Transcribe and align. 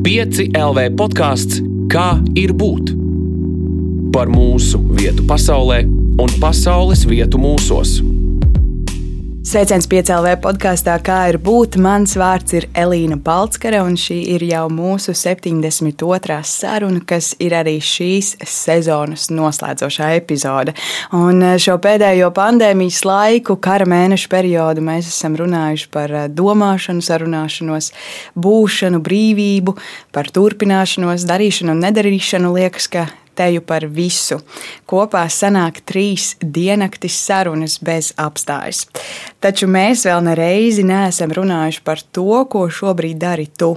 5 0.00 0.54
LV 0.56 0.84
podkāsts 0.96 1.58
Kā 1.90 2.20
ir 2.38 2.54
būt? 2.56 2.92
Par 4.14 4.30
mūsu 4.32 4.78
vietu 4.94 5.26
pasaulē 5.28 5.82
un 6.22 6.32
pasaules 6.40 7.02
vietu 7.10 7.40
mūsos. 7.42 7.98
Sveiciens 9.40 9.86
piecēlē 9.88 10.34
podkāstā, 10.44 10.98
kā 11.00 11.22
ir 11.30 11.38
būt. 11.40 11.78
Mans 11.80 12.12
vārds 12.20 12.52
ir 12.58 12.66
Elīna 12.76 13.16
Balskare, 13.24 13.78
un 13.80 13.94
šī 13.96 14.18
ir 14.34 14.42
jau 14.44 14.66
mūsu 14.68 15.14
72. 15.16 16.36
saruna, 16.44 17.00
kas 17.08 17.30
ir 17.40 17.54
arī 17.56 17.78
šīs 17.80 18.34
sezonas 18.44 19.30
noslēdzošā 19.32 20.10
epizode. 20.18 20.74
Un 21.16 21.40
eh, 21.40 21.56
šo 21.56 21.78
pēdējo 21.80 22.28
pandēmijas 22.36 23.00
laiku, 23.08 23.56
kara 23.64 23.88
mēnešu 23.88 24.28
periodu, 24.28 24.84
mēs 24.84 25.08
esam 25.08 25.40
runājuši 25.40 25.88
par 25.96 26.12
eh, 26.12 26.28
domāšanu, 26.28 27.00
sarunāšanos, 27.08 27.94
būšanu, 28.36 29.00
brīvību, 29.08 29.78
par 30.12 30.28
turpināšanos, 30.36 31.24
darīšanu 31.32 31.78
un 31.78 31.82
nedarīšanu. 31.88 32.52
Liekas, 32.60 32.92
ka 32.92 33.08
teju 33.38 33.62
par 33.66 33.86
visu. 33.86 34.40
Kopā 34.90 35.24
sanāk 35.30 35.82
trīs 35.86 36.34
diennaktis 36.40 37.16
sarunas 37.18 37.78
bez 37.82 38.12
apstājas. 38.20 38.86
Taču 39.40 39.68
mēs 39.70 40.06
vēl 40.08 40.24
nereizi 40.28 40.84
neesam 40.86 41.32
runājuši 41.36 41.84
par 41.86 42.02
to, 42.12 42.44
ko 42.50 42.66
šobrīd 42.68 43.20
dari 43.20 43.48
tu, 43.48 43.74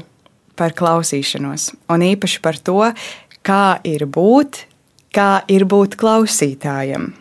par 0.60 0.76
klausīšanos, 0.78 1.72
un 1.90 2.06
īpaši 2.06 2.44
par 2.44 2.60
to, 2.62 2.80
kā 3.46 3.80
ir 3.88 4.06
būt, 4.06 4.66
kā 5.14 5.44
ir 5.52 5.66
būt 5.70 5.98
klausītājam. 6.00 7.14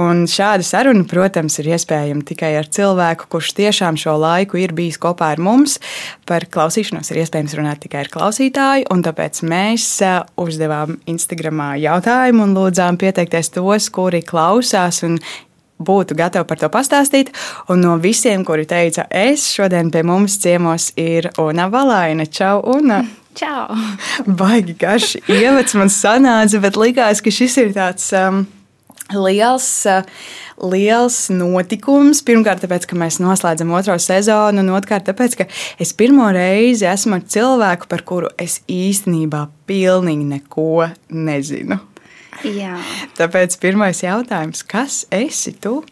Un 0.00 0.24
šāda 0.30 0.66
saruna, 0.66 1.04
protams, 1.08 1.58
ir 1.62 1.70
iespējama 1.74 2.26
tikai 2.26 2.54
ar 2.58 2.68
cilvēku, 2.72 3.28
kurš 3.32 3.54
tiešām 3.58 3.98
šo 4.00 4.16
laiku 4.20 4.60
ir 4.60 4.74
bijis 4.76 5.00
kopā 5.02 5.32
ar 5.34 5.42
mums. 5.42 5.78
Par 6.28 6.48
klausīšanos 6.50 7.12
ir 7.12 7.22
iespējams 7.24 7.56
runāt 7.58 7.84
tikai 7.84 8.04
ar 8.04 8.12
klausītāju, 8.12 8.88
un 8.94 9.02
tāpēc 9.06 9.42
mēs 9.48 9.88
uzdevām 10.40 10.98
Instagramā 11.10 11.74
jautājumu 11.82 12.48
un 12.48 12.54
lūdzām 12.58 13.00
pieteikties 13.00 13.54
tos, 13.54 13.90
kuri 13.94 14.24
klausās 14.26 15.02
un 15.06 15.18
būtu 15.84 16.16
gatavi 16.18 16.46
par 16.48 16.60
to 16.60 16.70
pastāstīt. 16.72 17.32
Un 17.68 17.82
no 17.84 17.96
visiem, 18.02 18.44
kuri 18.46 18.66
teica, 18.68 19.06
es 19.10 19.46
šodien 19.54 19.90
pie 19.94 20.04
mums 20.06 20.38
ciemos 20.42 20.92
ir 21.00 21.30
Una 21.40 21.68
Valaina. 21.72 22.26
Čau, 22.26 22.60
Una! 22.76 23.02
Čau! 23.38 23.74
Baigi 24.26 24.76
garš 24.78 25.16
ievads 25.26 25.74
man 25.78 25.90
sanāca, 25.90 26.60
bet 26.62 26.78
likās, 26.78 27.22
ka 27.24 27.32
šis 27.34 27.58
ir 27.64 27.74
tāds. 27.74 28.12
Um, 28.14 28.44
liels, 29.12 29.86
eh, 29.86 30.02
liels 30.62 31.28
notikums. 31.34 32.22
Pirmkārt, 32.24 32.64
tāpēc, 32.64 32.86
ka 32.88 32.96
mēs 32.96 33.20
noslēdzam 33.22 33.72
otro 33.76 33.96
sezonu, 34.00 34.64
un 34.64 34.74
otrkārt, 34.76 35.08
tāpēc, 35.08 35.36
ka 35.36 35.48
es 35.80 35.92
pirmo 35.92 36.30
reizi 36.32 36.88
esmu 36.88 37.18
ar 37.18 37.26
cilvēku, 37.34 37.88
par 37.88 38.02
kuru 38.02 38.30
es 38.38 38.60
īstenībā 38.68 39.48
pilnīgi 39.68 40.28
neko 40.36 40.88
nezinu. 41.10 41.80
Jā. 42.44 42.76
Tāpēc 43.16 43.58
pirmais 43.62 44.02
jautājums, 44.02 44.64
kas 44.66 45.04
esi 45.14 45.54
tu? 45.62 45.84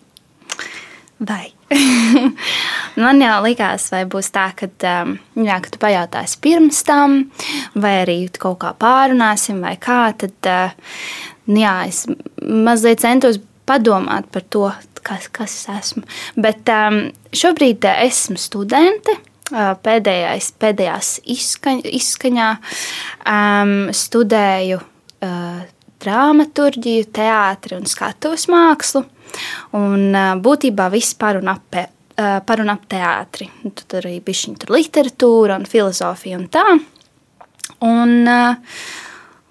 Vai? 1.23 1.53
Man 3.03 3.23
jau 3.23 3.37
likās, 3.47 3.87
vai 3.93 4.03
būs 4.11 4.29
tā, 4.35 4.49
ka, 4.59 4.67
um, 4.91 5.15
jā, 5.39 5.59
ka 5.63 5.71
tu 5.73 5.81
pajautāsi 5.81 6.41
pirms 6.45 6.83
tam, 6.85 7.15
vai 7.79 7.95
arī 8.03 8.17
kaut 8.37 8.59
kā 8.65 8.73
pārunāsim, 8.77 9.63
vai 9.65 9.77
kā. 9.81 10.01
Tad, 10.19 10.51
uh, 10.51 10.75
jā, 11.47 11.75
es 11.89 12.05
mazliet 12.43 13.03
centos 13.03 13.41
padomāt 13.69 14.29
par 14.33 14.45
to, 14.51 14.69
kas, 15.07 15.29
kas 15.33 15.55
es 15.57 15.69
esmu. 15.73 16.07
Bet 16.41 16.69
um, 16.73 17.05
šobrīd 17.35 17.85
uh, 17.89 18.03
esmu 18.07 18.41
studente. 18.41 19.19
Uh, 19.53 19.75
pēdējais, 19.85 20.47
pēdējās 20.63 21.09
izskaņ, 21.29 21.83
izskaņā 21.99 22.49
um, 23.29 23.73
studēju 23.93 24.79
uh, 24.81 25.59
dramaturgiju, 26.03 27.09
teātri 27.13 27.77
un 27.77 27.85
skatuves 27.91 28.47
mākslu. 28.49 29.05
Un 29.77 30.09
uh, 30.15 30.33
būtībā 30.41 30.89
viss 30.93 31.17
par 31.19 31.37
un 31.41 31.53
ap, 31.53 31.77
uh, 31.77 32.39
par 32.47 32.65
un 32.65 32.73
ap 32.73 32.87
teātri. 32.89 33.51
Tur 33.83 34.01
arī 34.01 34.19
bija 34.25 34.41
šī 34.45 34.57
literatūra 34.73 35.61
un 35.61 35.69
filozofija 35.69 36.41
un 36.41 36.49
tā. 36.53 36.67
Un, 37.83 38.17
uh, 38.31 38.89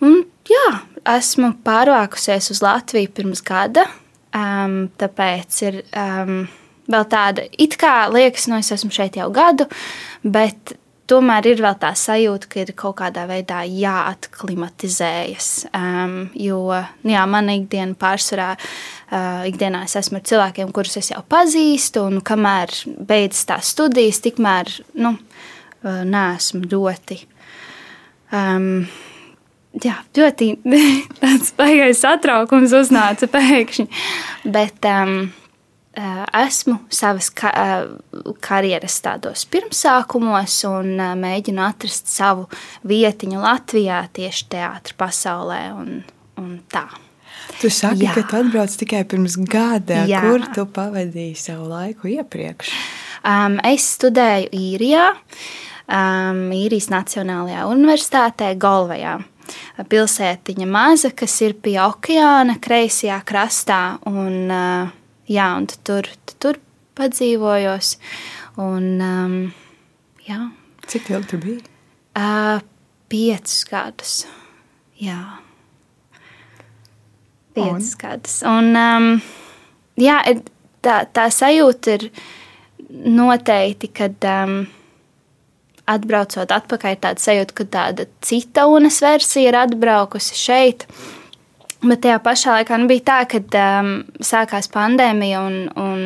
un 0.08 0.22
jā, 0.50 0.68
esmu 1.08 1.54
pārvākusies 1.66 2.52
uz 2.54 2.62
Latviju 2.64 3.12
pirms 3.16 3.44
gada. 3.46 3.88
Um, 4.32 4.86
tāpēc 5.00 5.58
ir 5.68 5.82
um, 5.98 6.46
vēl 6.92 7.08
tāda, 7.12 7.44
it 7.60 7.76
kā 7.80 8.06
liekas, 8.12 8.48
no 8.48 8.56
nu, 8.56 8.64
es 8.64 8.72
esmu 8.72 8.92
šeit 8.96 9.18
jau 9.20 9.28
gadu, 9.34 9.68
bet 10.24 10.76
tomēr 11.12 11.50
ir 11.52 11.64
vēl 11.64 11.76
tā 11.82 11.92
sajūta, 11.98 12.48
ka 12.48 12.62
ir 12.62 12.72
kaut 12.80 12.96
kādā 13.02 13.26
veidā 13.28 13.62
jāatklimatizējas. 13.68 15.50
Um, 15.76 16.16
jo 16.40 16.62
nu 17.04 17.12
jā, 17.12 17.26
man 17.28 17.52
ikdiena 17.52 17.98
pārsvarā, 18.00 18.54
uh, 18.56 19.44
ikdienā 19.52 19.84
es 19.90 19.98
esmu 20.00 20.22
ar 20.22 20.26
cilvēkiem, 20.32 20.72
kurus 20.76 21.02
es 21.02 21.12
jau 21.12 21.24
pazīstu, 21.28 22.06
un 22.08 22.24
kamēr 22.24 22.72
beidzas 22.88 23.50
tās 23.52 23.76
studijas, 23.76 24.24
tikmēr 24.24 24.72
nu, 25.04 25.18
uh, 25.18 26.04
neesmu 26.08 26.64
ļoti. 26.72 27.20
Um, 28.32 28.86
jā, 29.80 29.98
ļoti 30.18 30.54
tāds 31.22 31.54
baigais 31.58 32.02
satraukums 32.04 32.74
uznāca 32.76 33.30
pēkšņi. 33.32 33.88
Bet 34.52 34.88
um, 34.90 35.30
esmu 36.42 36.78
savas 36.94 37.30
ka 37.36 37.52
karjeras 38.44 39.00
tādos 39.04 39.46
pirmsākumos 39.52 40.58
un 40.70 40.96
mēģinu 41.20 41.64
atrast 41.66 42.12
savu 42.12 42.48
vietiņu 42.88 43.42
Latvijā, 43.44 44.04
tieši 44.16 44.50
teātrī 44.52 44.98
pasaulē 45.00 45.64
un, 45.76 45.96
un 46.42 46.60
tā. 46.72 46.88
Tu 47.60 47.70
saki, 47.74 48.06
Jā. 48.06 48.14
ka 48.16 48.24
tu 48.30 48.38
atbrauc 48.40 48.74
tikai 48.80 49.02
pirms 49.10 49.36
gada. 49.50 50.06
Jā. 50.10 50.22
Kur 50.24 50.46
tu 50.56 50.64
pavadīji 50.72 51.36
savu 51.38 51.68
laiku 51.70 52.10
iepriekš? 52.10 52.72
Um, 53.28 53.60
es 53.68 53.86
studēju 53.98 54.50
īrijā, 54.56 55.10
um, 55.86 56.48
īrijas 56.56 56.90
Nacionālajā 56.94 57.68
universitātē, 57.70 58.54
Galvajā 58.62 59.20
pilsētiņa 59.92 60.68
maza, 60.70 61.12
kas 61.16 61.38
ir 61.46 61.56
pie 61.64 61.78
okeāna, 61.84 62.58
kreisajā 62.64 63.20
krastā. 63.28 63.82
Un, 64.10 64.52
jā, 65.32 65.48
un 65.58 65.68
tu 65.70 65.80
tur, 65.88 66.10
tu 66.26 66.38
tur 66.42 66.60
padzīvojos. 67.00 67.96
Un, 68.62 68.88
um, 69.02 69.38
jā. 70.28 70.42
Cik 70.92 71.14
ilgi 71.14 71.32
tur 71.32 71.44
bija? 71.46 71.62
Uh, 72.12 72.60
piecus 73.12 73.62
gadus. 73.70 74.16
Jā. 75.00 75.20
Piecus 77.56 77.96
gadus. 78.00 78.42
Un, 78.48 78.76
um, 78.76 79.10
jā, 80.00 80.20
tā, 80.84 81.02
tā 81.16 81.28
sajūta 81.32 81.98
ir 81.98 82.08
noteikti, 82.92 83.92
kad 83.96 84.28
um, 84.28 84.62
atbraucot 85.96 86.52
atpakaļ, 86.56 86.98
tāda 87.04 87.24
sajūta, 87.24 87.58
ka 87.58 87.68
tāda 87.78 88.08
cita 88.26 88.68
unas 88.72 89.02
versija 89.04 89.52
ir 89.52 89.60
atbraukusi 89.64 90.38
šeit. 90.38 90.88
Bet 91.82 92.04
tajā 92.04 92.20
pašā 92.22 92.60
laikā 92.60 92.78
nu, 92.78 92.88
bija 92.92 93.08
tā, 93.08 93.20
kad 93.30 93.56
um, 93.58 93.94
sākās 94.22 94.70
pandēmija 94.70 95.42
un, 95.42 95.56
un 95.82 96.04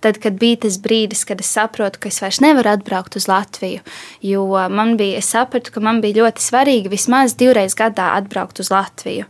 tad, 0.00 0.18
kad 0.22 0.38
bija 0.40 0.62
tas 0.64 0.78
brīdis, 0.80 1.26
kad 1.28 1.40
es 1.42 1.50
saprotu, 1.52 2.00
ka 2.00 2.08
es 2.08 2.20
vairs 2.22 2.40
nevaru 2.44 2.72
atbraukt 2.72 3.18
uz 3.18 3.26
Latviju, 3.28 3.82
jo 4.24 4.46
man 4.72 4.94
bija, 5.00 5.20
es 5.20 5.28
sapratu, 5.34 5.74
ka 5.74 5.82
man 5.84 6.00
bija 6.04 6.22
ļoti 6.22 6.44
svarīgi 6.44 6.92
vismaz 6.92 7.36
divreiz 7.36 7.76
gadā 7.76 8.14
atbraukt 8.16 8.62
uz 8.64 8.72
Latviju. 8.72 9.28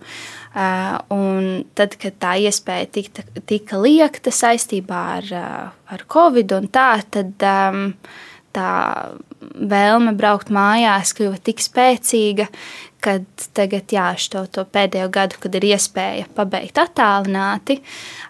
Uh, 0.56 0.94
un 1.12 1.66
tad, 1.76 1.98
kad 2.00 2.14
tā 2.16 2.30
iespēja 2.46 2.86
tika, 2.88 3.26
tika 3.44 3.76
liekta 3.76 4.32
saistībā 4.32 5.00
ar, 5.18 5.26
uh, 5.36 5.74
ar 5.92 6.04
Covid 6.08 6.54
un 6.56 6.70
tā, 6.72 6.94
tad 7.12 7.44
um, 7.44 7.90
tā 8.56 8.70
vēlme 9.40 10.14
braukt 10.16 10.50
mājās 10.54 11.12
kļuva 11.16 11.40
tik 11.44 11.62
spēcīga, 11.64 12.48
kad 13.04 13.26
tagad, 13.56 13.92
jā, 13.92 14.08
šo 14.18 14.46
to 14.50 14.64
pēdējo 14.72 15.10
gadu, 15.14 15.38
kad 15.42 15.58
ir 15.58 15.68
iespēja 15.68 16.26
pabeigt 16.36 16.80
attālināti, 16.82 17.78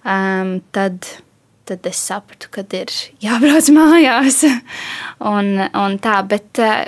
um, 0.02 0.58
tad, 0.76 1.08
tad 1.68 1.86
es 1.88 2.02
sapratu, 2.10 2.50
ka 2.52 2.66
ir 2.76 2.92
jābrauc 3.24 3.70
mājās. 3.78 4.42
un, 5.32 5.54
un 5.70 5.98
tā, 6.02 6.20
bet 6.28 6.62
uh, 6.62 6.84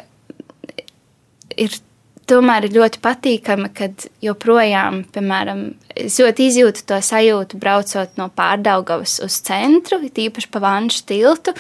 ir 1.57 1.79
tomēr 2.29 2.67
ir 2.69 2.77
ļoti 2.77 3.01
patīkami, 3.03 3.71
kad 3.77 4.07
joprojām, 4.25 5.03
piemēram, 5.15 5.63
es 5.97 6.19
ļoti 6.21 6.49
izjūtu 6.51 6.85
to 6.89 6.99
sajūtu, 7.05 7.59
braucot 7.61 8.19
no 8.21 8.29
pārdaugavas 8.35 9.19
uz 9.25 9.39
centru, 9.47 10.01
tīpaši 10.03 10.51
pa 10.53 10.63
vanšu 10.65 11.05
tiltu. 11.09 11.55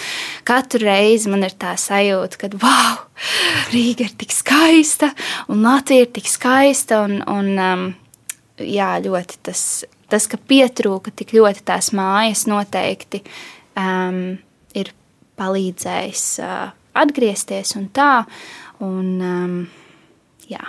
Katru 0.48 0.82
reizi 0.86 1.32
man 1.32 1.46
ir 1.46 1.56
tā 1.60 1.74
sajūta, 1.80 2.40
ka, 2.42 2.50
wow, 2.62 3.04
Rīga 3.72 4.06
ir 4.06 4.14
tik 4.20 4.34
skaista, 4.34 5.10
un 5.50 5.64
Latvija 5.66 6.06
ir 6.06 6.12
tik 6.14 6.28
skaista, 6.30 7.02
un, 7.08 7.18
un 7.26 7.50
um, 7.58 7.86
jā, 8.62 8.92
ļoti 9.04 9.40
tas, 9.48 9.62
tas, 10.10 10.28
ka 10.30 10.38
pietrūka 10.38 11.14
tik 11.14 11.34
ļoti 11.36 11.64
tās 11.66 11.90
mājas 11.96 12.46
noteikti 12.50 13.24
um, 13.78 14.38
ir 14.78 14.92
palīdzējis 15.38 16.28
uh, 16.44 16.70
atgriezties 16.98 17.74
un 17.78 17.90
tā, 17.94 18.12
un 18.84 19.10
um, 19.18 19.60
jā. 20.48 20.64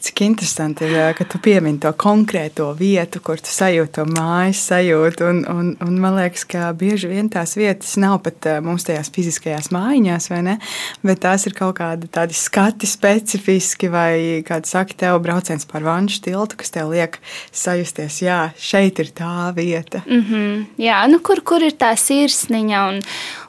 Cik 0.00 0.20
interesanti 0.24 0.86
ir, 0.86 0.94
ka 1.18 1.26
tu 1.28 1.36
piemini 1.42 1.80
to 1.82 1.90
konkrēto 1.98 2.70
vietu, 2.78 3.20
kur 3.24 3.40
tu 3.42 3.50
sajūti 3.52 3.92
to 3.98 4.06
mājas 4.08 4.62
sajūtu. 4.70 5.26
Un, 5.28 5.40
un, 5.50 5.66
un 5.84 5.98
man 6.00 6.16
liekas, 6.16 6.46
ka 6.48 6.70
bieži 6.76 7.10
vien 7.10 7.28
tās 7.32 7.52
vietas 7.58 7.96
nav 8.00 8.20
pat 8.24 8.48
mums 8.64 8.86
tajās 8.88 9.10
fiziskajās 9.12 9.68
mājiņās, 9.74 10.30
vai 10.32 10.40
ne? 10.46 10.56
Bet 11.04 11.20
tās 11.26 11.44
ir 11.50 11.56
kaut 11.58 11.76
kādi 11.82 12.08
tādi 12.12 12.38
skati 12.38 12.88
specifiski, 12.88 13.90
vai 13.92 14.40
kāds 14.46 14.72
saka, 14.72 14.96
tev 15.04 15.20
brauciens 15.26 15.68
par 15.68 15.84
vanšu 15.84 16.22
tiltu, 16.30 16.56
kas 16.62 16.72
tev 16.72 16.94
liek 16.94 17.20
sajusties, 17.52 18.22
jā, 18.24 18.40
šeit 18.56 19.02
ir 19.04 19.12
tā 19.12 19.50
vieta. 19.56 20.00
Mm 20.06 20.24
-hmm, 20.24 20.66
jā, 20.80 21.06
nu 21.12 21.20
kur, 21.20 21.44
kur 21.44 21.62
ir 21.62 21.76
tā 21.76 21.92
sirsniņa 21.96 22.88
un, 22.88 23.02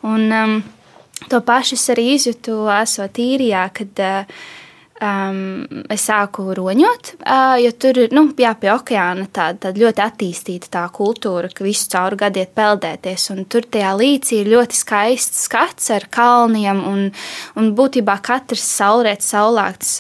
un 0.04 0.32
um, 0.44 0.64
to 1.30 1.42
pašu 1.42 1.76
es 1.80 1.90
arī 1.90 2.16
izjūtu, 2.18 2.66
esot 2.82 3.14
īrijā, 3.18 3.70
kad 3.74 4.00
uh, 4.00 4.26
um, 5.02 5.66
es 5.92 6.06
sāku 6.08 6.48
roņot, 6.58 7.14
uh, 7.22 7.56
jo 7.62 7.72
tur 7.82 8.00
ir 8.04 8.16
nu, 8.16 8.26
jā, 8.40 8.54
pie 8.60 8.72
okeāna 8.74 9.28
tāda, 9.34 9.68
tāda 9.68 9.84
ļoti 9.84 10.04
attīstīta 10.06 10.72
tā 10.78 10.84
kultūra, 10.94 11.52
ka 11.54 11.66
visu 11.66 11.90
cauri 11.92 12.20
gadu 12.22 12.42
iet 12.44 12.54
peldēties. 12.58 13.30
Tur 13.52 13.68
tajā 13.74 13.94
līcī 14.00 14.42
ir 14.42 14.52
ļoti 14.54 14.80
skaists 14.82 15.46
skats 15.48 15.92
ar 15.96 16.08
kalniem, 16.14 16.84
un, 16.88 17.08
un 17.60 17.72
būtībā 17.78 18.20
katrs 18.26 18.66
saulrietis, 18.78 19.34
saulēkts 19.34 19.96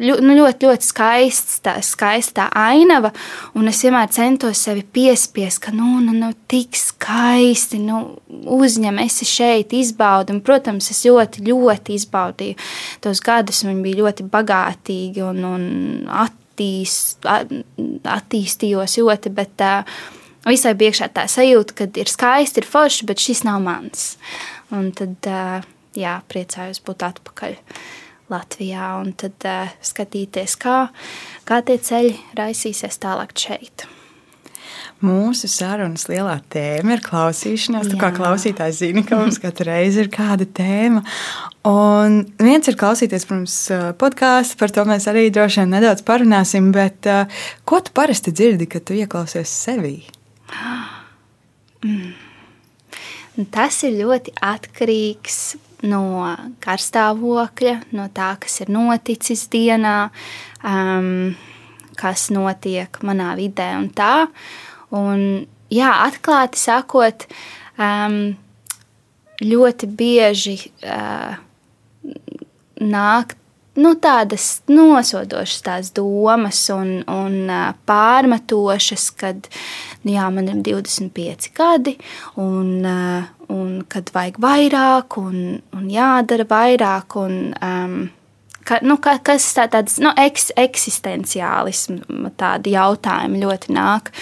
ļo, 0.00 0.16
nu, 0.24 0.34
ļoti, 0.38 0.66
ļoti 0.68 0.86
skaists, 0.86 1.58
tā, 1.64 1.74
skaista 1.84 2.46
ainava. 2.56 3.12
Un 3.58 3.68
es 3.68 3.82
vienmēr 3.84 4.08
centos 4.14 4.62
sevi 4.64 4.84
piespiest, 4.84 5.60
ka, 5.66 5.74
nu, 5.76 5.98
nu, 6.04 6.14
nu 6.16 6.30
tik 6.50 6.78
skaisti, 6.78 7.80
nu, 7.82 8.00
uzņem, 8.56 9.02
esi 9.04 9.28
šeit, 9.28 9.74
izbaudi. 9.76 10.36
Un, 10.36 10.40
protams, 10.44 10.88
es 10.94 11.04
ļoti, 11.08 11.44
ļoti 11.50 11.98
izbaudīju 11.98 12.58
tos 13.04 13.20
gadus. 13.24 13.64
Viņi 13.68 13.84
bija 13.84 14.00
ļoti 14.00 14.28
bagātīgi 14.32 15.24
un, 15.28 15.44
un 15.52 15.68
attīst, 16.24 17.28
attīstījos 18.16 18.98
ļoti. 19.02 19.36
Bet, 19.36 19.68
uh, 19.68 20.10
Visai 20.42 20.72
bija 20.74 21.06
tā 21.14 21.28
sajūta, 21.30 21.74
ka 21.78 21.84
ir 22.02 22.08
skaisti, 22.10 22.58
ir 22.58 22.66
forši, 22.66 23.04
bet 23.06 23.22
šis 23.22 23.44
nav 23.46 23.60
mans. 23.62 24.16
Un 24.74 24.88
tad, 24.98 25.14
uh, 25.30 25.62
jā, 25.94 26.16
priecājos 26.26 26.82
būt 26.82 27.04
atpakaļ. 27.06 27.54
Uh, 27.60 27.84
Latvijā, 28.32 28.92
un 29.02 29.12
tad 29.18 29.48
uh, 29.48 29.72
skatīties, 29.84 30.58
kā, 30.60 30.86
kā 31.48 31.62
tie 31.66 31.78
ceļi 31.82 32.14
raisīsies 32.38 33.02
tālāk 33.02 33.36
šeit. 33.38 33.86
Mūsu 35.02 35.48
sarunas 35.50 36.04
lielā 36.06 36.36
tēma 36.52 36.94
ir 36.94 37.00
klausīšanās. 37.02 37.88
Tu 37.90 37.98
kā 37.98 38.12
klausītājs 38.14 38.78
zini, 38.84 39.02
ka 39.06 39.18
mums 39.18 39.40
katru 39.42 39.66
reizi 39.66 40.04
ir 40.04 40.10
kāda 40.14 40.46
tēma. 40.46 41.02
Un 41.66 42.20
viens 42.42 42.70
ir 42.70 42.78
klausīties, 42.78 43.26
protams, 43.26 43.56
podkāstu, 43.98 44.58
par 44.60 44.74
to 44.74 44.86
mēs 44.86 45.08
arī 45.10 45.26
droši 45.34 45.62
vien 45.62 45.74
nedaudz 45.74 46.06
parunāsim. 46.06 46.70
Bet 46.74 47.10
uh, 47.10 47.42
ko 47.66 47.82
tu 47.82 47.94
parasti 47.98 48.34
dzirdi, 48.34 48.70
kad 48.70 48.86
tu 48.86 48.98
ieklausies 48.98 49.52
sevī? 49.66 50.00
Mm. 51.82 52.12
Tas 53.50 53.80
ir 53.82 53.96
ļoti 53.98 54.36
atkarīgs 54.38 55.38
no 55.88 56.04
karstāvokļa, 56.62 57.74
no 57.96 58.06
tā, 58.14 58.32
kas 58.42 58.60
ir 58.62 58.72
noticis 58.72 59.46
dienā, 59.52 59.96
um, 60.66 61.32
kas 61.98 62.28
notiek 62.34 63.02
manā 63.06 63.32
vidē 63.38 63.72
un 63.78 63.90
tā. 63.94 64.28
Un, 64.94 65.44
jā, 65.72 65.90
atklāti 66.06 66.60
sakot, 66.60 67.26
um, 67.80 68.34
ļoti 69.42 69.88
bieži 69.98 70.56
uh, 70.86 71.38
nāk 72.82 73.36
nu, 73.80 73.92
tādas 73.96 74.46
nosodošas 74.68 75.64
tās 75.64 75.90
domas 75.96 76.60
un, 76.74 77.00
un 77.08 77.52
pārmetošas, 77.88 79.08
kad 79.16 79.48
nu, 80.02 80.12
jā, 80.12 80.28
man 80.34 80.50
ir 80.50 80.62
25 80.66 81.52
gadi 81.56 81.96
un, 82.40 82.84
un 83.52 83.70
kad 83.88 84.12
vajag 84.14 84.40
vairāk 84.42 85.18
un, 85.22 85.38
un 85.76 85.86
jādara 85.92 86.46
vairāk. 86.48 87.16
Un, 87.22 87.38
um, 87.64 87.96
ka, 88.68 88.80
nu, 88.84 88.98
ka, 89.02 89.16
kas 89.24 89.48
tā, 89.56 89.68
tāds 89.72 89.96
nu, 90.02 90.12
eks, 90.20 90.52
eksistenciālisms, 90.60 92.34
tādi 92.40 92.76
jautājumi 92.76 93.40
ļoti 93.44 93.76
nāk. 93.76 94.12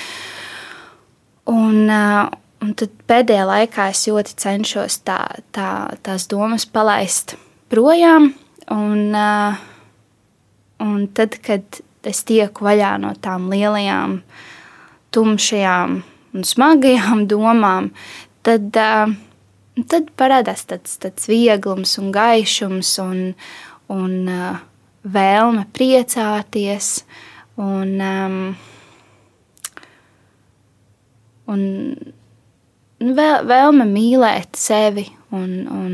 Un, 1.51 1.91
un 1.91 2.77
tad 2.79 2.95
pēdējā 3.11 3.49
laikā 3.49 3.89
es 3.91 4.05
ļoti 4.07 4.37
cenšos 4.39 5.01
tā, 5.09 5.19
tā, 5.57 5.73
tās 6.07 6.29
domas 6.31 6.69
palaist 6.71 7.35
projām 7.73 8.31
Un, 8.71 9.17
un 10.81 11.07
tad, 11.15 11.37
kad 11.43 11.81
es 12.07 12.23
tieku 12.29 12.65
vaļā 12.69 12.95
no 13.03 13.13
tām 13.23 13.49
lielajām, 13.53 14.21
tumšajām 15.15 15.97
un 16.35 16.47
smagajām 16.47 17.27
domām, 17.33 17.91
tad, 18.47 18.71
tad 18.75 20.13
parādās 20.21 20.65
tāds, 20.71 20.97
tāds 21.03 21.27
vieglums 21.31 21.97
un 22.01 22.13
gaišums 22.15 22.95
un, 23.03 23.21
un 23.91 24.17
vēlme 25.03 25.67
priecāties. 25.75 26.95
Un, 27.61 27.99
un 31.51 31.63
vēl, 33.01 33.37
vēlme 33.51 33.87
mīlēt 33.91 34.57
sevi 34.57 35.07
un, 35.35 35.51
un 35.69 35.93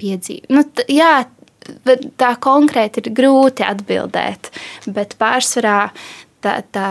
piedzīvot. 0.00 0.50
Nu, 0.50 0.64
jā, 0.90 1.12
tā 2.20 2.32
konkrēti 2.42 3.02
ir 3.02 3.12
grūti 3.16 3.64
atbildēt, 3.66 4.50
bet 4.86 5.16
pārsvarā 5.20 5.78
tā, 6.42 6.58
tā, 6.74 6.88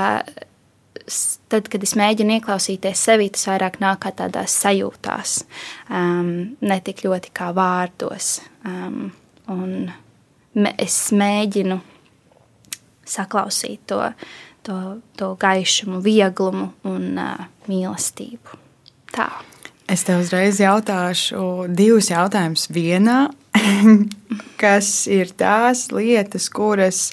tad, 1.52 1.70
kad 1.72 1.84
es 1.84 1.96
mēģinu 2.00 2.38
ieklausīties 2.40 3.06
sevi, 3.08 3.30
tas 3.34 3.48
vairāk 3.50 3.80
nāk 3.84 4.02
kā 4.06 4.14
tādās 4.24 4.56
sajūtās, 4.64 5.42
um, 5.90 6.32
ne 6.62 6.80
tik 6.86 7.04
ļoti 7.06 7.34
kā 7.36 7.52
vārdos. 7.56 8.40
Um, 8.68 9.12
un 9.52 9.92
es 10.78 10.98
mēģinu 11.16 11.80
saklausīt 13.08 13.84
to, 13.92 14.02
to, 14.68 14.78
to 15.20 15.34
gaišumu, 15.42 16.02
vieglumu 16.04 16.72
un 16.88 17.08
uh, 17.20 17.48
mīlestību. 17.72 18.60
Tā. 19.12 19.28
Es 19.92 20.06
tev 20.08 20.22
uzreiz 20.24 20.62
jautāšu 20.62 21.68
divus 21.76 22.08
jautājumus 22.14 22.70
vienā. 22.72 23.26
kas 24.62 24.90
ir 25.12 25.32
tās 25.38 25.90
lietas, 25.94 26.50
kuras 26.54 27.12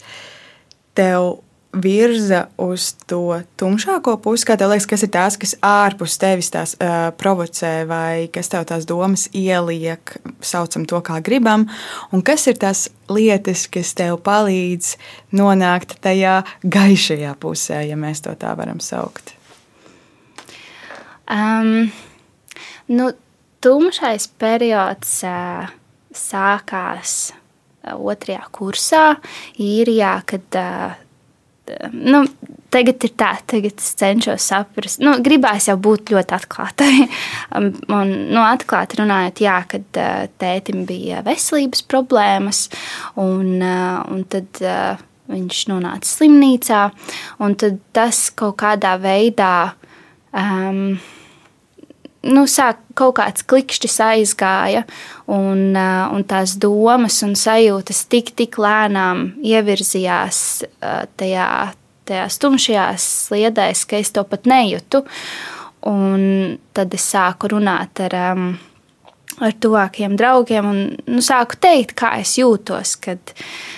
tev 0.99 1.41
virza 1.79 2.47
uz 2.59 2.95
to 3.07 3.39
tumšāko 3.61 4.17
pusi, 4.25 4.47
kā 4.49 4.57
tev 4.59 4.73
liekas, 4.73 4.87
kas 4.89 5.05
ir 5.05 5.11
tās, 5.13 5.37
kas 5.41 5.53
ārpus 5.65 6.17
tevis 6.19 6.49
tās 6.51 6.75
uh, 6.81 7.11
provocē, 7.21 7.73
vai 7.89 8.29
kas 8.33 8.49
tev 8.51 8.65
tās 8.71 8.89
domas 8.89 9.27
ieliek, 9.37 10.17
saucam 10.41 10.87
to 10.89 11.03
kā 11.05 11.21
gribam, 11.25 11.67
un 12.11 12.25
kas 12.25 12.49
ir 12.49 12.57
tās 12.59 12.87
lietas, 13.13 13.67
kas 13.71 13.93
tev 13.99 14.17
palīdz 14.25 14.95
nonākt 15.37 15.99
tajā 16.05 16.41
gaišajā 16.65 17.37
pusē, 17.43 17.85
ja 17.91 18.01
mēs 18.01 18.25
to 18.25 18.33
tā 18.41 18.57
varam 18.59 18.81
saukt? 18.83 19.37
Um, 21.29 21.91
nu, 22.93 23.11
tumšais 23.65 24.31
periods. 24.39 25.21
Uh 25.27 25.75
sākās 26.19 27.19
uh, 27.33 27.97
otrajā 27.97 28.47
kursā, 28.55 29.05
īrijā, 29.61 30.19
kad 30.29 30.59
uh, 30.59 30.95
nu, 31.93 32.23
tagad 32.73 33.05
ir 33.05 33.13
tā, 33.21 33.33
tagad 33.49 33.77
es 33.77 33.91
cenšos 34.01 34.47
saprast. 34.51 35.03
Nu, 35.05 35.19
gribās 35.25 35.69
jau 35.69 35.77
būt 35.81 36.15
ļoti 36.15 36.37
atklātai. 36.39 36.95
Un, 37.59 37.75
nu, 38.33 38.41
atklāti 38.45 39.01
runājot, 39.03 39.43
jā, 39.45 39.59
kad 39.69 40.01
tētim 40.41 40.87
bija 40.89 41.21
veselības 41.27 41.85
problēmas, 41.89 42.65
un, 43.21 43.61
un 43.61 44.25
tad 44.33 44.63
viņš 45.29 45.61
nonāca 45.69 46.09
slimnīcā, 46.09 46.83
un 47.45 47.57
tas 47.61 48.25
kaut 48.37 48.57
kādā 48.65 48.97
veidā. 49.01 49.53
Um, 50.33 50.97
nu, 52.29 52.45
sāk 52.51 52.81
kaut 52.99 53.17
kāds 53.19 53.45
klikšķis 53.49 53.99
aizgāja, 54.05 54.85
un, 55.31 55.73
uh, 55.77 56.09
un 56.15 56.25
tās 56.29 56.57
domas 56.61 57.21
un 57.27 57.35
sajūtas 57.39 58.05
tik, 58.13 58.33
tik 58.39 58.59
lēnām 58.61 59.31
ievirzījās 59.45 60.41
uh, 60.69 61.05
tajā, 61.21 61.49
tajā 62.09 62.29
stumšajās 62.37 63.09
sliedēs, 63.29 63.85
ka 63.89 64.01
es 64.03 64.13
to 64.15 64.25
pat 64.29 64.49
nejūtu. 64.51 65.05
Un 65.89 66.59
tad 66.75 66.95
es 66.97 67.07
sāku 67.15 67.53
runāt 67.55 68.01
ar, 68.09 68.17
um, 68.35 68.49
ar 69.39 69.59
tuvākiem 69.63 70.17
draugiem 70.19 70.67
un 70.67 70.81
nu, 71.07 71.25
sāku 71.25 71.61
teikt, 71.63 71.95
kā 71.99 72.17
es 72.23 72.35
jūtos, 72.41 72.97
kad, 73.05 73.35
uh, 73.35 73.78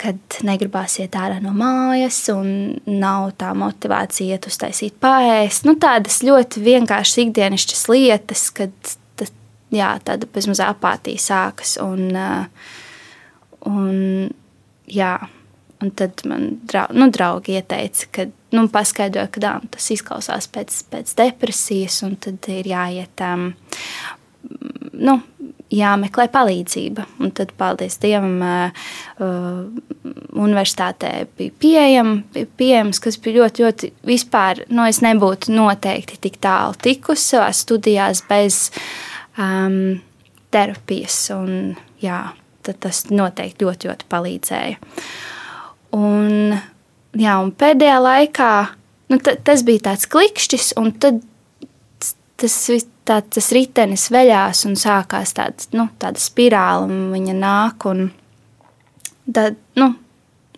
kad 0.00 0.38
negribās 0.46 0.98
iet 1.02 1.16
ārā 1.18 1.40
no 1.42 1.52
mājas, 1.56 2.22
un 2.32 2.78
nav 2.86 3.32
tā 3.40 3.50
motivācija 3.58 4.36
iet 4.36 4.46
uztaisīt 4.50 4.96
pāriest. 5.02 5.66
Nu, 5.66 5.74
tādas 5.80 6.20
ļoti 6.26 6.62
vienkāršas 6.64 7.24
ikdienišķas 7.24 7.86
lietas, 7.90 8.46
kad 8.54 8.94
jā, 9.74 9.90
tāda 10.06 10.28
bezmazā 10.30 10.70
apātija 10.74 11.22
sākas. 11.22 11.76
Un, 11.82 12.10
un, 13.70 14.30
jā, 14.90 15.14
un 15.80 15.92
tad 15.98 16.24
man 16.28 16.46
draugi, 16.70 17.00
nu, 17.00 17.10
draugi 17.14 17.58
ieteica, 17.58 18.08
ka 18.14 18.28
nu, 18.56 18.66
paskaidroja, 18.72 19.30
ka 19.34 19.42
dā, 19.42 19.56
tas 19.74 19.90
izklausās 19.94 20.50
pēc, 20.52 20.82
pēc 20.92 21.14
depresijas, 21.18 22.00
un 22.06 22.16
tad 22.22 22.50
ir 22.52 22.70
jāiet 22.70 23.26
um, 23.26 23.50
nu, 25.00 25.20
jāmeklē 25.74 26.26
palīdzība. 26.32 27.06
Un 27.22 27.32
tad, 27.36 27.52
paldies 27.58 27.98
Dievam, 28.02 28.40
universitātē 30.34 31.12
bija 31.38 31.54
pieejama, 31.62 32.16
bija 32.34 32.50
pieejams, 32.60 33.00
kas 33.02 33.18
bija 33.22 33.44
ļoti, 33.44 33.64
ļoti 33.66 33.92
vispār, 34.10 34.64
nu, 34.72 34.84
es 34.90 35.00
nebūtu 35.04 35.54
noteikti 35.54 36.18
tik 36.26 36.40
tālu 36.42 36.78
tikusi 36.82 37.36
savā 37.36 37.50
studijās 37.56 38.24
bez 38.28 38.66
um, 39.38 40.00
terapijas. 40.50 41.22
Un, 41.36 41.78
jā, 42.02 42.22
tas 42.66 43.06
noteikti 43.10 43.66
ļoti, 43.66 43.90
ļoti 43.90 44.10
palīdzēja. 44.10 44.92
Un, 45.96 46.54
jā, 47.18 47.40
un 47.42 47.50
pēdējā 47.58 47.98
laikā 48.02 48.52
nu, 49.10 49.18
tas 49.18 49.66
bija 49.66 49.90
tāds 49.90 50.06
klikšķis, 50.10 50.74
un 50.80 50.94
tad 51.02 51.22
tas 52.40 52.56
viss 52.72 52.88
tā, 53.10 53.18
tas 53.26 53.50
ritenis 53.56 54.06
veļās 54.14 54.64
un 54.68 54.78
sākās 54.78 55.34
tāds, 55.36 55.70
nu, 55.74 55.88
tāda 56.00 56.22
spirāli, 56.22 56.86
un 56.86 57.10
viņa 57.14 57.34
nāk. 57.40 57.86
Un 57.90 58.10
tā, 59.26 59.50
nu, 59.80 59.90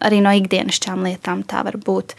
arī 0.04 0.21
no 0.25 0.35
ikdienišķām 0.37 1.06
lietām 1.09 1.47
tā 1.49 1.64
var 1.66 1.78
būt. 1.80 2.16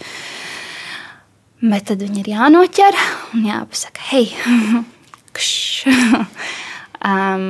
Bet 1.63 1.87
tad 1.87 2.01
viņi 2.03 2.23
ir 2.23 2.33
jānoķer 2.33 2.97
un 3.37 3.45
jāpasaka, 3.47 4.09
hei, 4.11 4.25
um, 7.11 7.45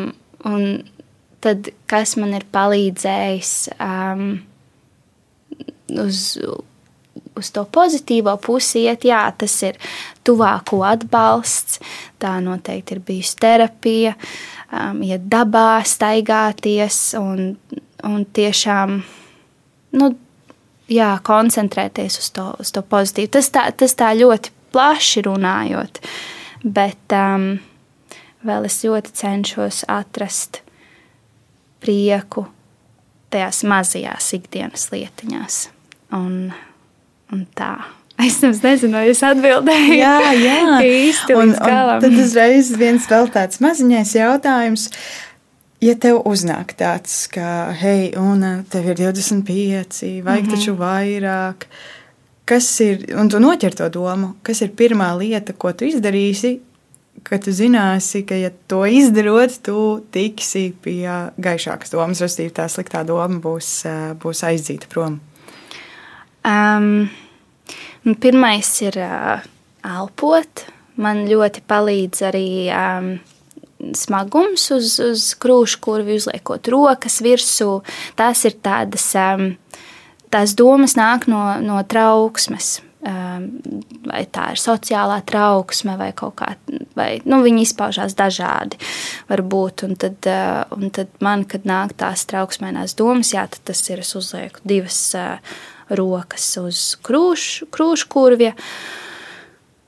un 0.46 0.68
tad, 1.44 1.72
kas 1.90 2.16
man 2.20 2.36
ir 2.38 2.46
palīdzējis 2.54 3.54
um, 3.82 4.28
uz 6.04 6.22
uz 7.38 7.52
to 7.54 7.66
pozitīvo 7.66 8.36
pusi 8.42 8.86
iet, 8.88 9.06
jā, 9.08 9.24
tas 9.38 9.56
ir 9.66 9.80
tuvāko 10.25 10.84
atbalsts. 10.88 11.80
Tā 12.22 12.38
noteikti 12.44 12.98
ir 12.98 13.02
bijusi 13.06 13.40
terapija, 13.42 14.13
um, 14.72 15.02
iet 15.06 15.28
dabā, 15.32 15.84
staigāties 15.88 17.02
un, 17.20 17.54
un 18.08 18.25
tiešām 18.25 19.02
nu, 20.00 20.10
jā, 20.92 21.12
koncentrēties 21.24 22.20
uz 22.22 22.32
to, 22.36 22.48
uz 22.60 22.74
to 22.75 22.84
pozitīvu. 22.86 23.34
Tas 23.38 23.52
tā, 23.54 23.68
tas 23.78 23.96
tā 24.00 24.13
ļoti 24.18 24.54
plaši 24.74 25.25
runājot, 25.28 26.02
bet 26.63 27.18
um, 27.18 27.56
vēl 28.46 28.68
es 28.70 28.82
ļoti 28.86 29.16
cenšos 29.22 29.84
atrast 29.92 30.63
prieku 31.84 32.48
tajās 33.34 33.63
mazajās 33.68 34.30
ikdienas 34.38 34.88
lietiņās. 34.94 35.63
Un 36.13 36.54
un 37.32 37.46
tā. 37.56 37.75
Es 38.22 38.39
nezinu, 38.42 38.94
vai 38.94 39.10
es 39.12 39.24
atbildēju. 39.25 39.96
Jā, 39.98 40.15
jā. 40.38 40.58
īsti 41.08 41.36
un. 41.38 41.53
Un 41.58 42.01
tad 42.03 42.13
uzreiz 42.13 42.72
viens 42.77 43.08
vēl 43.10 43.30
tāds 43.34 43.62
maziņais 43.63 44.15
jautājums. 44.20 44.89
Ja 45.84 45.98
tev 46.00 46.22
uznāk 46.30 46.77
tāds, 46.80 47.25
ka, 47.27 47.74
hei, 47.75 48.13
un 48.15 48.46
tev 48.72 48.86
ir 48.94 49.01
25, 49.01 50.22
vajag 50.24 50.24
mm 50.24 50.48
-hmm. 50.48 50.51
taču 50.56 50.75
vairāk, 50.80 51.65
kas 52.46 52.80
ir, 52.80 53.03
un 53.20 53.30
tu 53.30 53.39
noķer 53.39 53.75
to 53.75 53.89
domu, 53.89 54.36
kas 54.44 54.62
ir 54.62 54.70
pirmā 54.70 55.12
lieta, 55.18 55.53
ko 55.53 55.74
tu 55.74 55.86
izdarīsi, 55.86 56.60
ka 57.24 57.38
tu 57.38 57.51
zināsi, 57.51 58.25
ka, 58.25 58.36
ja 58.36 58.50
to 58.68 58.86
izdarot, 58.86 59.60
tu 59.63 60.03
tiksi 60.12 60.74
pie 60.82 61.32
gaišākas 61.38 61.92
domas, 61.92 62.22
respektīvi 62.22 62.56
tā 62.56 62.70
sliktā 62.70 63.03
doma 63.03 63.39
būs, 63.44 63.84
būs 64.24 64.44
aizdzīta 64.44 64.88
prom? 64.89 65.20
Um, 66.44 67.10
Pirmais 68.20 68.70
ir 68.84 68.98
uh, 69.00 69.44
elpot. 69.88 70.66
Man 71.00 71.24
ļoti 71.26 71.64
palīdz 71.66 72.24
arī 72.28 72.48
um, 72.70 73.14
smagums 73.96 74.68
uz, 74.76 74.98
uz 75.02 75.30
krūšu 75.40 75.80
kurvi, 75.84 76.20
uzliekot 76.20 76.68
rokas 76.72 77.22
virsū. 77.24 77.80
Tās 78.20 78.44
ir 78.50 78.58
tādas, 78.64 79.08
um, 79.16 79.54
tās 80.34 80.56
domas 80.60 80.98
nāk 81.00 81.30
no, 81.32 81.46
no 81.64 81.80
trauksmes. 81.88 82.82
Um, 83.04 83.50
vai 84.08 84.22
tā 84.32 84.54
ir 84.54 84.60
sociālā 84.62 85.18
trauksme, 85.28 85.98
vai 86.00 86.14
kaut 86.16 86.38
kā 86.40 86.54
tāda. 86.70 87.08
Nu, 87.28 87.42
viņi 87.44 87.66
izpaužās 87.66 88.16
dažādi. 88.16 88.80
Varbūt, 89.32 89.84
un 89.88 89.98
tad, 90.00 90.20
uh, 90.28 90.64
un 90.76 90.92
tad 90.96 91.12
man, 91.24 91.44
kad 91.48 91.68
nāk 91.68 91.96
tās 92.00 92.24
trauksmēnās 92.32 92.96
domas, 93.00 93.34
jā, 93.36 93.44
tas 93.64 93.84
ir 93.90 94.04
es 94.04 94.16
uzlieku 94.20 94.64
divas 94.68 95.02
uh, 95.20 95.40
rokas 95.90 96.46
uz 96.62 96.84
krūšu, 97.06 97.70
krūšu 97.74 98.10
kurvja, 98.12 98.54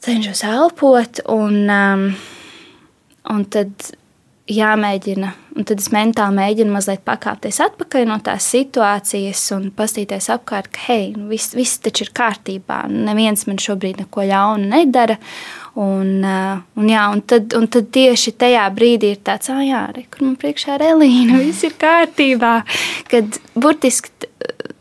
cenšos 0.05 0.43
elpot, 0.47 1.23
un, 1.31 1.61
um, 1.69 2.09
un 3.33 3.45
tad 3.51 3.91
jāmēģina, 4.51 5.31
un 5.57 5.65
tad 5.65 5.81
es 5.81 5.89
mentāli 5.89 6.37
mēģinu 6.37 6.75
mazliet 6.75 7.01
pakāpties 7.07 7.57
atpakaļ 7.65 8.05
no 8.11 8.19
tās 8.21 8.45
situācijas 8.53 9.41
un 9.55 9.71
pastīties 9.73 10.29
apkārt, 10.35 10.69
ka, 10.75 10.83
hei, 10.91 11.11
nu, 11.17 11.25
viss, 11.31 11.55
viss 11.57 11.81
taču 11.81 12.05
ir 12.05 12.13
kārtībā, 12.13 12.83
neviens 12.91 13.47
man 13.49 13.57
šobrīd 13.61 14.03
neko 14.03 14.27
ļaunu 14.29 14.69
nedara, 14.75 15.17
Un, 15.75 16.21
uh, 16.23 16.61
un, 16.79 16.87
jā, 16.87 17.01
un, 17.11 17.19
tad, 17.27 17.51
un 17.57 17.65
tad 17.67 17.89
tieši 17.91 18.31
tajā 18.39 18.63
brīdī 18.71 19.09
ir 19.11 19.17
tāds, 19.27 19.49
ah, 19.51 19.59
jā, 19.59 19.81
re, 19.91 20.05
kur 20.07 20.23
man 20.23 20.37
priekšā 20.39 20.77
ir 20.77 20.85
Elīna, 20.93 21.41
viss 21.43 21.65
ir 21.67 21.75
kārtībā. 21.81 22.53
Kad 23.11 23.41
burtiski 23.59 24.13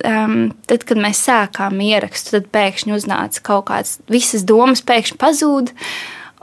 um, 0.04 0.38
tad, 0.68 0.86
kad 0.88 1.00
mēs 1.00 1.22
sākām 1.26 1.80
ierakstu, 1.84 2.36
tad 2.36 2.48
pēkšņi 2.54 2.94
uznāca 2.96 3.44
kaut 3.46 3.68
kādas 3.70 3.98
visas 4.10 4.46
domas, 4.48 4.84
pēkšņi 4.86 5.20
pazūd. 5.20 5.74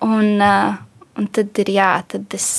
Un, 0.08 0.30
uh, 0.42 0.80
un 1.20 1.32
tad 1.36 1.64
ir 1.64 1.76
jā, 1.78 1.96
tad 2.12 2.38
es. 2.38 2.52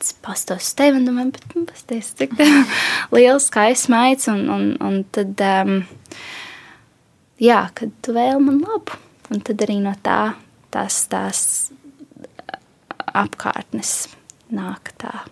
Es 0.00 0.14
pastos 0.16 0.64
uz 0.64 0.76
tevi 0.78 0.96
un 0.96 1.02
domāju, 1.04 1.34
bet, 1.34 1.42
nu, 1.52 1.66
pasties, 1.68 2.06
cik 2.16 2.30
liels, 3.12 3.50
skaists 3.50 3.90
maigs. 3.92 4.30
Un, 4.32 4.46
un, 4.48 4.62
un 4.80 5.02
tad, 5.12 5.42
um, 5.44 5.82
jā, 7.36 7.58
kad 7.76 7.92
tu 8.00 8.14
vēl 8.16 8.40
man 8.40 8.62
labu. 8.64 8.96
Un 9.28 9.44
tad 9.44 9.60
arī 9.60 9.76
no 9.84 9.92
tā 10.00 10.22
tās, 10.72 11.02
tās 11.10 11.42
apkārtnes 13.10 13.94
nāk 14.54 14.94
tā. 15.00 15.24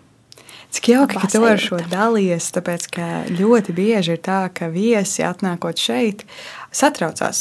Cik 0.69 0.87
jauki, 0.91 1.17
ka 1.17 1.25
tu 1.25 1.41
ar 1.49 1.57
šo 1.57 1.79
dalies, 1.89 2.51
tāpēc 2.53 2.83
ka 2.93 3.05
ļoti 3.33 3.73
bieži 3.73 4.13
ir 4.13 4.19
tā, 4.21 4.43
ka 4.53 4.67
viesi 4.69 5.23
atnākot 5.25 5.81
šeit, 5.81 6.21
satraucās. 6.69 7.39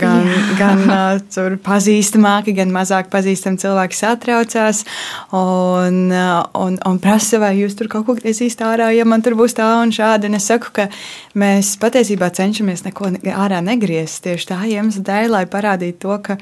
Gan, 0.00 0.24
Jā. 0.24 0.38
gan 0.62 0.80
uh, 0.88 1.56
pazīstamāki, 1.60 2.54
gan 2.56 2.72
mazāk 2.72 3.10
pazīstami 3.12 3.60
cilvēki 3.60 3.98
satraucās 3.98 4.80
un, 5.36 5.98
uh, 6.08 6.40
un, 6.56 6.78
un 6.88 7.02
prasa, 7.04 7.42
vai 7.42 7.52
jūs 7.58 7.76
tur 7.76 7.90
kaut 7.92 8.06
ko 8.08 8.16
griezīsiet 8.16 8.64
ārā, 8.64 8.88
ja 8.96 9.04
man 9.04 9.20
tur 9.26 9.36
būs 9.36 9.58
tā 9.60 9.68
un 9.82 9.92
šādi. 9.92 10.30
Un 10.32 10.40
es 10.40 10.48
saku, 10.48 10.72
ka 10.80 10.88
mēs 11.36 11.74
patiesībā 11.84 12.32
cenšamies 12.32 12.86
neko 12.88 13.12
ārā 13.36 13.60
negriezt 13.66 14.24
tieši 14.24 14.54
tā 14.54 14.62
iemesla 14.72 15.04
dēļ, 15.12 15.30
lai 15.36 15.44
parādītu 15.52 16.00
to, 16.06 16.16
ka 16.30 16.40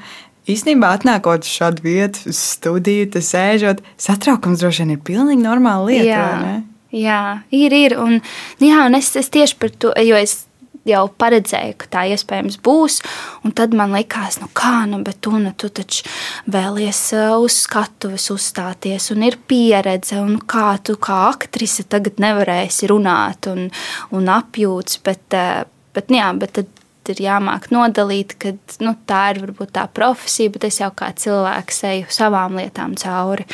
īstenībā 0.49 0.91
atnākot 0.97 1.45
uz 1.45 1.53
šādu 1.59 1.85
vietu, 1.85 2.25
uz 2.31 2.41
studiju, 2.57 3.11
tas 3.15 3.31
sēžot, 3.35 3.83
satraukums 4.01 4.63
droši 4.63 4.85
vien 4.85 4.97
ir 4.97 5.05
pilnīgi 5.05 5.45
normāla 5.45 5.87
lieta. 5.91 6.09
Jā, 6.09 6.59
jā 6.95 7.23
ir, 7.55 7.79
ir. 7.85 7.97
Un, 8.01 8.19
nu 8.61 8.69
jā, 8.71 8.85
un 8.89 8.99
es, 8.99 9.13
es 9.19 9.31
tieši 9.33 9.59
par 9.61 9.73
to, 9.77 9.93
jo 10.05 10.19
es 10.19 10.41
jau 10.87 11.03
paredzēju, 11.21 11.75
ka 11.79 11.89
tā 11.91 12.03
iespējams 12.13 12.59
būs. 12.65 12.99
Un 13.45 13.53
tad 13.57 13.75
man 13.77 13.93
likās, 13.95 14.39
nu 14.41 14.49
kā, 14.57 14.85
nu, 14.89 15.01
bet 15.05 15.21
tu, 15.25 15.35
nu, 15.41 15.51
tu 15.57 15.69
taču 15.73 16.07
vēlies 16.51 17.01
uh, 17.17 17.37
uz 17.43 17.61
skatuves 17.65 18.29
uzstāties, 18.33 19.09
un 19.13 19.25
ir 19.27 19.39
pieredze, 19.49 20.19
un 20.21 20.39
kā 20.39 20.71
tu 20.83 20.97
kā 21.01 21.25
aktrise 21.29 21.85
tagad 21.89 22.21
nevarēsi 22.21 22.89
runāt 22.91 23.49
un, 23.51 23.67
un 24.15 24.33
apjūts. 24.39 25.01
Bet, 25.05 25.25
uh, 25.37 25.63
bet, 25.95 26.11
nu 26.11 26.21
jā, 26.21 26.33
bet 26.41 26.57
tad 26.59 26.78
ir 27.13 27.23
jāmāk 27.23 27.69
nodalīt, 27.73 28.35
ka 28.41 28.53
nu, 28.85 28.95
tā 29.09 29.23
ir 29.33 29.41
varbūt 29.45 29.73
tā 29.75 29.85
profesija, 29.93 30.53
bet 30.55 30.69
es 30.69 30.79
jau 30.81 30.91
kā 30.95 31.11
cilvēks 31.15 31.83
eju 31.91 32.09
savām 32.13 32.59
lietām 32.61 32.95
cauri. 32.99 33.47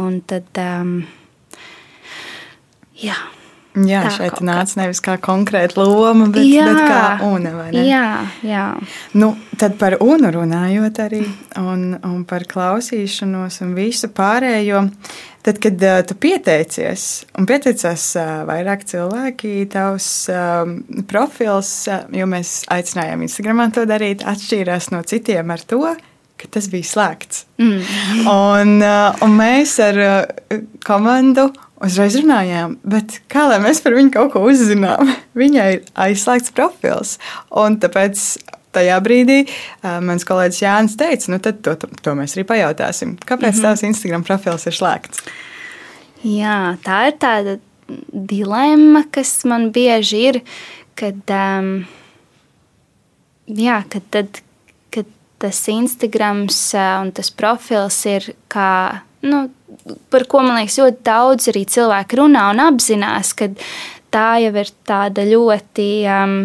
Un 0.00 0.20
tad, 0.30 0.48
um, 0.60 0.96
jā. 3.00 3.18
Jā, 3.70 4.00
tā 4.02 4.10
šeit 4.16 4.40
nāca 4.42 4.80
nevis 4.80 4.98
kā 5.04 5.14
konkrēta 5.22 5.78
loma, 5.78 6.26
bet, 6.34 6.42
jā, 6.42 6.66
bet 6.66 6.80
kā 6.90 7.02
una. 7.28 7.52
Jā, 7.70 8.06
jā. 8.42 8.64
Nu, 9.14 9.30
tad 9.60 9.76
par 9.78 9.94
unu 10.02 10.32
runājot 10.34 10.98
arī 11.04 11.20
un, 11.60 11.92
un 12.02 12.24
par 12.26 12.48
klausīšanos 12.50 13.60
un 13.62 13.76
visu 13.78 14.10
pārējo. 14.14 14.88
Tad, 15.46 15.56
kad 15.62 15.86
uh, 15.86 16.02
tu 16.04 16.18
pieteicies, 16.20 17.04
un 17.40 17.46
pieteicās 17.48 18.10
uh, 18.18 18.42
vairāk 18.50 18.82
cilvēki, 18.90 19.54
tavs 19.72 20.10
uh, 20.28 20.66
profils, 21.08 21.70
uh, 21.88 22.02
jo 22.12 22.26
mēs 22.28 22.66
aicinājām 22.74 23.24
Instagramā 23.24 23.70
to 23.72 23.86
darīt, 23.88 24.26
atšķīrās 24.28 24.90
no 24.92 25.00
citiem 25.08 25.54
ar 25.54 25.64
to, 25.64 25.80
ka 26.40 26.50
tas 26.58 26.68
bija 26.72 26.90
slēgts. 26.90 27.46
Mm. 27.62 27.80
un, 28.34 28.76
uh, 28.84 29.24
un 29.24 29.40
mēs 29.40 29.78
ar 29.86 30.04
uh, 30.04 30.60
komandu 30.84 31.48
Uzreiz 31.80 32.12
runājām, 32.20 32.74
bet 32.84 33.22
kā 33.32 33.46
lai 33.48 33.56
mēs 33.62 33.78
par 33.80 33.94
viņu 33.96 34.12
kaut 34.12 34.34
ko 34.34 34.42
uzzinām? 34.44 35.14
Viņai 35.40 35.68
ir 35.72 35.84
aizslēgts 35.96 36.52
profils. 36.52 37.14
Un 37.56 37.78
tāpēc 37.80 38.24
tajā 38.76 38.98
brīdī 39.02 39.38
uh, 39.46 39.96
mans 40.04 40.26
kolēģis 40.28 40.60
Jānis 40.60 40.98
teica, 41.00 41.32
nu 41.32 41.40
tad 41.42 41.62
to, 41.64 41.74
to, 41.80 41.88
to 42.04 42.14
mēs 42.18 42.36
arī 42.36 42.44
pajautāsim. 42.50 43.16
Kāpēc 43.24 43.54
mm 43.54 43.56
-hmm. 43.56 43.62
tavs 43.62 43.82
Instagram 43.88 44.26
profils 44.28 44.66
ir 44.66 44.76
slēgts? 44.76 45.24
Jā, 46.20 46.76
tā 46.84 47.06
ir 47.08 47.16
tāda 47.16 47.56
dilemma, 48.12 49.04
kas 49.10 49.44
man 49.44 49.70
bieži 49.72 50.20
ir, 50.28 50.40
kad, 50.94 51.22
um, 51.32 51.86
jā, 53.46 53.82
kad, 53.88 54.02
tad, 54.10 54.42
kad 54.90 55.06
tas 55.38 55.68
Instagrams 55.68 56.74
un 56.74 57.12
tas 57.12 57.30
profils 57.30 58.04
ir 58.06 58.34
kā. 58.48 59.00
Nu, 59.22 59.48
par 60.10 60.26
ko 60.30 60.42
man 60.44 60.60
liekas, 60.60 60.78
ļoti 60.80 61.04
daudz 61.06 61.50
arī 61.52 61.64
cilvēki 61.70 62.20
runā 62.20 62.48
un 62.54 62.62
apzinās, 62.64 63.32
ka 63.38 63.50
tā 64.12 64.30
jau 64.44 64.52
ir 64.58 64.72
tāda 64.88 65.24
ļoti 65.28 65.88
um, 66.10 66.36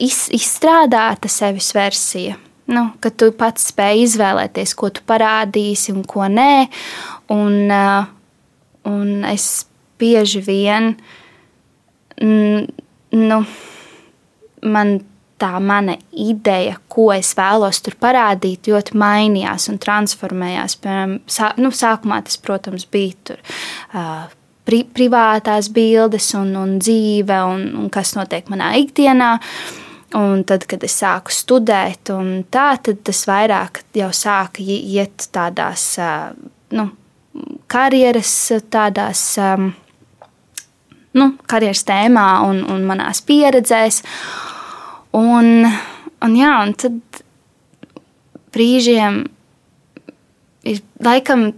iz, 0.00 0.24
izstrādāta 0.34 1.30
sevis 1.32 1.70
versija. 1.76 2.38
Nu, 2.64 2.86
ka 3.04 3.10
tu 3.12 3.28
pats 3.36 3.68
spēj 3.74 4.06
izvēlēties, 4.06 4.72
ko 4.78 4.88
tu 4.94 5.04
parādīsi 5.04 5.92
un 5.92 6.04
ko 6.08 6.24
nē. 6.32 6.64
Un, 7.34 7.58
uh, 7.68 8.06
un 8.88 9.26
es 9.28 9.66
bieži 10.00 10.40
vien, 10.44 10.94
mm, 12.20 12.64
nu, 13.20 13.40
man 14.64 14.96
tā 15.40 15.52
mana 15.60 15.96
ideja, 16.10 16.76
ko 16.88 17.08
es 17.14 17.32
vēlos 17.36 17.82
tur 17.84 17.96
parādīt, 18.00 18.70
ļoti 18.70 18.96
mainījās 18.98 19.68
un 19.72 19.80
transformējās. 19.82 20.78
Piemēram, 20.82 21.18
sā, 21.30 21.52
nu, 21.60 21.72
sākumā 21.74 22.22
tas, 22.26 22.38
protams, 22.40 22.86
bija 22.90 23.18
tur. 23.30 23.44
Uh, 23.90 24.24
pri, 24.64 24.82
privātās 24.96 25.70
bildes 25.72 26.30
un, 26.38 26.54
un 26.58 26.76
dzīve, 26.82 27.40
un, 27.50 27.66
un 27.82 27.90
kas 27.92 28.14
notiek 28.18 28.48
manā 28.52 28.74
ikdienā. 28.82 29.36
Un 30.14 30.44
tad, 30.46 30.68
kad 30.70 30.84
es 30.86 30.94
sāku 31.00 31.34
studēt, 31.34 32.12
tā, 32.54 32.66
tad 32.86 33.00
tas 33.02 33.24
vairāk 33.26 33.80
jau 33.98 34.12
sāka 34.14 34.62
iet 34.62 35.26
tādās 35.34 35.88
nu, 36.78 36.84
karjeras, 37.66 38.34
tādās 38.70 39.24
nu, 41.18 41.26
karjeras 41.50 41.82
tēmā 41.88 42.28
un, 42.46 42.62
un 42.70 42.86
manās 42.86 43.24
pieredzēs. 43.26 44.04
Un, 45.14 45.68
un, 46.24 46.34
jā, 46.34 46.54
un 46.64 46.74
tad 46.74 47.22
brīžiem 48.54 49.20
ir 50.66 50.80
laikam 51.04 51.52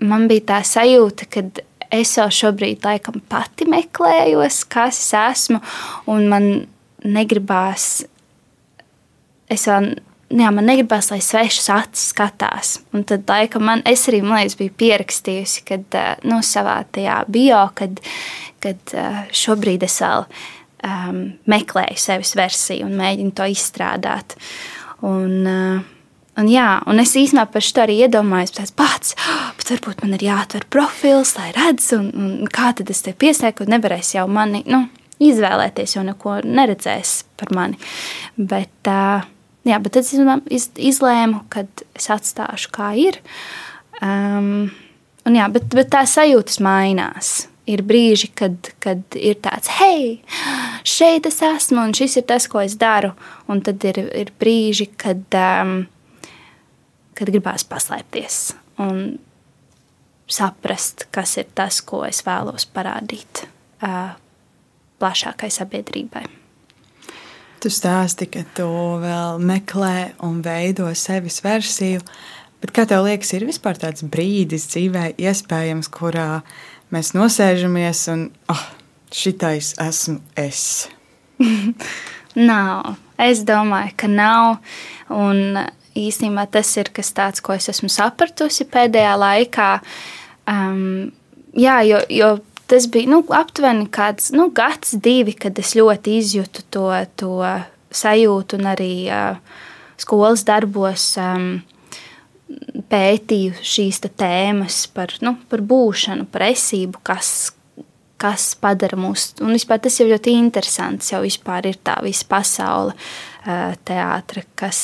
man 0.00 0.26
bija 0.28 0.46
tā 0.52 0.60
sajūta, 0.66 1.28
ka 1.32 1.44
es 1.92 2.12
jau 2.18 2.28
šobrīd 2.32 2.84
laikam 2.84 3.20
pati 3.32 3.66
meklējos, 3.68 4.62
kas 4.70 5.00
es 5.00 5.10
esmu, 5.16 5.60
un 6.12 6.28
man 6.30 6.50
negribās, 7.00 7.88
es 9.50 9.66
vēl, 9.68 9.90
jā, 10.28 10.52
man 10.54 10.68
negribās, 10.68 11.10
lai 11.14 11.20
svešas 11.24 11.72
acis 11.74 12.12
skatās. 12.12 12.76
Un 12.92 13.08
tad 13.08 13.24
laikam 13.30 13.66
man, 13.66 13.84
es 13.88 14.06
arī, 14.10 14.22
man 14.24 14.42
liekas, 14.42 14.60
biju 14.60 14.76
pierakstījusi, 14.84 15.66
kad, 15.72 16.00
nu, 16.28 16.42
savā 16.46 16.80
tajā 16.92 17.22
bio, 17.32 17.64
kad, 17.78 18.00
kad 18.62 18.96
šobrīd 19.32 19.88
es 19.88 20.00
vēl 20.04 20.28
esmu 20.28 20.59
um, 20.86 21.22
meklēju 21.50 22.00
sevis 22.00 22.34
versiju 22.38 22.88
un 22.88 22.98
mēģinu 23.00 23.34
to 23.36 23.48
izstrādāt. 23.52 24.36
Un, 25.06 25.40
uh, 25.46 25.88
Un, 26.38 26.46
jā, 26.48 26.78
un 26.88 27.02
es 27.02 27.10
īstenībā 27.18 27.50
par 27.52 27.64
šo 27.64 27.82
arī 27.82 27.98
iedomājos, 28.06 28.54
tāds 28.56 28.72
pats, 28.72 29.16
oh, 29.18 29.48
bet 29.58 29.72
varbūt 29.74 30.04
man 30.04 30.14
ir 30.16 30.22
jāatver 30.24 30.62
profils, 30.72 31.34
lai 31.36 31.50
redzētu, 31.52 31.98
un, 31.98 32.30
un 32.38 32.48
kā 32.48 32.70
tad 32.78 32.92
es 32.94 33.02
te 33.04 33.12
piesēku, 33.12 33.66
un 33.66 33.74
nevarēs 33.74 34.14
jau 34.14 34.24
mani 34.30 34.62
nu, 34.70 34.84
izvēlēties, 35.20 35.98
jo 35.98 36.04
neko 36.06 36.38
neredzēs 36.46 37.16
par 37.36 37.52
mani. 37.56 37.80
Bet, 38.38 38.72
uh, 38.88 39.26
jā, 39.68 39.82
bet 39.82 39.98
tad 39.98 40.06
es 40.06 40.70
izlēmu, 40.78 41.44
ka 41.52 41.66
es 41.98 42.08
atstāšu 42.14 42.72
kā 42.78 42.94
ir. 43.02 43.20
Um, 44.00 44.70
jā, 45.28 45.50
bet, 45.52 45.68
bet 45.76 45.92
tā 45.92 46.06
sajūtas 46.08 46.62
mainās 46.64 47.49
ir 47.70 47.82
brīži, 47.86 48.30
kad, 48.36 48.72
kad 48.82 49.18
ir 49.18 49.38
tāds, 49.44 49.70
hei, 49.78 50.18
šeit 50.86 51.28
es 51.30 51.40
esmu 51.46 51.86
un 51.86 51.96
šis 51.96 52.18
ir 52.20 52.26
tas, 52.30 52.48
ko 52.50 52.62
es 52.64 52.76
daru. 52.80 53.12
Un 53.50 53.62
tad 53.66 53.82
ir, 53.88 54.02
ir 54.16 54.32
brīži, 54.40 54.90
kad, 55.00 55.22
um, 55.36 55.84
kad 57.18 57.32
gribās 57.32 57.66
paslēpties 57.68 58.42
un 58.80 59.18
saprast, 60.30 61.08
kas 61.14 61.36
ir 61.42 61.48
tas, 61.54 61.80
ko 61.82 62.04
es 62.06 62.22
vēlos 62.26 62.66
parādīt 62.70 63.44
uh, 63.82 64.14
plašākai 65.00 65.50
sabiedrībai. 65.52 66.26
Tu 67.60 67.68
stāsti, 67.68 68.30
ka 68.32 68.44
tu 68.56 68.68
vēl 69.02 69.40
meklē 69.44 70.14
un 70.24 70.38
veido 70.44 70.86
sevis 70.96 71.42
versiju, 71.44 72.00
bet 72.62 72.72
kā 72.76 72.86
tev 72.88 73.04
liekas, 73.04 73.34
ir 73.36 73.44
vispār 73.48 73.76
tāds 73.82 74.06
brīdis 74.06 74.64
dzīvē, 74.70 75.10
iespējams, 75.20 75.90
kurā 75.92 76.40
mēs 76.94 77.12
nosēžamies 77.16 78.06
un 78.12 78.28
oh, 78.52 78.64
šitais 79.14 79.74
esmu 79.80 80.20
es. 80.38 80.88
nav. 82.34 82.96
Es 83.20 83.42
domāju, 83.44 83.94
ka 84.00 84.08
nav. 84.08 84.60
Un 85.12 85.58
īstenībā 85.98 86.46
tas 86.52 86.70
ir 86.80 86.90
kas 86.94 87.12
tāds, 87.16 87.42
ko 87.44 87.56
es 87.56 87.68
esmu 87.72 87.90
sapratusi 87.92 88.66
pēdējā 88.70 89.16
laikā. 89.20 89.70
Um, 90.48 91.10
jā, 91.52 91.80
jo, 91.86 92.00
jo 92.08 92.30
tas 92.70 92.86
bija 92.90 93.10
nu, 93.10 93.20
aptuveni 93.34 93.88
kāds 93.92 94.30
nu, 94.36 94.48
gads, 94.54 94.94
divi, 95.02 95.34
kad 95.36 95.58
es 95.58 95.74
ļoti 95.76 96.16
izjūtu 96.20 96.64
to, 96.72 96.86
to 97.20 97.34
sajūtu 97.90 98.60
un 98.60 98.70
arī 98.70 98.92
uh, 99.10 99.66
skolas 100.00 100.46
darbos. 100.48 101.12
Um, 101.20 101.60
pētīju 102.90 103.54
šīs 103.62 104.00
tēmas 104.18 104.84
par, 104.94 105.14
nu, 105.24 105.36
par 105.50 105.62
būšanu, 105.66 106.26
par 106.30 106.48
esību, 106.50 107.02
kas, 107.06 107.52
kas 108.20 108.50
padara 108.60 108.98
mūs. 109.00 109.30
Un 109.44 109.54
vispār 109.54 109.82
tas 109.84 110.00
jau 110.00 110.08
ļoti 110.10 110.34
interesants. 110.38 111.12
Jau 111.12 111.22
vispār 111.24 111.70
ir 111.70 111.80
tā 111.84 111.98
visa 112.04 112.26
pasaule, 112.30 112.96
teātris, 113.86 114.48
kas 114.58 114.82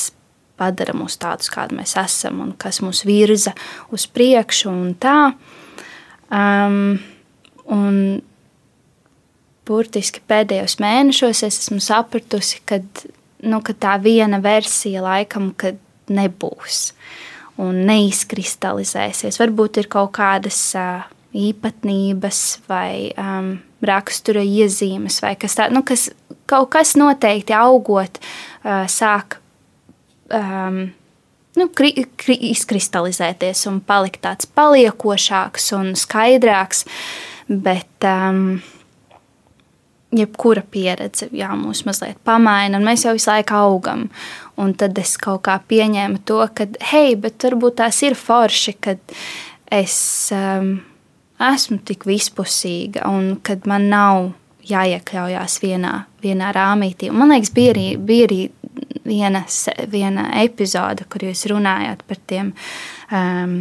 padara 0.57 0.95
mūs 0.97 1.19
tādus, 1.21 1.51
kādi 1.53 1.77
mēs 1.77 1.97
esam, 2.01 2.41
un 2.45 2.55
kas 2.59 2.81
mūs 2.85 3.05
virza 3.09 3.53
uz 3.93 4.07
priekšu. 4.09 4.71
Un 4.73 4.95
tā. 5.01 5.19
Um, 6.27 6.97
un 7.71 8.01
burtiski 9.67 10.23
pēdējos 10.27 10.79
mēnešos 10.83 11.43
es 11.47 11.61
esmu 11.67 11.83
sapratusi, 11.83 12.63
ka, 12.67 12.81
nu, 13.47 13.61
ka 13.67 13.75
tā 13.75 13.97
viena 14.03 14.39
versija 14.43 15.03
laikam 15.05 15.53
nebūs. 16.07 16.83
Uh, 16.91 17.33
un 17.63 17.85
neizkristalizēsies. 17.89 19.39
Varbūt 19.41 19.81
ir 19.83 19.89
kaut 19.93 20.13
kādas 20.19 20.61
īpatnības 21.37 22.43
vai 22.69 23.13
um, 23.21 23.57
rakstura 23.85 24.45
iezīmes, 24.45 25.21
vai 25.25 25.35
kas 25.41 25.59
tāds, 25.59 25.75
nu, 25.75 25.83
kaut 26.49 26.71
kas 26.73 26.95
noteikti 26.99 27.57
augot, 27.57 28.21
uh, 28.65 28.85
sāk 28.91 29.39
um, 30.33 30.87
nu, 31.57 31.69
kri, 31.77 31.93
kri, 32.21 32.39
izkristalizēties 32.53 33.67
un 33.71 33.81
palikt 33.85 34.23
tāds 34.27 34.49
paliekošāks 34.57 35.73
un 35.77 35.95
skaidrāks. 35.99 36.85
Bet, 37.47 38.03
um, 38.03 38.59
jebkura 40.21 40.63
pieredze 40.71 41.29
jā, 41.37 41.51
mūs 41.59 41.85
mazliet 41.89 42.19
pamaina, 42.27 42.79
un 42.79 42.87
mēs 42.87 43.07
jau 43.07 43.15
visu 43.17 43.31
laiku 43.31 43.57
augam. 43.59 44.07
Un 44.61 44.73
tad 44.79 44.97
es 44.99 45.17
kaut 45.21 45.45
kā 45.49 45.59
pieņēmu 45.69 46.23
to, 46.29 46.41
ka, 46.57 46.69
hei, 46.93 47.15
bet 47.21 47.45
varbūt 47.45 47.81
tās 47.83 48.01
ir 48.07 48.17
forši, 48.17 48.77
kad 48.81 49.17
es 49.73 49.97
um, 50.33 50.79
esmu 51.43 51.83
tik 51.85 52.07
vispusīga 52.09 53.05
un 53.11 53.37
kad 53.45 53.67
man 53.69 53.91
nav 53.93 54.31
jāiekļaujās 54.67 55.61
vienā, 55.63 55.95
vienā 56.25 56.51
rāmītī. 56.57 57.11
Un 57.13 57.21
man 57.23 57.35
liekas, 57.35 57.53
bija 57.55 57.75
arī, 57.75 57.87
bija 58.03 58.27
arī 58.31 58.41
viena, 59.07 59.45
viena 59.93 60.29
epizode, 60.43 61.07
kur 61.11 61.27
jūs 61.29 61.47
runājāt 61.53 62.03
par 62.09 62.23
tiem 62.27 62.53
um, 63.13 63.61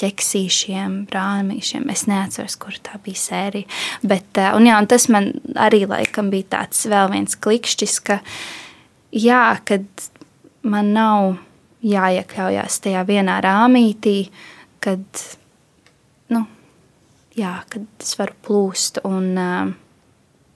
ķeksīšiem, 0.00 1.04
brānīšiem. 1.10 1.86
Es 1.92 2.06
neatceros, 2.10 2.56
kur 2.60 2.76
tā 2.84 2.98
bija 3.04 3.20
sērija. 3.20 3.68
Bet, 4.02 4.26
eh, 4.38 4.50
un, 4.56 4.66
jā, 4.66 4.78
un 4.80 4.88
tas 4.90 5.08
man 5.12 5.32
arī 5.54 5.84
laikam 5.90 6.30
bija 6.32 6.58
tāds 6.58 6.86
vēl 6.90 7.12
viens 7.12 7.36
klikšķis, 7.36 8.00
ka, 8.04 8.18
jā, 9.12 9.44
kad 9.64 9.86
man 10.62 10.92
nav 10.96 11.36
jāiekļaujas 11.84 12.80
tajā 12.84 13.04
vienā 13.06 13.38
rāmītī, 13.44 14.30
kad, 14.84 15.04
nu, 16.32 16.44
jā, 17.36 17.56
kad 17.68 17.86
es 18.00 18.18
varu 18.18 18.38
plūst 18.46 19.02
un, 19.04 19.32
eh, 19.38 19.72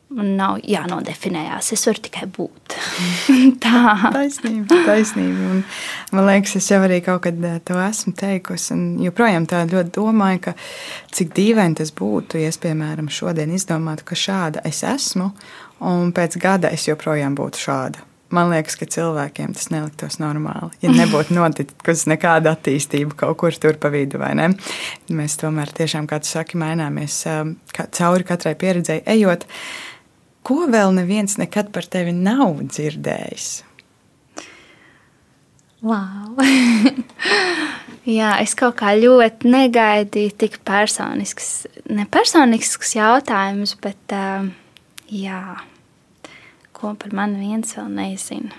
Man 0.09 0.31
nav 0.39 0.63
jānodefinējās, 0.65 1.67
es 1.75 1.83
varu 1.85 2.01
tikai 2.07 2.25
būt. 2.33 2.77
tā. 3.65 3.81
Taisnība, 4.15 4.79
taisnība. 4.87 5.51
Un, 5.53 5.59
man 6.17 6.25
liekas, 6.31 6.55
es 6.57 6.71
jau 6.73 6.79
arī 6.87 7.03
kaut 7.05 7.27
kad 7.27 7.45
eh, 7.45 7.59
to 7.69 7.77
esmu 7.83 8.15
teikusi. 8.17 8.73
Un 8.73 8.87
joprojām 9.05 9.45
tā 9.51 9.67
ļoti 9.69 9.93
domāju, 9.99 10.47
ka 10.49 10.55
cik 11.13 11.35
dīvaini 11.37 11.77
tas 11.83 11.93
būtu, 11.93 12.41
ja 12.41 12.49
es, 12.49 12.57
piemēram, 12.63 13.11
šodien 13.13 13.53
izdomātu, 13.53 14.07
ka 14.09 14.17
šāda 14.17 14.65
es 14.69 14.81
esmu, 14.89 15.29
un 15.85 16.15
pēc 16.17 16.39
gada 16.41 16.73
es 16.73 16.89
joprojām 16.89 17.37
būtu 17.37 17.67
šāda. 17.69 18.07
Man 18.33 18.51
liekas, 18.53 18.77
ka 18.77 18.89
cilvēkiem 18.89 19.55
tas 19.57 19.69
neliktos 19.73 20.19
normāli. 20.21 20.73
Ja 20.85 20.93
nebūtu 20.93 21.33
notikusi 21.39 22.09
nekāda 22.15 22.53
attīstība 22.57 23.17
kaut 23.27 23.39
kur 23.45 23.61
tur 23.61 23.77
pa 23.81 23.93
vidu, 23.93 24.21
vai 24.21 24.35
ne? 24.41 24.51
Mēs 25.13 25.37
tomēr 25.41 25.73
tiešām, 25.77 26.09
kā 26.09 26.21
tu 26.25 26.33
saki, 26.33 26.57
maināmies 26.61 27.23
cauri 27.77 28.29
katrai 28.29 28.57
pieredzēji 28.61 29.05
ejot. 29.17 29.45
Ko 30.49 30.63
vēl 30.71 30.95
neviens 30.97 31.37
nekad 31.37 31.73
par 31.75 31.85
tevi 31.85 32.15
nav 32.17 32.63
dzirdējis? 32.65 33.49
Wow. 35.85 36.39
Jā, 38.19 38.33
es 38.41 38.55
kaut 38.57 38.79
kā 38.81 38.95
ļoti 38.97 39.51
negaidīju 39.53 40.33
tik 40.41 40.63
personisks, 40.67 41.67
ne 41.93 42.07
personisks 42.09 42.97
jautājums, 42.97 43.75
bet 43.85 44.17
uh, 44.17 44.49
jā 45.13 45.43
ko 46.79 46.95
par 46.95 47.15
mani 47.17 47.43
viens 47.43 47.75
vēl 47.77 47.91
nezina. 47.91 48.55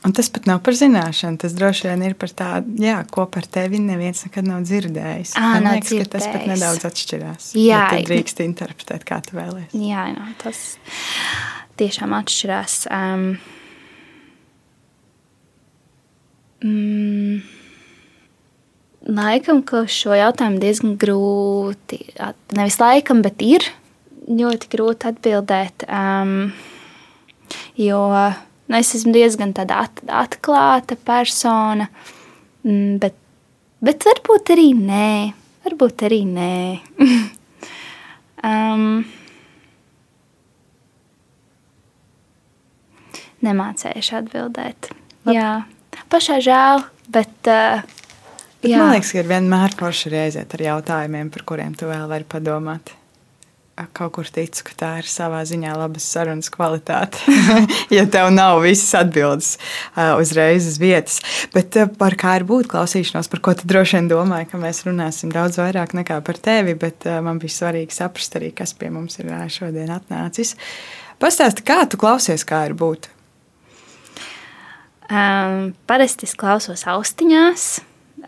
Un 0.00 0.14
tas 0.16 0.30
pat 0.32 0.46
nav 0.48 0.62
par 0.64 0.76
zināšanu. 0.78 1.36
Tas 1.42 1.52
droši 1.56 1.90
vien 1.90 2.02
ir 2.08 2.14
par 2.16 2.32
tādu, 2.32 2.72
jā, 2.80 2.96
ko 3.12 3.26
par 3.28 3.44
tevi 3.44 3.82
neviens 3.84 4.22
nekad 4.24 4.46
nav 4.48 4.62
dzirdējis. 4.64 5.34
À, 5.36 5.42
Man 5.58 5.66
nav 5.68 5.76
liekas, 5.76 5.90
dzirdējis. 5.90 6.08
ka 6.08 6.14
tas 6.16 6.28
pat 6.32 6.46
nedaudz 6.48 6.86
atšķirās. 6.88 7.48
Jā, 7.60 7.82
tu 7.92 8.08
drīkst 8.08 8.40
interpretēt, 8.46 9.04
kā 9.08 9.20
tu 9.26 9.36
vēlēsies. 9.36 9.76
Jā, 9.76 10.06
no, 10.16 10.24
tas 10.40 10.62
tiešām 11.80 12.16
atšķirās. 12.16 12.78
Um, 12.96 13.26
mm, 16.64 17.44
laikam, 19.20 19.60
ka 19.68 19.84
šo 19.84 20.16
jautājumu 20.16 20.64
diezgan 20.64 20.96
grūti. 21.04 22.06
Nevis 22.56 22.80
laikam, 22.80 23.20
bet 23.26 23.44
ir 23.44 23.68
ļoti 24.32 24.72
grūti 24.72 25.12
atbildēt. 25.12 25.84
Um, 25.92 26.54
jo 27.76 28.00
nu, 28.70 28.78
es 28.78 28.94
esmu 28.94 29.12
diezgan 29.16 29.52
at, 29.66 30.02
atklāta 30.06 30.96
persona, 30.96 31.88
mm, 32.62 32.98
bet, 33.02 33.16
bet 33.82 34.06
varbūt 34.06 34.54
arī 34.54 34.70
nē. 34.78 35.14
Varbūt 35.66 36.06
arī 36.06 36.22
nē. 36.30 36.54
um, 38.48 39.02
nemācējuši 43.44 44.16
atbildēt. 44.22 44.92
Labi. 45.26 45.36
Jā, 45.36 45.50
pašai 46.12 46.38
žēl, 46.46 46.86
bet. 47.12 47.34
Uh, 47.46 47.98
Bet 48.60 48.74
jā. 48.74 48.76
man 48.76 48.90
liekas, 48.92 49.14
ka 49.14 49.22
ir 49.22 49.28
vienmēr 49.30 49.72
forši 49.72 50.10
arī 50.10 50.18
aiziet 50.20 50.50
ar 50.52 50.62
jautājumiem, 50.66 51.30
par 51.32 51.46
kuriem 51.48 51.72
tu 51.80 51.86
vēl 51.88 52.02
vari 52.10 52.26
padomāt. 52.28 52.90
Kaut 53.96 54.12
kur 54.16 54.28
ticu, 54.30 54.64
ka 54.68 54.76
tā 54.78 54.90
ir 55.00 55.08
savā 55.10 55.40
ziņā 55.48 55.74
labas 55.78 56.06
sarunas 56.06 56.50
kvalitāte. 56.52 57.20
ja 57.96 58.06
tev 58.10 58.30
nav 58.34 58.60
visas 58.64 58.92
atbildes 58.98 59.52
uzreiz 60.20 60.68
uz 60.70 60.80
vietas. 60.82 61.20
Bet 61.54 61.78
par 62.00 62.16
kā 62.20 62.38
ir 62.40 62.46
būt 62.48 62.70
klausīšanos, 62.72 63.30
par 63.32 63.44
ko 63.44 63.54
tu 63.58 63.68
droši 63.70 63.98
vien 63.98 64.10
domāji, 64.10 64.50
ka 64.52 64.60
mēs 64.60 64.84
runāsim 64.88 65.32
daudz 65.34 65.60
vairāk 65.60 65.94
nekā 65.98 66.20
par 66.26 66.40
tevi. 66.40 66.76
Bet 66.78 67.08
man 67.24 67.40
bija 67.42 67.56
svarīgi 67.56 67.96
saprast 67.96 68.36
arī, 68.40 68.52
kas 68.56 68.74
pie 68.76 68.92
mums 68.94 69.20
ir 69.22 69.32
šodien 69.50 69.90
atnācis. 69.94 70.56
Pastāsti, 71.20 71.64
kā 71.66 71.82
tu 71.90 72.00
klausies, 72.00 72.46
kā 72.48 72.64
ir 72.68 72.76
būt? 72.78 73.10
Um, 75.10 75.72
parasti 75.90 76.28
es 76.28 76.36
klausos 76.38 76.84
austiņās, 76.86 77.64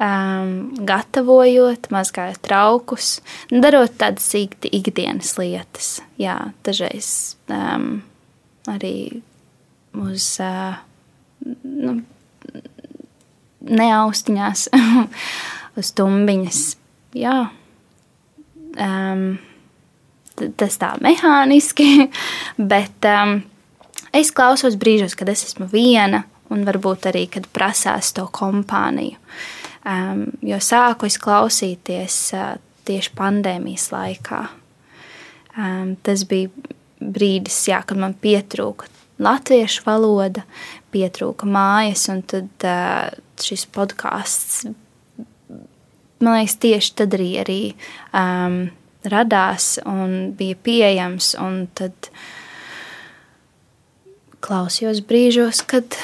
um, 0.00 0.54
gatavojot, 0.86 1.88
mazgājot 1.92 2.40
traukus, 2.46 3.16
darot 3.50 3.94
tādas 4.00 4.28
ikdi- 4.38 4.72
ikdienas 4.80 5.36
lietas. 5.40 6.00
Jā, 6.20 6.52
dažreiz 6.66 7.36
um, 7.50 8.02
arī 8.70 9.22
uz 9.98 10.26
uh, 10.42 10.80
nu, 11.62 11.96
neaustiņās, 13.62 14.66
uz 15.80 15.94
tumbiņas. 15.98 16.60
Jā. 17.18 17.38
Um, 18.72 19.24
tas 20.56 20.78
tā 20.80 20.94
mehāniski, 21.04 22.08
bet 22.72 23.08
um, 23.08 23.40
es 24.16 24.32
klausos 24.34 24.78
brīžos, 24.80 25.16
kad 25.18 25.28
es 25.32 25.44
esmu 25.50 25.68
viena, 25.72 26.24
un 26.52 26.64
varbūt 26.68 27.10
arī, 27.12 27.26
kad 27.32 27.48
prasās 27.52 28.12
to 28.16 28.26
kompāniju. 28.32 29.16
Um, 29.16 29.60
jo 29.84 30.58
sāku 30.62 31.08
es 31.08 31.18
klausīties 31.22 32.18
tieši 32.86 33.14
pandēmijas 33.18 33.88
laikā. 33.94 34.42
Tas 36.06 36.24
bija 36.30 36.50
brīdis, 37.02 37.58
jā, 37.68 37.82
kad 37.86 37.98
man 38.00 38.14
pietrūka 38.14 38.88
latviešu 39.22 39.84
valoda, 39.86 40.44
pietrūka 40.94 41.46
mājas, 41.48 42.06
un 42.12 42.22
tad 42.26 42.66
šis 43.42 43.66
podkāsts, 43.74 44.64
man 46.22 46.38
liekas, 46.38 46.56
tieši 46.62 46.94
tad 47.02 47.16
arī, 47.18 47.28
arī 47.42 47.60
um, 48.14 48.62
radās 49.04 49.76
un 49.88 50.32
bija 50.38 50.58
pieejams. 50.62 51.34
Un 51.42 51.66
tad 51.78 52.10
klausījos 54.42 55.02
brīžos, 55.06 55.62
kad, 55.66 55.98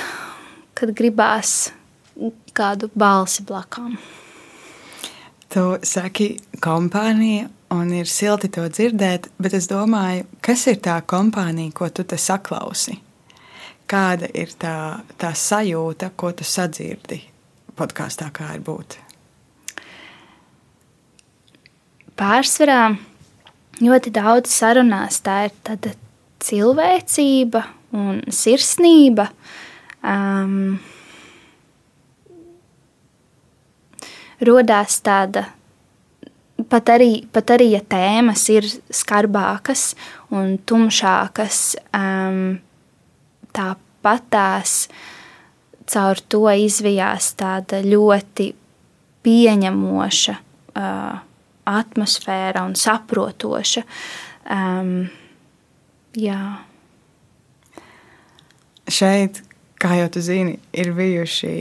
kad 0.78 0.94
gribās 0.98 1.72
kādu 2.58 2.90
balsi 2.98 3.44
blakām. 3.46 3.94
Tu 5.48 5.64
saki, 5.86 6.34
kompānija, 6.60 7.48
un 7.72 7.92
ir 7.96 8.08
silti 8.10 8.50
to 8.52 8.66
dzirdēt, 8.68 9.30
bet 9.40 9.54
es 9.56 9.68
domāju, 9.70 10.26
kas 10.44 10.66
ir 10.68 10.80
tā 10.84 10.98
kompānija, 11.08 11.72
ko 11.72 11.88
tu 11.88 12.04
te 12.04 12.18
saklausi? 12.20 12.98
Kāda 13.88 14.28
ir 14.36 14.52
tā, 14.60 15.00
tā 15.16 15.32
sajūta, 15.32 16.10
ko 16.16 16.34
tu 16.36 16.44
sadzirdi 16.44 17.22
podkāstā, 17.78 18.28
kā 18.34 18.50
ir 18.58 18.64
būt? 18.66 18.98
Pārsvarā 22.18 22.82
ļoti 23.80 24.12
daudz 24.12 24.52
sarunās 24.52 25.22
tā 25.24 25.44
ir 25.48 25.56
tāda 25.64 25.94
cilvēcība 26.44 27.64
un 27.96 28.20
sirsnība. 28.34 29.28
Um, 30.02 30.78
rodās 34.44 35.00
tāda, 35.04 35.44
pat 36.70 36.90
arī, 36.94 37.26
pat 37.32 37.54
arī 37.56 37.72
ja 37.74 37.82
tēmas 37.82 38.46
ir 38.52 38.66
skarbākas 38.94 39.92
un 40.34 40.56
tumšākas, 40.68 41.62
um, 41.96 42.58
tāpat 43.54 44.28
tās 44.30 44.74
caur 45.88 46.20
to 46.28 46.44
izvijās 46.52 47.32
tāda 47.38 47.80
ļoti 47.84 48.50
pieņemoša 49.24 50.34
uh, 50.36 51.18
atmosfēra 51.68 52.64
un 52.68 52.76
saprotoša. 52.78 53.84
Um, 54.48 55.08
jā. 56.16 56.40
Šeit, 58.88 59.42
kā 59.80 59.98
jau 60.00 60.08
tu 60.14 60.24
zini, 60.24 60.56
ir 60.72 60.94
bijuši 60.96 61.52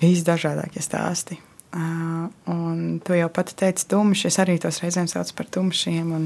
visdažādākie 0.00 0.82
stāsti. 0.84 1.40
Uh, 1.70 2.26
un 2.50 2.98
tu 3.04 3.14
jau 3.14 3.28
pati 3.30 3.54
teici, 3.54 3.86
tumšs. 3.92 4.26
Es 4.26 4.40
arī 4.42 4.56
tos 4.58 4.80
reizēm 4.82 5.06
saucu 5.10 5.36
par 5.38 5.46
tumšiem, 5.54 6.08
un, 6.16 6.24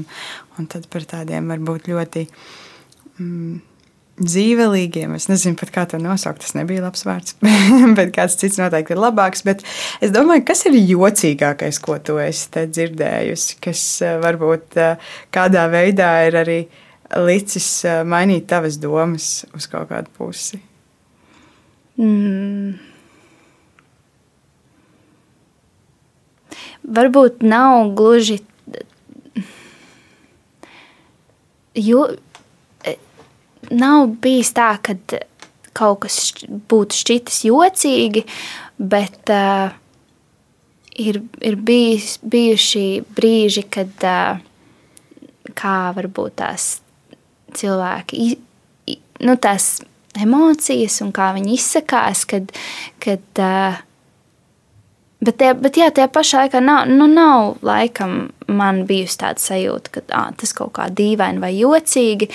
un 0.57 0.69
tad 0.71 0.87
par 0.89 1.05
tādiem 1.05 1.51
varbūt 1.53 1.85
ļoti 1.91 2.23
mm, 3.19 3.59
dzīvelīgiem. 4.25 5.13
Es 5.13 5.27
nezinu 5.29 5.59
pat, 5.59 5.73
kā 5.75 5.83
to 5.91 5.99
nosaukt. 6.01 6.41
Tas 6.41 6.55
nebija 6.57 6.81
labs 6.87 7.05
vārds, 7.05 7.37
bet 7.99 8.15
kāds 8.15 8.39
cits 8.41 8.57
noteikti 8.57 8.95
ir 8.95 9.03
labāks. 9.03 9.45
Bet 9.45 9.61
es 10.01 10.15
domāju, 10.15 10.47
kas 10.49 10.65
ir 10.65 10.79
jocīgākais, 10.79 11.81
ko 11.85 11.99
tu 12.01 12.17
esi 12.23 12.65
dzirdējusi, 12.65 13.59
kas 13.67 13.85
uh, 14.01 14.15
varbūt 14.25 14.81
uh, 14.81 15.13
kādā 15.35 15.67
veidā 15.69 16.09
ir 16.25 16.39
arī 16.41 16.59
licis 17.21 17.69
mainīt 18.09 18.49
tavas 18.49 18.81
domas 18.81 19.45
uz 19.53 19.69
kaut 19.69 19.91
kādu 19.93 20.09
pusi. 20.17 20.57
Mm. 22.01 22.94
Varbūt 26.85 27.41
nav 27.45 27.91
gluži. 27.97 28.39
Jo 31.75 32.05
e, 32.85 32.93
nav 33.73 34.11
bijis 34.21 34.53
tā, 34.55 34.75
ka 34.85 34.95
kaut 35.75 36.05
kas 36.05 36.19
būtu 36.71 36.95
šķitis 36.95 37.41
jocīgi, 37.49 38.23
bet 38.79 39.31
uh, 39.33 39.73
ir, 40.95 41.19
ir 41.43 41.57
bijis, 41.59 42.15
bijuši 42.23 42.85
brīži, 43.17 43.65
kad, 43.71 43.91
uh, 44.07 45.51
kā 45.57 45.75
varbūt 45.97 46.37
tās 46.39 46.69
cilvēki, 47.55 48.29
nu, 49.25 49.35
tās 49.41 49.79
emocijas 50.19 51.01
un 51.03 51.11
kā 51.15 51.33
viņi 51.35 51.57
izsakās, 51.57 52.23
kad, 52.29 52.55
kad 53.03 53.43
uh, 53.43 53.83
Bet, 55.23 55.37
tie, 55.39 55.53
bet 55.57 55.77
jā, 55.79 55.87
tajā 55.95 56.09
pašā 56.11 56.43
laikā 56.43 56.59
nav, 56.61 56.89
nu, 56.91 57.07
nav 57.09 57.61
laikam 57.65 58.27
man 58.51 58.83
bijusi 58.89 59.21
tāda 59.23 59.41
sajūta, 59.41 59.93
ka 59.93 60.03
ā, 60.11 60.23
tas 60.37 60.51
kaut 60.53 60.73
kā 60.75 60.89
dīvaini 60.91 61.41
vai 61.41 61.53
jocīgi. 61.55 62.27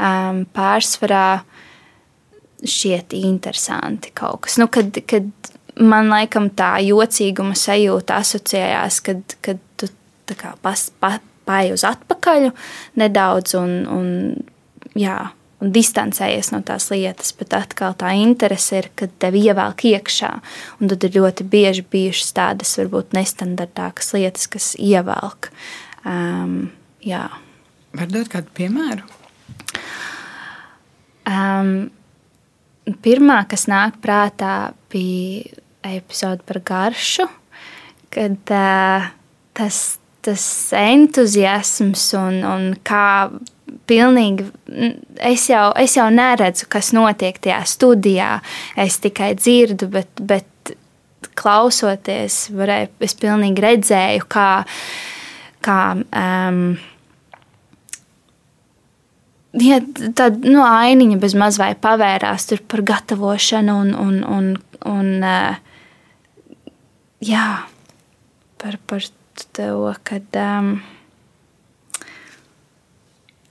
Um, 0.00 0.42
pārsvarā 0.56 1.42
šķiet 2.62 3.14
interesanti 3.18 4.14
kaut 4.16 4.46
kas. 4.46 4.56
Nu, 4.58 4.68
kad, 4.72 4.96
kad 5.10 5.28
man 5.82 6.10
laikam 6.12 6.48
tā 6.56 6.76
jocīguma 6.86 7.54
sajūta 7.58 8.18
asociējās, 8.22 9.02
kad, 9.06 9.36
kad 9.44 9.60
tu 10.32 10.38
kā, 10.38 10.54
pas, 10.62 10.88
pa, 11.00 11.16
paiet 11.48 11.76
uz 11.76 11.84
atpakaļ 11.86 12.50
nedaudz 13.00 13.56
un, 13.58 13.76
un 13.90 14.08
jā, 14.98 15.18
un 15.62 15.70
distancējies 15.74 16.50
no 16.54 16.60
tās 16.66 16.88
lietas, 16.90 17.30
bet 17.38 17.54
atkal 17.56 17.94
tā 17.98 18.12
interese 18.18 18.80
ir, 18.82 18.90
kad 18.98 19.14
tevi 19.22 19.44
ievelk 19.46 19.84
iekšā. 19.92 20.32
Un 20.80 20.90
tad 20.90 21.06
ir 21.06 21.16
ļoti 21.20 21.46
bieži 21.52 21.86
bijušas 21.92 22.34
tādas 22.36 22.74
varbūt 22.80 23.14
nestandartākas 23.16 24.12
lietas, 24.16 24.48
kas 24.50 24.72
ievelk. 24.80 25.52
Um, 26.02 26.72
jā. 27.04 27.28
Var 27.94 28.10
dot 28.10 28.32
kādu 28.32 28.50
piemēru? 28.58 29.06
Um, 31.30 31.74
pirmā, 33.04 33.42
kas 33.50 33.68
nāk 33.70 34.00
prātā, 34.02 34.72
bija 34.90 35.62
epizode 35.86 36.42
par 36.46 36.58
garšu, 36.66 37.28
kad 38.12 38.54
uh, 38.54 39.10
tas, 39.54 39.82
tas 40.26 40.44
entuziasms 40.76 42.08
un, 42.18 42.42
un 42.46 42.68
kā 42.86 43.06
pilnīgi. 43.88 44.46
Es 45.22 45.48
jau, 45.50 45.70
es 45.78 45.96
jau 45.96 46.08
neredzu, 46.12 46.68
kas 46.72 46.92
notiek 46.96 47.38
tajā 47.42 47.60
studijā. 47.68 48.36
Es 48.78 48.98
tikai 49.02 49.32
dzirdu, 49.38 49.88
bet, 49.92 50.10
bet 50.20 50.74
klausoties, 51.38 52.46
varēju, 52.54 52.92
es 53.06 53.14
pilnīgi 53.18 53.64
redzēju, 53.64 54.26
kā, 54.30 54.48
kā 55.64 55.80
um, 55.96 56.62
ja, 59.62 59.80
tāda 60.12 60.40
nu, 60.44 60.62
ainiņa 60.66 61.18
bez 61.22 61.36
maz 61.38 61.58
vai 61.60 61.72
pavērās 61.78 62.50
par 62.68 62.84
gatavošanu 62.92 63.76
un, 63.84 63.92
un, 64.06 64.22
un, 64.36 64.50
un 64.92 65.12
uh, 65.26 65.60
jā, 67.24 67.46
par, 68.62 68.80
par 68.86 69.06
to, 69.56 69.94
kad. 70.06 70.28
Um, 70.36 70.76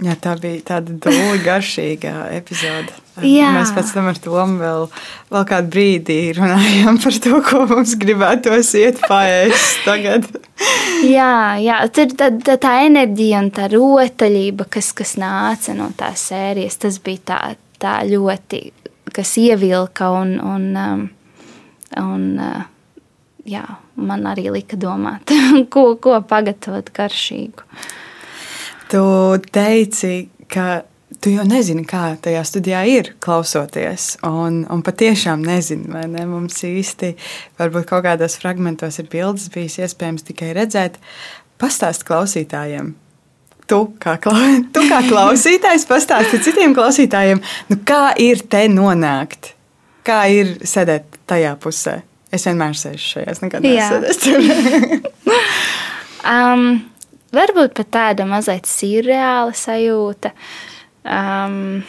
Jā, 0.02 0.16
tā 0.18 0.32
bija 0.42 0.64
tāda 0.66 0.96
dūle 0.98 1.38
garšīga 1.46 2.12
epizode. 2.34 2.96
Jā. 3.22 3.52
Mēs 3.54 3.70
pēc 3.76 3.92
tam 3.94 4.08
ar 4.10 4.18
Tomu 4.18 4.58
vēl, 4.58 4.88
vēl 5.30 5.46
kādu 5.52 5.70
brīdi 5.76 6.16
runājām 6.34 6.98
par 7.04 7.20
to, 7.22 7.42
ko 7.46 7.60
mums 7.70 7.94
gribētos 8.02 8.72
iet 8.80 8.98
paēst 9.06 9.84
tagad. 9.86 10.26
jā, 11.06 11.36
jā, 11.62 11.78
tur 11.94 12.18
tā, 12.18 12.32
tā, 12.42 12.58
tā 12.62 12.74
enerģija 12.88 13.44
un 13.46 13.52
tā 13.54 13.70
rotaļība, 13.76 14.66
kas, 14.74 14.90
kas 14.98 15.14
nāca 15.22 15.78
no 15.78 15.92
tās 15.98 16.26
sērijas, 16.32 16.82
tas 16.82 16.98
bija 17.06 17.26
tā, 17.34 17.40
tā 17.84 17.96
ļoti, 18.10 18.66
kas 19.14 19.38
ievilka 19.38 20.10
un, 20.18 20.38
un, 20.42 20.70
um, 20.82 21.08
un 22.02 22.28
uh, 22.42 22.66
jā, 23.46 23.68
man 24.02 24.26
arī 24.34 24.50
lika 24.58 24.82
domāt, 24.82 25.30
ko, 25.74 25.92
ko 26.02 26.18
pagatavot 26.26 26.90
garšīgu. 26.96 27.70
Tu 28.92 29.04
teici, 29.56 30.16
ka 30.52 30.82
tu 31.24 31.32
jau 31.32 31.46
nezini, 31.48 31.84
kā 31.88 32.16
tajā 32.24 32.42
studijā 32.48 32.82
ir 32.90 33.14
klausoties. 33.24 34.16
Un, 34.28 34.64
un 34.72 34.82
patiešām 34.84 35.44
nezini, 35.46 35.88
vai 35.92 36.08
ne? 36.12 36.26
Mums 36.28 36.60
īsti, 36.68 37.14
varbūt 37.62 37.88
kaut 37.92 38.04
kādos 38.08 38.36
fragmentos 38.42 39.00
ir 39.00 39.08
bildes, 39.12 39.48
bijis 39.54 39.80
iespējams 39.86 40.28
tikai 40.28 40.52
redzēt. 40.58 41.00
Pastāst 41.62 42.04
klausītājiem. 42.08 42.94
Tu 43.72 43.82
kā, 44.04 44.18
tu 44.76 44.86
kā 44.90 45.02
klausītājs 45.08 45.88
pastāsti 45.88 46.42
citiem 46.44 46.76
klausītājiem, 46.76 47.40
nu 47.72 47.80
kā 47.88 48.12
ir 48.20 48.44
te 48.52 48.66
nonākt, 48.72 49.54
kā 50.08 50.26
ir 50.34 50.58
sēdēt 50.68 51.22
tajā 51.32 51.56
pusē. 51.64 52.02
Es 52.32 52.48
vienmēr 52.48 52.76
sēžu 52.80 53.08
šajās, 53.16 53.42
nekad 53.44 53.64
nesēdēju. 53.64 55.00
um, 56.34 56.68
varbūt 57.36 57.76
pat 57.78 57.92
tāda 57.94 58.28
mazliet 58.30 58.70
surreāla 58.70 59.56
sajūta. 59.58 60.34
Um, 61.02 61.82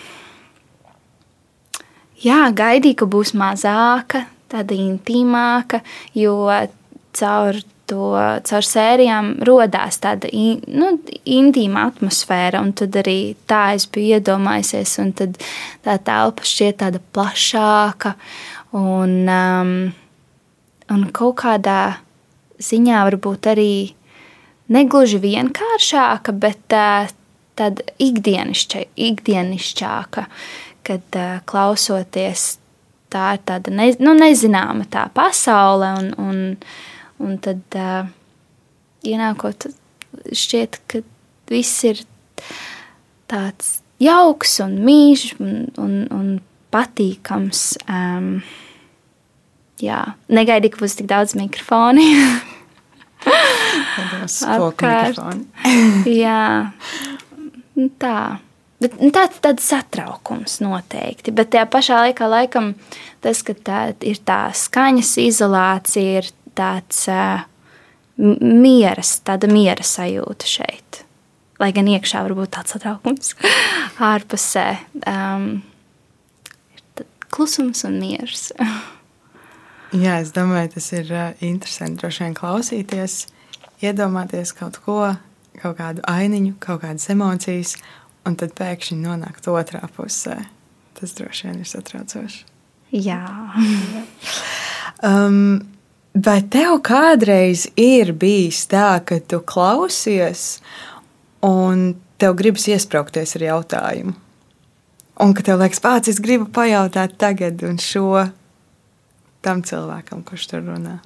jā, 2.22 2.44
gaidīju, 2.56 3.00
ka 3.02 3.10
būs 3.10 3.34
mazāka, 3.38 4.26
tāda 4.52 4.76
intīmāka, 4.76 5.82
jo 6.16 6.36
caur 7.12 7.60
to 7.92 8.12
caur 8.46 8.64
sērijām 8.64 9.34
radās 9.44 9.98
tāda 10.02 10.30
in, 10.32 10.62
nu, 10.70 10.94
intīma 11.28 11.88
atmosfēra, 11.90 12.62
un 12.62 12.72
tad 12.78 12.96
arī 13.02 13.34
tā 13.50 13.74
es 13.76 13.88
biju 13.92 14.18
iedomājusies, 14.18 14.94
un 15.02 15.12
tad 15.18 15.36
tā 15.84 15.98
telpa 16.06 16.46
šķiet 16.46 16.80
tāda 16.84 17.02
plašāka 17.12 18.14
un, 18.78 19.16
um, 19.28 19.74
un 20.94 21.04
kaut 21.12 21.40
kādā 21.42 21.80
ziņā 22.62 23.02
varbūt 23.10 23.50
arī 23.52 23.72
negluži 24.72 25.18
vienkāršāka, 25.22 26.34
bet 26.42 26.76
uh, 26.76 27.10
tāda 27.58 27.84
ikdienišķāka, 28.02 30.24
kad 30.86 31.18
uh, 31.18 31.40
klausoties, 31.48 32.40
tā 33.12 33.24
ir 33.36 33.40
tāda 33.48 33.68
ne, 33.74 33.86
nu, 34.00 34.10
nezināma 34.18 34.84
tā 34.90 35.04
pasaule, 35.14 35.88
un, 36.00 36.06
un, 36.20 36.36
un 37.22 37.30
tad 37.44 37.62
uh, 37.78 38.06
ienākot, 39.06 39.58
šķiet, 40.32 40.80
ka 40.88 40.96
viss 41.52 41.84
ir 41.88 41.96
tāds 43.30 43.66
jauks 44.02 44.58
un 44.64 44.72
mīļš 44.86 45.24
un, 45.40 45.52
un, 45.80 45.92
un 46.12 46.26
patīkams. 46.72 47.60
Um, 47.90 48.42
jā, 49.82 50.00
negaidīju, 50.32 50.72
ka 50.74 50.84
būs 50.84 50.98
tik 51.00 51.08
daudz 51.12 51.30
mikrofonu. 51.38 52.04
Apkārt. 53.26 55.20
Jā, 56.22 56.72
nu 57.78 57.88
tā. 58.02 58.18
Bet, 58.82 58.96
nu, 58.98 59.12
tāds, 59.14 59.38
tāds 59.42 59.66
satraukums 59.70 60.58
noteikti. 60.62 61.34
Bet 61.34 61.52
tajā 61.54 61.68
pašā 61.70 62.00
laikā, 62.08 62.26
laikam, 62.26 62.72
tas, 63.22 63.44
ka 63.46 63.54
tā 63.54 63.82
ir 64.02 64.18
tā 64.26 64.40
skaņas 64.58 65.12
izolācija, 65.22 66.22
ir 66.22 66.30
tāds 66.58 67.04
uh, 67.12 67.44
mieras, 68.18 69.20
tāda 69.26 69.50
miera 69.50 69.86
sajūta 69.86 70.50
šeit. 70.50 71.02
Lai 71.62 71.70
gan 71.76 71.86
iekšā 71.92 72.24
var 72.26 72.34
būt 72.34 72.54
tāds 72.56 72.74
satraukums, 72.74 73.36
ārpusē 74.12 74.66
um, 75.06 75.46
ir 76.74 77.06
klusums 77.30 77.86
un 77.86 78.00
miers. 78.02 78.50
Jā, 79.92 80.16
es 80.22 80.30
domāju, 80.32 80.70
tas 80.78 80.86
ir 80.96 81.10
interesanti 81.44 82.00
droši 82.00 82.24
vien 82.24 82.36
klausīties, 82.36 83.16
iedomāties 83.84 84.54
kaut 84.56 84.78
ko, 84.86 85.10
kaut 85.60 85.76
kādu 85.76 86.04
ainiņu, 86.08 86.54
kaut 86.64 86.80
kādas 86.86 87.10
emocijas, 87.12 87.74
un 88.24 88.38
tad 88.40 88.54
pēkšņi 88.56 88.96
nonākt 89.02 89.50
otrā 89.52 89.82
pusē. 89.92 90.38
Tas 90.96 91.12
droši 91.18 91.50
vien 91.50 91.60
ir 91.60 91.68
satraucoši. 91.68 92.44
Jā. 92.92 93.20
um, 95.10 95.60
vai 96.16 96.40
tev 96.52 96.78
kādreiz 96.88 97.66
ir 97.76 98.14
bijis 98.16 98.64
tā, 98.72 98.94
ka 99.04 99.20
tu 99.20 99.42
klausies, 99.44 100.62
un 101.44 101.90
tev 102.16 102.36
gribas 102.40 102.68
iesprāgties 102.70 103.36
ar 103.36 103.50
jautājumu? 103.50 104.16
Un 105.22 105.34
ka 105.36 105.44
tev 105.44 105.60
liekas, 105.60 105.82
pats, 105.84 106.08
es 106.08 106.20
gribu 106.24 106.48
pajautāt 106.48 107.18
tagad 107.20 107.60
un 107.68 107.76
šo 107.76 108.30
tam 109.44 109.64
cilvēkam, 109.66 110.22
kurš 110.26 110.48
tur 110.52 110.64
runā? 110.66 110.98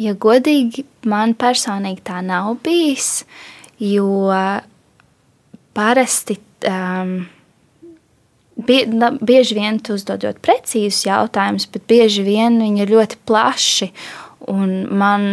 Ja 0.00 0.14
godīgi, 0.16 0.86
man 1.08 1.36
personīgi 1.38 2.00
tā 2.06 2.22
nav 2.24 2.54
bijis, 2.64 3.22
jo 3.82 4.32
parasti 5.76 6.38
um, 6.68 7.14
bie, 8.56 8.84
bieži 9.20 9.56
vien 9.58 9.80
tu 9.84 9.96
uzdodot 9.98 10.40
precīzus 10.44 11.04
jautājumus, 11.06 11.68
bet 11.72 11.86
bieži 11.90 12.24
vien 12.26 12.60
viņi 12.62 12.84
ir 12.84 12.94
ļoti 12.94 13.20
plaši. 13.28 13.90
Man 14.48 15.28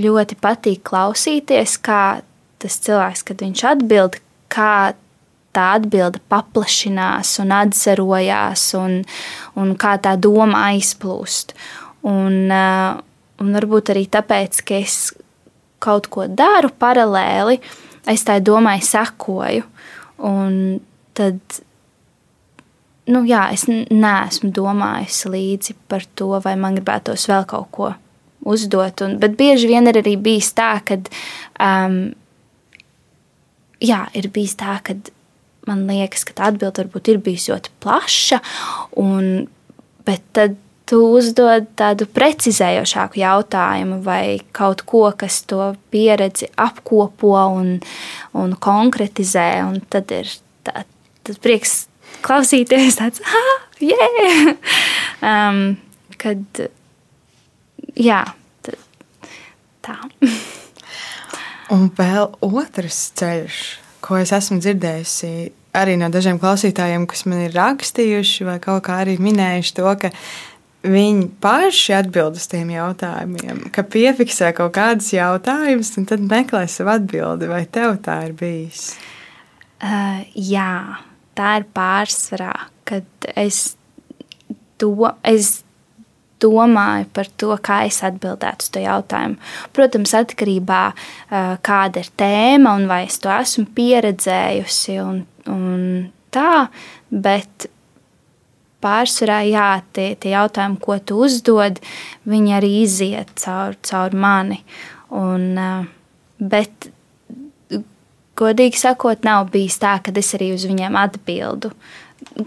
ļoti 0.00 0.36
patīk 0.40 0.82
klausīties, 0.86 1.78
kā 1.82 2.20
tas 2.60 2.76
cilvēks, 2.84 3.24
kad 3.26 3.40
viņš 3.40 3.64
atbild, 3.72 4.18
kā 4.52 4.92
tā 5.56 5.66
atbilde 5.78 6.20
paplašinās 6.30 7.36
un 7.42 7.54
atzarojās, 7.54 8.66
un, 8.78 9.00
un 9.58 9.72
kā 9.80 9.96
tā 10.02 10.16
doma 10.20 10.66
aizplūst. 10.70 11.54
Un, 12.06 12.36
uh, 12.48 13.00
un 13.40 13.56
varbūt 13.56 13.92
arī 13.94 14.06
tāpēc, 14.12 14.62
ka 14.66 14.78
es 14.80 15.00
kaut 15.80 16.10
ko 16.12 16.28
daru 16.28 16.70
paralēli, 16.80 17.58
es 18.10 18.24
tai 18.26 18.38
domai 18.44 18.78
sekoju. 18.84 19.66
Un 20.28 20.54
tad, 21.16 21.40
nu 23.10 23.24
jā, 23.28 23.46
es 23.54 23.66
neesmu 23.68 24.52
domājusi 24.56 25.34
līdzi 25.34 25.76
par 25.88 26.04
to, 26.14 26.34
vai 26.44 26.54
man 26.60 26.76
gribētos 26.78 27.26
vēl 27.30 27.46
kaut 27.48 27.70
ko 27.74 27.92
uzdot. 28.46 29.04
Un, 29.04 29.18
bet 29.20 29.36
bieži 29.40 29.68
vien 29.70 29.88
ir 29.88 30.00
arī 30.00 30.16
bijis 30.20 30.52
tā, 30.56 30.74
ka 30.84 31.00
um, 31.60 32.02
jā, 33.80 34.04
ir 34.16 34.28
bijis 34.32 34.56
tā, 34.60 34.78
ka 34.84 34.96
man 35.70 35.86
liekas, 35.88 36.26
ka 36.26 36.36
tā 36.36 36.50
atbilde 36.50 36.84
varbūt 36.84 37.12
ir 37.12 37.22
bijusi 37.22 37.54
ļoti 37.54 37.72
plaša, 37.82 38.40
un, 39.00 39.46
bet 40.08 40.26
tad 40.36 40.58
tu 40.90 40.98
uzdod 41.14 41.68
tādu 41.78 42.06
precizējošāku 42.10 43.20
jautājumu 43.20 44.00
vai 44.02 44.40
kaut 44.56 44.82
ko, 44.88 45.04
kas 45.14 45.42
to 45.46 45.72
pieredzi 45.94 46.50
apkopo 46.58 47.36
un, 47.54 47.76
un 48.34 48.56
konkretizē, 48.58 49.62
un 49.68 49.78
tad 49.92 50.10
ir 50.14 50.32
tā, 50.66 50.82
tad 51.26 51.38
prieks 51.44 51.84
klausīties 52.26 52.98
tāds, 52.98 53.22
ah, 53.22 53.52
yeah! 53.78 54.50
um, 55.30 55.62
kad, 56.20 56.64
jā, 57.94 58.24
tā. 59.86 59.96
Un 61.70 61.86
vēl 61.94 62.32
otrs 62.42 62.98
ceļš, 63.20 63.62
ko 64.02 64.18
es 64.18 64.34
esmu 64.34 64.58
dzirdējusi 64.58 65.34
arī 65.76 65.96
no 66.00 66.10
dažiem 66.12 66.40
klausītājiem, 66.42 67.06
kas 67.10 67.26
man 67.28 67.44
ir 67.46 67.56
rakstījuši 67.56 68.46
vai 68.48 68.56
kaut 68.62 68.84
kā 68.88 69.00
arī 69.04 69.16
minējuši 69.22 69.76
to, 69.76 69.92
ka 70.00 70.10
viņi 70.86 71.28
paši 71.42 71.94
atbild 71.98 72.38
uz 72.40 72.46
tiem 72.50 72.72
jautājumiem, 72.72 73.66
ka 73.74 73.84
piefiksē 73.84 74.52
kaut 74.56 74.72
kādus 74.78 75.12
jautājumus 75.12 75.92
un 76.00 76.08
tad 76.08 76.24
meklē 76.24 76.64
savu 76.70 76.94
atbildi. 76.94 77.50
Vai 77.50 77.64
tev 77.68 77.98
tā 78.04 78.20
ir 78.28 78.36
bijis? 78.38 78.94
Uh, 79.80 80.24
jā, 80.34 81.00
tā 81.36 81.56
ir 81.60 81.68
pārsvarā, 81.76 82.54
kad 82.88 83.30
es, 83.38 83.74
do, 84.80 84.94
es 85.24 85.60
domāju 86.42 87.08
par 87.14 87.28
to, 87.40 87.50
kā 87.62 87.82
es 87.88 88.00
atbildētu 88.06 88.66
uz 88.66 88.70
to 88.74 88.84
jautājumu. 88.84 89.38
Protams, 89.76 90.14
atkarībā 90.16 90.84
no 90.90 90.94
uh, 90.94 91.58
kāda 91.66 92.04
ir 92.04 92.12
tēma 92.20 92.76
un 92.78 92.88
vai 92.90 93.04
es 93.08 93.20
to 93.22 93.32
esmu 93.34 93.66
pieredzējusi 93.76 94.96
un, 95.02 95.22
un 95.50 95.84
tā, 96.34 96.68
bet 97.10 97.68
pārsvarā 98.80 99.42
jā, 99.48 99.68
tie, 99.92 100.14
tie 100.20 100.34
jautājumi, 100.34 100.80
ko 100.80 100.96
tu 101.04 101.20
uzdod, 101.26 101.82
viņi 102.30 102.56
arī 102.56 102.72
iziet 102.84 103.34
caur, 103.40 103.76
caur 103.84 104.16
mani. 104.16 104.62
Un, 105.16 105.50
uh, 105.58 105.84
bet, 106.40 106.90
godīgi 108.40 108.80
sakot, 108.80 109.24
nav 109.26 109.50
bijis 109.52 109.78
tā, 109.82 109.98
ka 110.02 110.14
es 110.16 110.32
arī 110.38 110.54
uz 110.56 110.64
viņiem 110.68 110.96
atbildu. 110.96 111.74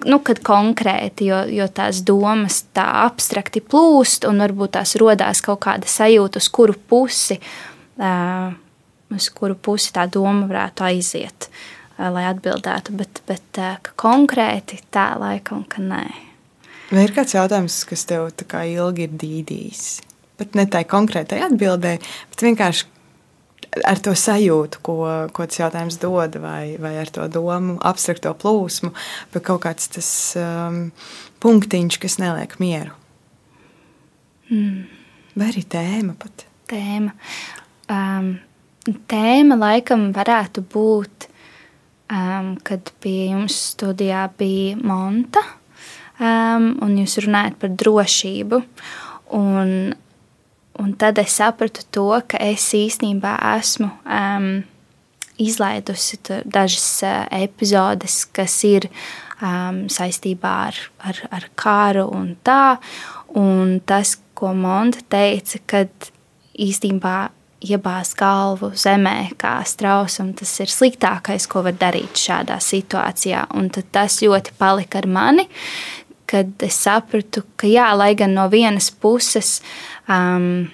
Nu, 0.06 0.20
kad 0.26 0.40
konkrēti, 0.46 1.28
jo, 1.32 1.40
jo 1.50 1.66
tās 1.74 2.02
domas 2.06 2.62
tā 2.76 2.86
abstrakti 3.04 3.62
plūst, 3.62 4.28
un 4.30 4.42
varbūt 4.44 4.76
tās 4.78 4.96
radās 5.02 5.42
kaut 5.46 5.64
kāda 5.66 5.90
sajūta, 5.90 6.42
uz 6.42 6.50
kuru 6.54 6.76
pusi, 6.90 7.40
uz 9.14 9.30
kuru 9.34 9.58
pusi 9.58 9.94
tā 9.96 10.06
doma 10.12 10.48
varētu 10.50 10.88
aiziet. 10.90 11.50
Lai 11.98 12.26
atbildētu, 12.26 12.96
bet, 12.98 13.22
bet 13.30 13.60
konkrēti 14.02 14.80
tā 14.94 15.12
laikam, 15.22 15.62
ka 15.70 15.82
nē. 15.84 16.06
Vai 16.94 17.06
ir 17.08 17.14
kāds 17.14 17.36
jautājums, 17.36 17.84
kas 17.90 18.06
tev 18.10 18.30
ilgi 18.30 19.08
ir 19.08 19.14
dīdījis? 19.22 19.86
Pat 20.38 20.58
ne 20.58 20.66
tai 20.70 20.84
konkrētai 20.90 21.44
atbildēji, 21.46 22.02
bet 22.34 22.46
vienkārši 22.48 22.90
ar 23.88 24.02
to 24.04 24.14
sajūtu, 24.18 24.82
ko, 24.86 24.98
ko 25.34 25.48
tas 25.50 25.62
jautājums 25.64 26.00
dod, 26.02 26.38
vai, 26.44 26.76
vai 26.82 26.96
ar 27.02 27.12
to 27.14 27.26
domu, 27.32 27.78
abstrakto 27.82 28.34
plūsmu, 28.38 28.94
bet 29.34 29.46
kaut 29.48 29.64
kāds 29.66 29.90
tas 29.96 30.10
um, 30.40 30.86
punktiņš, 31.44 32.00
kas 32.04 32.20
neliek 32.22 32.58
mieru. 32.62 32.94
Mm. 34.52 34.84
Vai 35.34 35.50
arī 35.50 35.64
tēma 35.66 36.16
pat? 36.20 36.46
Tēma. 36.70 37.14
Um, 37.92 38.36
tēma 39.10 39.58
laikam 39.58 40.12
varētu 40.16 40.64
būt 40.74 41.28
um, 42.14 42.54
kad 42.66 42.94
pie 43.04 43.32
jums 43.32 43.58
studijā 43.74 44.28
bija 44.38 44.78
Monta, 44.84 45.42
um, 46.20 46.70
un 46.84 46.98
jūs 47.02 47.18
runājat 47.26 47.58
par 47.62 47.74
drošību. 47.82 48.62
Un, 49.34 49.94
un 50.80 50.94
tad 50.98 51.20
es 51.22 51.38
sapratu 51.40 51.86
to, 51.94 52.08
ka 52.28 52.40
es 52.42 52.66
īstenībā 52.78 53.36
esmu 53.58 53.90
um, 54.06 54.48
izlaidusi 55.42 56.20
dažas 56.46 56.88
uh, 57.06 57.26
epizodes, 57.44 58.24
kas 58.34 58.58
ir 58.68 58.90
um, 59.42 59.86
saistībā 59.92 60.56
ar, 60.70 60.82
ar, 61.04 61.22
ar 61.32 61.48
kāru 61.60 62.08
un 62.14 62.34
tā. 62.46 62.78
Un 63.38 63.80
tas, 63.86 64.18
ko 64.38 64.52
Monta 64.54 65.02
teica, 65.10 65.62
kad 65.66 66.12
īstenībā 66.54 67.32
iebāzt 67.64 68.18
galvu 68.20 68.72
zemē, 68.78 69.34
kā 69.40 69.56
strausam, 69.68 70.34
tas 70.36 70.52
ir 70.62 70.72
sliktākais, 70.72 71.48
ko 71.50 71.64
var 71.66 71.78
darīt 71.80 72.20
šādā 72.20 72.60
situācijā. 72.62 73.46
Un 73.58 73.70
tas 73.72 74.20
ļoti 74.24 74.56
palika 74.60 75.00
ar 75.02 75.08
mani, 75.08 75.48
kad 76.30 76.66
es 76.66 76.78
sapratu, 76.86 77.44
ka 77.60 77.70
jā, 77.70 77.90
lai 77.98 78.14
gan 78.20 78.36
no 78.38 78.48
vienas 78.52 78.90
puses 78.92 79.60
um, 80.08 80.68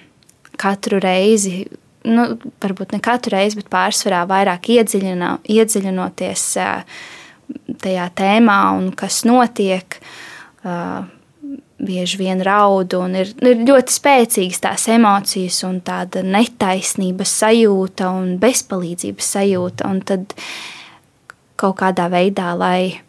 katru 0.60 1.00
reizi. 1.02 1.64
Nu, 2.08 2.26
varbūt 2.62 2.94
ne 2.96 3.00
katru 3.04 3.36
reizi, 3.36 3.60
bet 3.60 3.68
pārsvarā 3.72 4.24
vairāk 4.28 4.70
iedziļino, 4.72 5.34
iedziļinoties 5.52 6.44
uh, 6.62 7.00
tajā 7.82 8.10
tēmā 8.16 8.60
un 8.78 8.92
kas 8.96 9.24
notiek. 9.28 10.00
Uh, 10.64 11.08
bieži 11.80 12.18
vien 12.20 12.40
raud, 12.44 12.94
un 12.98 13.14
ir, 13.16 13.32
ir 13.40 13.62
ļoti 13.64 13.94
spēcīgas 13.94 14.62
tās 14.64 14.86
emocijas, 14.92 15.62
un 15.68 15.80
tāda 15.84 16.22
netaisnības 16.24 17.36
sajūta 17.42 18.10
un 18.12 18.34
bezpalīdzības 18.42 19.30
sajūta. 19.36 19.88
Un 19.88 20.02
tad 20.06 20.34
kaut 21.60 21.78
kādā 21.80 22.08
veidā, 22.12 22.52
lai 22.58 23.00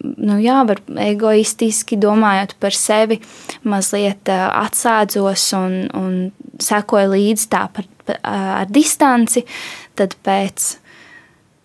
nu 0.00 0.38
jā, 0.42 0.58
egoistiski 1.04 1.98
domājot 2.00 2.56
par 2.60 2.76
sevi, 2.76 3.20
mazliet 3.68 4.30
atsādzos 4.32 5.46
un, 5.58 5.78
un 5.96 6.18
sekoju 6.62 7.14
līdzi 7.14 7.48
tā 7.52 7.64
par, 7.74 7.88
par, 8.04 8.20
ar 8.24 8.70
distanci, 8.72 9.44
tad 9.98 10.16
pēc 10.26 10.74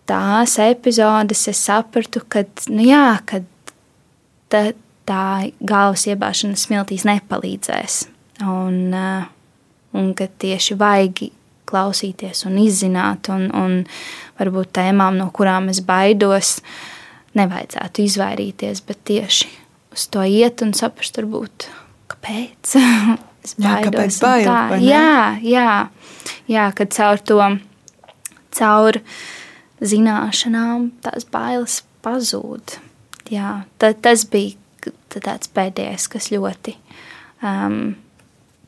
tās 0.09 0.57
epizodes 0.61 1.47
es 1.51 1.61
sapratu, 1.63 2.23
ka, 2.27 2.45
nu 2.71 2.87
jā, 2.87 3.05
kad 3.29 3.47
tā 5.07 5.27
galvas 5.63 6.07
iebāšana 6.07 6.59
smiltīs 6.59 7.05
nepalīdzēs. 7.07 8.03
Un, 8.43 8.93
eh, 8.93 9.25
un 9.93 10.11
ka 10.17 10.27
tieši 10.27 10.77
vajag 10.79 11.25
klausīties 11.69 12.45
un 12.45 12.57
izzināt, 12.61 13.29
un, 13.33 13.47
un 13.55 13.77
varbūt 14.39 14.73
tēmām, 14.77 15.17
no 15.17 15.29
kurām 15.33 15.69
es 15.73 15.81
baidos, 15.85 16.59
nevajadzētu 17.37 18.05
izvairīties, 18.07 18.83
bet 18.87 19.03
tieši 19.09 19.49
uz 19.93 20.07
to 20.13 20.23
iet 20.25 20.63
un 20.65 20.73
saprast, 20.77 21.19
varbūt, 21.19 21.67
kāpēc. 22.13 22.75
Jā, 23.59 23.73
kāpēc 23.83 24.17
bail, 24.23 24.45
jā, 24.87 25.35
jā, 25.43 25.71
jā, 26.47 26.67
ka 26.77 26.85
caur 26.95 27.19
to, 27.27 27.39
caur 28.55 28.99
zināšanām 29.83 30.85
tās 31.03 31.27
bailes 31.27 31.81
pazūd. 32.05 32.77
Jā, 33.27 33.65
tad, 33.83 33.99
tas 34.05 34.23
bija 34.31 34.55
tāds 35.11 35.51
pēdējais, 35.51 36.07
kas 36.15 36.29
ļoti 36.31 36.77
um, 37.43 37.97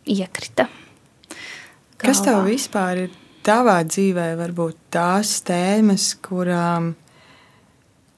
iekrita. 0.04 0.68
Galvā. 0.68 2.04
Kas 2.04 2.22
tev 2.28 2.44
vispār 2.50 3.06
ir 3.06 3.16
tavā 3.48 3.78
dzīvē, 3.88 4.34
varbūt 4.44 4.90
tās 4.96 5.38
tēmas, 5.48 6.12
kurām 6.26 6.92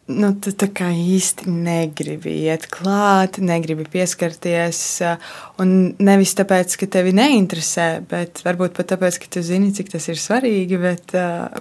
nu, 0.08 0.32
tu 0.42 0.54
tā 0.56 0.70
kā 0.72 0.90
īsti 0.96 1.52
negribi 1.52 2.34
iet 2.48 2.68
klāt, 2.72 3.40
negribi 3.44 3.88
pieskarties. 3.92 4.82
Un 5.62 5.74
nevis 6.00 6.36
tāpēc, 6.40 6.78
ka 6.82 6.90
tevi 6.98 7.16
neinteresē, 7.18 7.88
bet 8.10 8.44
varbūt 8.48 8.78
pat 8.78 8.94
tāpēc, 8.94 9.22
ka 9.24 9.34
tu 9.38 9.44
zini, 9.46 9.74
cik 9.76 9.92
tas 9.96 10.08
ir 10.12 10.22
svarīgi, 10.22 10.80
bet, 10.82 11.18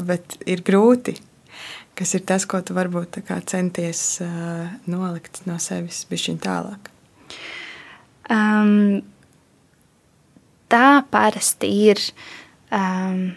bet 0.07 0.39
ir 0.47 0.65
grūti 0.67 1.17
kas 1.97 2.13
ir 2.13 2.27
tas, 2.29 2.45
ko 2.45 2.61
tu 2.61 2.75
varbūt 2.77 3.23
centies 3.49 4.21
uh, 4.21 4.67
nolikt 4.91 5.47
no 5.49 5.57
sevis 5.63 6.03
bišķiņ 6.11 6.41
tālāk? 6.45 6.91
Um, 8.29 9.01
tā 10.69 11.01
parasti 11.11 11.71
ir 11.89 12.03
um, 12.75 13.31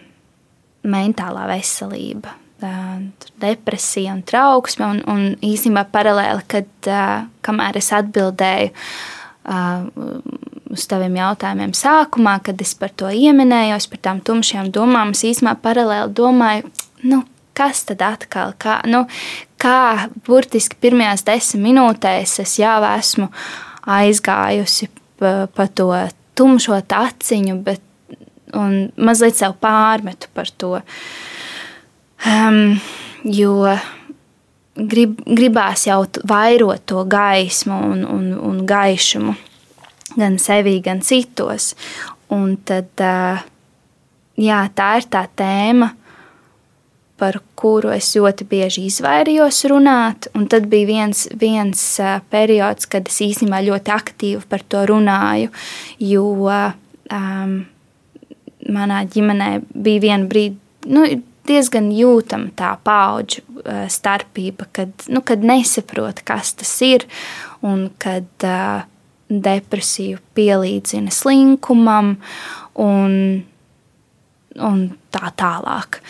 mentālā 0.84 1.46
veselība. 1.54 2.34
Uh, 2.60 3.08
depresija 3.40 4.12
un 4.12 4.20
trauksme, 4.26 4.84
un, 4.84 4.98
un 5.08 5.22
īstenībā 5.40 5.86
paralēli, 5.94 6.42
kad 6.50 6.88
uh, 6.92 7.22
kamēr 7.46 7.78
es 7.80 7.88
atbildēju 7.96 8.68
uh, 8.74 9.86
uz 10.68 10.84
taviem 10.90 11.16
jautājumiem 11.16 11.72
sākumā, 11.76 12.36
kad 12.44 12.60
es 12.60 12.74
par 12.76 12.92
to 12.92 13.08
ieminējos, 13.08 13.88
par 13.88 14.02
tām 14.04 14.20
tumšajām 14.26 14.68
domām, 14.76 15.14
es 15.16 15.24
īstenībā 15.30 15.56
paralēli 15.64 16.12
domāju, 16.20 16.68
nu, 17.08 17.22
kas 17.56 17.86
tad 17.88 18.04
atkal, 18.04 18.52
kā, 18.60 18.78
nu, 18.88 19.06
kā 19.60 20.10
burtiski 20.28 20.78
pirmajās 20.80 21.24
desmit 21.26 21.64
minūtēs 21.70 22.38
es 22.44 22.58
jau 22.60 22.78
esmu 22.92 23.30
aizgājusi 23.88 24.90
pa, 25.20 25.48
pa 25.48 25.68
to 25.68 25.90
tumšo 26.38 26.78
taciņu, 26.88 27.56
bet 27.64 27.82
mazliet 28.96 29.38
sev 29.38 29.56
pārmetu 29.62 30.30
par 30.34 30.50
to. 30.58 30.78
Um, 32.28 32.80
jo 33.24 33.54
grib, 34.76 35.20
gribās 35.24 35.86
jau 35.88 36.02
vairot 36.28 36.84
to 36.88 37.04
gaismu 37.08 37.78
un, 37.92 38.04
un, 38.04 38.26
un 38.50 38.60
gaišumu 38.68 39.36
gan 40.18 40.36
sevī, 40.42 40.80
gan 40.84 41.02
citos. 41.06 41.74
Un 42.34 42.56
tad, 42.66 42.90
jā, 44.38 44.60
tā 44.74 44.90
ir 45.00 45.08
tā 45.10 45.24
tēma, 45.38 45.90
par 47.20 47.36
kuru 47.58 47.90
es 47.92 48.08
ļoti 48.16 48.46
bieži 48.48 48.86
izvairījos 48.88 49.64
runāt. 49.70 50.30
Un 50.36 50.46
tad 50.50 50.70
bija 50.72 50.88
viens, 50.88 51.26
viens 51.36 51.82
periods, 52.32 52.88
kad 52.90 53.10
es 53.10 53.20
īstenībā 53.26 53.60
ļoti 53.66 53.92
aktīvi 53.94 54.46
par 54.48 54.64
to 54.64 54.86
runāju, 54.88 55.50
jo 56.00 56.24
um, 56.48 57.58
manā 58.72 59.02
ģimenē 59.12 59.50
bija 59.74 60.06
viena 60.06 60.30
brīdi. 60.30 60.56
Nu, 60.88 61.04
diezgan 61.48 61.88
jūtama 61.94 62.52
tā 62.58 62.74
paudžu 62.84 63.42
starpība, 63.90 64.68
kad, 64.76 64.92
nu, 65.08 65.22
kad 65.26 65.44
nesaprot, 65.46 66.22
kas 66.26 66.54
tas 66.60 66.72
ir, 66.86 67.06
un 67.66 67.88
kad 68.00 68.28
uh, 68.46 68.84
depresiju 69.30 70.18
pielīdzina 70.34 71.12
slinkumam 71.14 72.16
un, 72.82 73.14
un 74.58 74.82
tā 75.14 75.30
tālāk. 75.38 76.00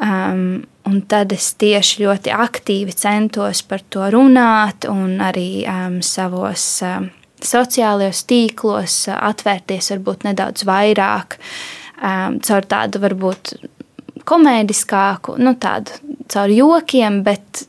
Um, 0.00 0.62
un 0.88 1.00
tad 1.08 1.32
es 1.36 1.50
tieši 1.60 2.04
ļoti 2.06 2.32
aktīvi 2.32 2.94
centos 2.96 3.62
par 3.68 3.82
to 3.92 4.06
runāt, 4.12 4.86
un 4.88 5.18
arī 5.24 5.64
um, 5.68 5.98
savos 6.04 6.64
um, 6.86 7.10
sociālajos 7.44 8.22
tīklos 8.28 9.02
uh, 9.10 9.18
atvērties 9.28 9.92
varbūt 9.94 10.24
nedaudz 10.28 10.64
vairāk, 10.68 11.36
um, 12.00 12.40
caur 12.44 12.68
tādu 12.68 13.04
varbūt 13.04 13.54
komēdiskāku, 14.28 15.36
nu 15.40 15.54
tādu 15.60 15.96
caur 16.30 16.52
jokiem, 16.54 17.20
bet, 17.26 17.64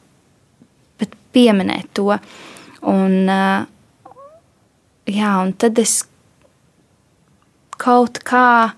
bet 1.02 1.16
pieminēt 1.36 1.92
to. 1.98 2.16
Un, 2.92 3.30
jā, 5.06 5.32
un 5.42 5.54
tad 5.54 5.82
es 5.82 6.02
kaut 7.82 8.22
kā 8.26 8.72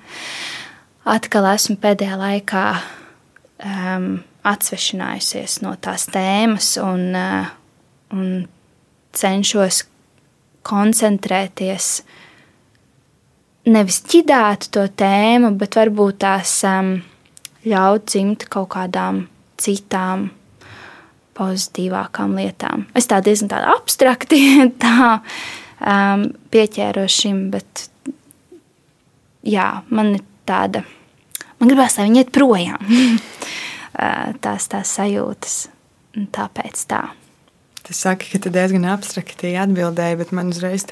atkal 1.04 1.48
esmu 1.52 1.78
pēdējā 1.84 2.18
laikā 2.20 2.66
um, 2.80 4.10
atsvešinājusies 4.48 5.62
no 5.64 5.76
tās 5.84 6.08
tēmas 6.12 6.74
un, 6.84 7.10
uh, 7.16 7.50
un 8.16 8.30
cenšos 9.16 9.84
koncentrēties 10.68 11.90
nevis 13.72 14.02
ķidāt 14.08 14.70
to 14.76 14.86
tēmu, 15.00 15.54
bet 15.60 15.78
varbūt 15.80 16.22
tās 16.24 16.56
um, 16.68 16.96
ļaut 17.68 18.08
dzimt 18.12 18.48
kaut 18.52 18.72
kādām 18.76 19.26
citām 19.62 20.30
pozitīvākām 21.38 22.36
lietām. 22.38 22.88
Es 22.98 23.08
tā 23.10 23.20
diezgan 23.26 23.52
tāda 23.54 23.74
abstrakti 23.78 24.42
tā, 24.84 25.20
um, 25.80 26.28
pieķēros 26.54 27.20
šim, 27.24 27.48
bet 27.54 27.88
jā, 29.48 29.70
man 29.90 30.16
ir 30.18 30.26
tāda, 30.48 30.84
man 31.60 31.72
gribās, 31.72 31.98
lai 31.98 32.10
viņi 32.10 32.24
iet 32.24 32.34
projām. 32.36 32.94
tās, 34.44 34.70
tās 34.70 34.96
sajūtas. 35.00 35.60
Tāpēc 36.14 36.82
tā. 36.92 37.08
Tu 37.84 37.94
saki, 37.94 38.30
ka 38.32 38.40
tu 38.40 38.52
diezgan 38.54 38.86
abstrakti 38.88 39.58
atbildēji, 39.60 40.16
bet 40.22 40.30
man 40.32 40.54
uzreiz 40.54 40.86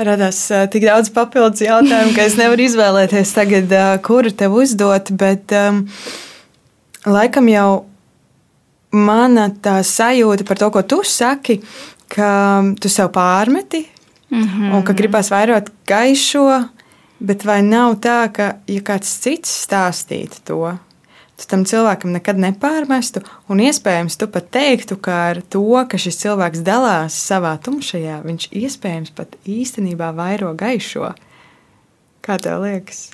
radās 0.00 0.38
tik 0.72 0.86
daudz 0.86 1.10
papildus 1.12 1.60
jautājumu, 1.66 2.14
ka 2.16 2.24
es 2.24 2.38
nevaru 2.40 2.64
izvēlēties 2.64 3.32
tagad, 3.36 3.74
kuru 4.06 4.32
tev 4.32 4.56
uzdot. 4.56 5.12
Bet 5.20 5.52
um, 5.52 5.82
laikam 7.04 7.50
jau 7.52 7.68
mana 8.94 9.50
tā 9.52 9.82
sajūta 9.84 10.46
par 10.48 10.62
to, 10.62 10.70
ko 10.72 10.84
tu 10.88 11.02
saki, 11.04 11.58
ka 12.08 12.30
tu 12.80 12.88
sev 12.88 13.10
pārmeti 13.12 13.84
mm 14.30 14.42
-hmm. 14.42 14.74
un 14.76 14.82
ka 14.82 14.92
gribās 14.92 15.30
vairot 15.30 15.70
gaišo, 15.86 16.68
bet 17.18 17.44
vai 17.44 17.62
nav 17.62 17.94
tā, 18.00 18.32
ka 18.32 18.54
ja 18.66 18.80
kāds 18.80 19.18
cits 19.20 19.66
stāstītu 19.66 20.40
to, 20.44 20.78
tu 21.34 21.46
tam 21.50 21.64
cilvēkam 21.66 22.14
nekad 22.14 22.38
nepārmestu, 22.38 23.24
un 23.50 23.62
iespējams 23.64 24.16
tu 24.20 24.28
pat 24.30 24.50
teiktu, 24.54 24.98
ka 25.02 25.16
ar 25.32 25.42
to, 25.50 25.66
ka 25.90 25.98
šis 26.00 26.20
cilvēks 26.22 26.62
dalās 26.66 27.16
savā 27.18 27.56
tumšajā, 27.64 28.20
viņš 28.26 28.48
iespējams 28.54 29.14
pat 29.16 29.34
īstenībā 29.42 30.12
vairo 30.14 30.52
gaišo. 30.58 31.10
Kā 32.24 32.38
tev 32.40 32.62
liekas? 32.64 33.08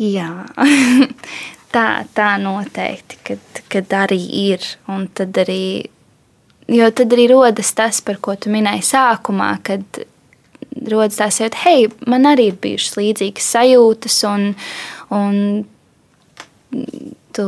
Jā, 0.00 0.30
tā, 1.74 1.86
tā 2.16 2.30
noteikti, 2.42 3.20
kad, 3.30 3.62
kad 3.72 3.98
arī 4.04 4.20
ir. 4.50 4.66
Un 4.90 5.06
tad 5.14 5.38
arī, 5.44 5.86
jo 6.72 6.90
tad 6.90 7.14
arī 7.14 7.28
rodas 7.32 7.72
tas, 7.78 8.02
par 8.04 8.18
ko 8.24 8.34
tu 8.36 8.52
minēji 8.52 8.84
sākumā, 8.90 9.54
kad 9.64 10.02
rodas 10.90 11.20
tā 11.20 11.28
sajūta, 11.30 11.62
hei, 11.66 11.86
man 12.10 12.26
arī 12.26 12.50
ir 12.50 12.58
bijušas 12.62 12.98
līdzīgas 12.98 13.50
sajūtas, 13.54 14.18
un, 14.28 14.48
un 15.14 15.38
tu 17.36 17.46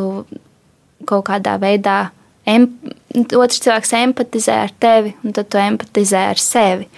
kaut 1.09 1.27
kādā 1.29 1.57
veidā 1.61 1.99
em, 2.49 2.69
otrs 3.15 3.63
cilvēks 3.65 3.95
empatizē 4.01 4.59
ar 4.67 4.75
tevi, 4.81 5.15
un 5.25 5.35
tad 5.37 5.51
tu 5.53 5.61
empatizē 5.61 6.27
ar 6.33 6.41
sevi. 6.41 6.89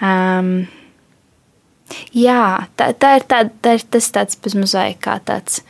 Um, 0.00 0.52
jā, 2.16 2.42
tā, 2.78 2.90
tā 2.96 3.14
ir, 3.18 3.26
tā, 3.30 3.44
tā 3.62 3.76
ir 3.78 3.86
tas 3.92 4.10
tāds 4.14 4.38
bezmazliet 4.40 5.00
kā 5.04 5.18
tāds 5.26 5.62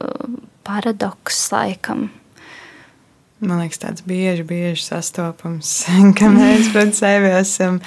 uh, 0.00 0.38
paradoks 0.66 1.46
laikam. 1.54 2.08
Man 3.36 3.58
liekas, 3.60 3.76
tāds 3.82 4.00
bieži, 4.00 4.46
bieži 4.48 4.80
sastopams, 4.80 5.68
ka 6.16 6.30
mēs 6.32 6.70
pret 6.72 6.94
sevi 6.96 7.28
esam 7.36 7.82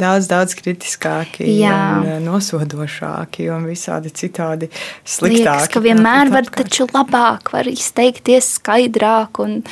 daudz, 0.00 0.28
daudz 0.28 0.52
kritiskāki, 0.58 1.46
eh, 1.64 2.18
nosodošāki 2.20 3.48
un 3.54 3.64
visādi 3.70 4.12
citādi 4.12 4.68
sliktāki. 5.00 5.38
Liekas, 5.38 5.70
ka 5.72 5.80
vienmēr 5.86 6.32
var 6.34 6.50
taču 6.52 6.84
labāk, 6.92 7.48
var 7.56 7.70
izteikties 7.72 8.58
skaidrāk, 8.58 9.40
un, 9.40 9.62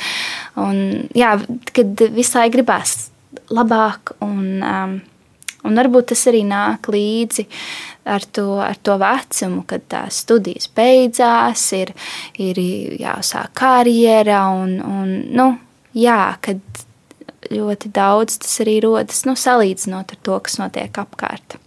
un 0.57 0.81
jā, 1.13 1.35
kad 1.77 2.03
visai 2.17 2.47
gribās 2.49 2.97
labāk, 3.53 4.15
un, 4.25 4.41
um, 4.65 4.97
un 5.61 5.77
varbūt 5.83 6.09
tas 6.15 6.25
arī 6.33 6.41
nāk 6.49 6.89
līdzi 6.89 7.45
ar 8.09 8.25
to, 8.35 8.47
ar 8.63 8.77
to 8.83 8.97
vecumu, 9.01 9.63
kad 9.69 9.85
tās 9.91 10.23
studijas 10.25 10.69
beidzās, 10.75 11.63
ir, 11.77 11.93
ir 12.41 12.59
jāsāk 12.99 13.53
karjera 13.59 14.45
un, 14.57 14.77
un 14.83 15.15
nu, 15.37 15.49
jā, 15.97 16.21
kad 16.43 16.61
ļoti 17.49 17.91
daudz 17.95 18.39
tas 18.43 18.59
arī 18.63 18.79
rodas 18.83 19.23
nu, 19.27 19.35
salīdzinot 19.39 20.13
ar 20.15 20.21
to, 20.25 20.37
kas 20.45 20.59
notiek 20.61 21.01
apkārt. 21.01 21.57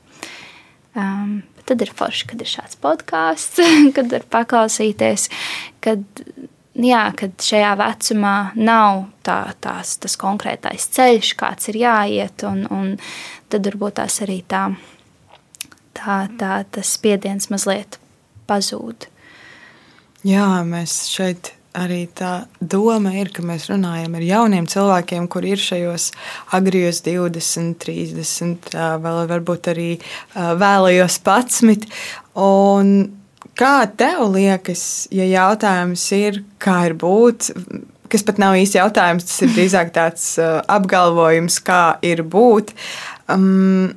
Um, 0.93 1.40
tad 1.66 1.82
ir 1.84 1.93
forši, 1.97 2.28
kad 2.32 2.43
ir 2.43 2.51
šāds 2.51 2.78
podkāsts, 2.82 3.62
kad 3.97 4.11
var 4.12 4.26
paklausīties, 4.36 5.28
kad, 5.84 6.05
jā, 6.76 7.05
kad 7.18 7.36
šajā 7.40 7.72
vecumā 7.80 8.36
nav 8.59 9.07
tā, 9.26 9.40
tās, 9.64 9.97
tas 10.03 10.18
konkrētais 10.20 10.90
ceļš, 10.93 11.34
kāds 11.40 11.72
ir 11.72 11.80
jāiet, 11.84 12.45
un, 12.49 12.66
un 12.72 12.97
tad 13.53 13.68
varbūt 13.70 14.01
tās 14.03 14.20
arī 14.24 14.43
tā 14.49 14.68
tā, 16.03 16.20
tā 16.38 16.61
tas 16.74 16.94
spiediens 16.98 17.50
mazliet 17.53 17.98
pazūd. 18.50 19.09
Jā, 20.26 20.62
mēs 20.66 21.05
šeit 21.11 21.55
arī 21.74 22.05
tā 22.14 22.44
doma 22.61 23.14
ir, 23.16 23.30
ka 23.32 23.44
mēs 23.46 23.68
runājam 23.70 24.16
ar 24.18 24.24
jauniem 24.26 24.66
cilvēkiem, 24.68 25.28
kur 25.32 25.46
ir 25.48 25.61
šajos 25.61 26.11
agrijos 26.53 27.00
20, 27.07 27.78
30, 27.80 28.68
vēl 29.03 29.22
varbūt 29.30 29.70
arī 29.72 29.88
vēlējos 30.34 31.18
11. 31.24 31.88
Un 32.42 32.92
kā 33.59 33.76
tev 33.98 34.26
liekas, 34.34 34.84
ja 35.14 35.26
jautājums 35.28 36.05
ir, 36.16 36.42
kā 36.62 36.76
ir 36.90 36.96
būt, 37.00 37.50
kas 38.12 38.26
pat 38.28 38.40
nav 38.42 38.59
īsti 38.61 38.78
jautājums, 38.78 39.26
tas 39.30 39.40
ir 39.44 39.57
drīzāk 39.57 39.94
tāds 39.96 40.28
apgalvojums, 40.42 41.59
kā 41.64 41.84
ir 42.05 42.24
būt. 42.28 42.74
Um, 43.32 43.94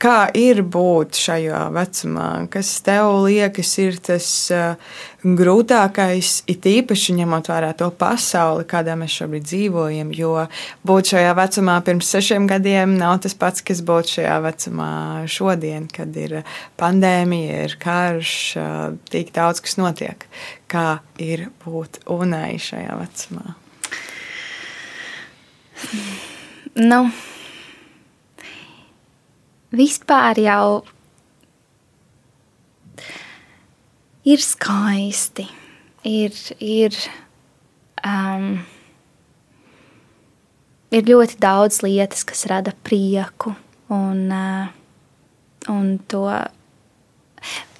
Kā 0.00 0.30
ir 0.32 0.62
būt 0.64 1.18
šajā 1.20 1.58
vecumā? 1.76 2.28
Kas 2.48 2.70
tev 2.86 3.18
liekas, 3.26 3.70
ir 3.82 3.98
tas 4.00 4.26
uh, 4.54 4.94
grūtākais, 5.20 6.38
it 6.48 6.64
īpaši 6.64 7.18
ņemot 7.18 7.50
vērā 7.52 7.74
to 7.76 7.90
pasauli, 8.00 8.64
kādā 8.68 8.94
mēs 8.96 9.18
šobrīd 9.20 9.44
dzīvojam? 9.44 10.14
Jo 10.16 10.46
būt 10.88 11.12
šajā 11.12 11.34
vecumā 11.36 11.74
pirms 11.84 12.08
sešiem 12.14 12.48
gadiem 12.48 12.94
nav 12.96 13.18
tas 13.26 13.36
pats, 13.36 13.60
kas 13.60 13.82
būt 13.84 14.14
šajā 14.14 14.38
vecumā 14.46 14.92
šodien, 15.28 15.84
kad 15.92 16.16
ir 16.16 16.38
pandēmija, 16.80 17.58
ir 17.68 17.74
karš, 17.82 18.36
uh, 18.56 18.78
tik 19.12 19.34
daudz 19.36 19.60
kas 19.66 19.76
notiek. 19.76 20.24
Kā 20.70 21.02
ir 21.20 21.50
būt 21.66 22.00
unai 22.08 22.54
šajā 22.56 22.96
vecumā? 23.02 23.52
Nu, 26.80 27.02
vispār 29.74 30.40
jau 30.42 30.82
ir 34.24 34.42
skaisti. 34.42 35.46
Ir, 36.04 36.32
ir, 36.64 36.96
um, 38.06 38.54
ir 40.88 41.10
ļoti 41.10 41.36
daudz 41.42 41.82
lietas, 41.84 42.24
kas 42.24 42.46
rada 42.48 42.72
prieku. 42.86 43.52
Un, 43.92 44.30
uh, 44.32 44.70
un 45.68 45.98
to, 46.08 46.24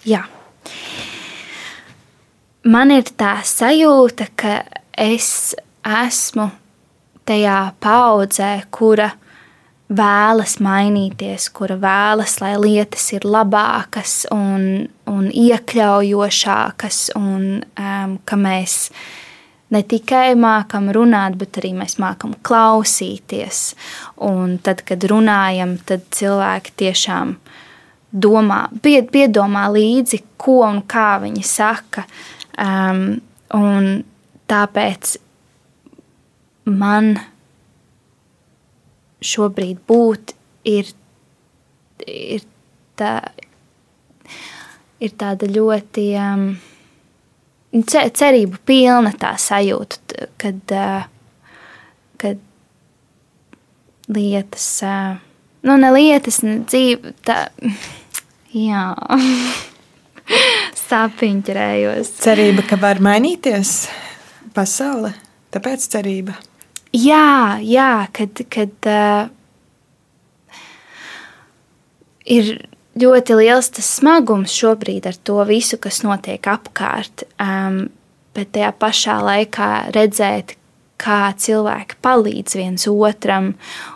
jā. 0.05 0.25
Man 2.69 2.93
ir 2.93 3.09
tā 3.17 3.39
sajūta, 3.47 4.29
ka 4.37 4.59
es 4.93 5.55
esmu 5.81 6.51
tajā 7.25 7.61
paudzē, 7.81 8.53
kura 8.75 9.09
vēlas 9.91 10.59
mainīties, 10.63 11.49
kura 11.55 11.77
vēlas, 11.81 12.39
lai 12.43 12.55
lietas 12.61 13.09
ir 13.17 13.27
labākas 13.27 14.23
un, 14.35 14.87
un 15.11 15.27
iekļaujošākas, 15.29 17.01
un 17.19 17.65
um, 17.65 18.15
ka 18.25 18.39
mēs 18.39 18.77
ne 19.75 19.83
tikai 19.87 20.35
mākam 20.39 20.91
runāt, 20.95 21.39
bet 21.39 21.59
arī 21.61 21.73
mēs 21.79 21.99
mākam 22.03 22.37
klausīties. 22.47 23.63
Un 24.27 24.59
tad, 24.63 24.85
kad 24.87 25.07
runājam, 25.11 25.77
tad 25.87 26.07
cilvēki 26.15 26.77
tiešām 26.85 27.35
domā, 28.11 28.65
piedomā 28.83 29.67
līdzi, 29.75 30.23
ko 30.41 30.61
un 30.69 30.83
kā 30.91 31.17
viņi 31.23 31.45
saka. 31.47 32.07
Um, 32.61 33.21
un 33.55 33.91
tāpēc 34.51 35.17
man 36.71 37.15
šobrīd 39.25 39.81
būt 39.89 40.35
ir, 40.69 40.91
ir, 42.07 42.45
tā, 42.99 43.15
ir 45.01 45.17
tāda 45.21 45.49
ļoti 45.51 46.07
um, 46.21 46.45
cerību 47.73 48.61
pilna 48.67 49.13
tā 49.21 49.35
sajūta, 49.41 50.29
kad, 50.41 50.77
uh, 50.77 51.05
kad 52.21 52.41
lietas, 54.11 54.69
uh, 54.87 55.19
nu 55.69 55.77
ne 55.81 55.93
lietas, 55.95 56.43
ne 56.47 56.61
dzīve, 56.65 57.15
tā, 57.27 57.43
jā. 58.69 58.87
Sāpiņķerējos. 60.91 62.13
Cerība, 62.23 62.65
ka 62.67 62.79
var 62.81 63.01
mainīties 63.03 63.85
pasaule, 64.55 65.13
tāpēc 65.55 65.87
cerība. 65.93 66.37
Jā, 66.97 67.61
jā 67.63 68.09
kad, 68.17 68.41
kad 68.51 68.91
uh, 68.91 69.29
ir 72.27 72.53
ļoti 72.99 73.37
liels 73.39 73.71
tas 73.77 73.89
smagums 74.01 74.55
šobrīd 74.59 75.07
ar 75.07 75.19
to 75.23 75.39
visu, 75.49 75.79
kas 75.79 76.03
notiek 76.03 76.43
apkārt. 76.51 77.25
Um, 77.39 77.89
bet 78.35 78.53
tajā 78.55 78.73
pašā 78.79 79.21
laikā 79.23 79.71
redzēt, 79.95 80.57
kā 81.01 81.31
cilvēki 81.41 81.97
palīdz 82.05 82.57
viens 82.59 82.85
otram 82.91 83.55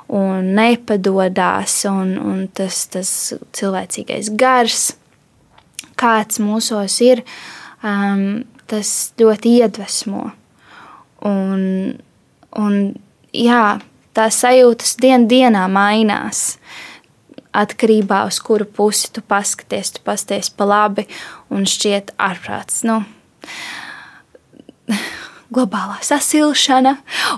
un 0.08 0.54
nepadodas, 0.56 1.82
un, 1.90 2.14
un 2.16 2.46
tas, 2.48 2.86
tas 2.94 3.10
cilvēcīgais 3.58 4.32
gars, 4.40 4.94
kāds 6.00 6.40
mūsos 6.40 6.96
ir, 7.04 7.22
um, 7.84 8.44
tas 8.70 9.12
ļoti 9.20 9.58
iedvesmo. 9.60 10.30
Un, 11.28 11.60
Un, 12.60 12.94
jā, 13.34 13.78
tās 14.14 14.38
sajūtas 14.42 14.96
dien 15.02 15.26
dienā 15.30 15.66
mainās. 15.70 16.56
Atkarībā 17.54 18.24
no 18.26 18.42
kuru 18.42 18.66
pusi 18.66 19.12
tu 19.14 19.22
paskaties, 19.22 19.92
tu 19.94 20.02
pasties 20.06 20.50
pa 20.50 20.66
labi 20.66 21.06
un 21.54 21.66
šķiet 21.70 22.14
ārprāts. 22.18 22.82
Nu, 22.86 23.02
globālā 25.54 26.00
sasilšana, 26.02 26.96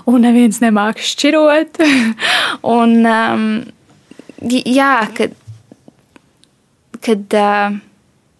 un 0.09 0.25
neviens 0.25 0.61
nemāķi 0.63 1.05
šķirot. 1.11 1.81
un, 2.77 2.97
um, 3.05 3.47
jā, 4.49 4.93
kad, 5.17 5.37
kad 7.05 7.37
uh, 7.37 7.77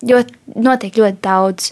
ļoti, 0.01 0.37
notiek 0.57 0.97
ļoti 0.97 1.23
daudz 1.25 1.71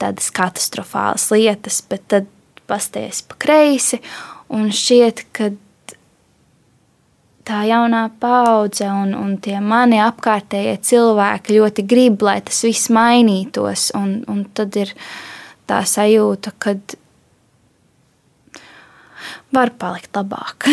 tādas 0.00 0.28
katastrofālas 0.36 1.30
lietas, 1.32 1.80
bet 1.88 2.04
tad 2.12 2.32
pasties 2.66 3.22
pa 3.24 3.38
kreisi 3.38 4.00
Un 4.54 4.68
šķiet, 4.70 5.24
ka 5.34 5.50
tā 7.46 7.62
jaunā 7.66 8.06
paudze 8.20 8.86
un, 8.90 9.14
un 9.14 9.36
tie 9.42 9.58
mani 9.62 9.98
apkārtējie 10.02 10.76
cilvēki 10.86 11.58
ļoti 11.58 11.86
grib, 11.86 12.22
lai 12.26 12.40
tas 12.46 12.62
viss 12.66 12.90
mainītos. 12.94 13.90
Un, 13.98 14.20
un 14.30 14.44
tad 14.54 14.76
ir 14.78 14.92
tā 15.66 15.82
sajūta, 15.86 16.54
ka 16.58 16.76
var 19.54 19.72
palikt 19.78 20.16
labāk. 20.18 20.68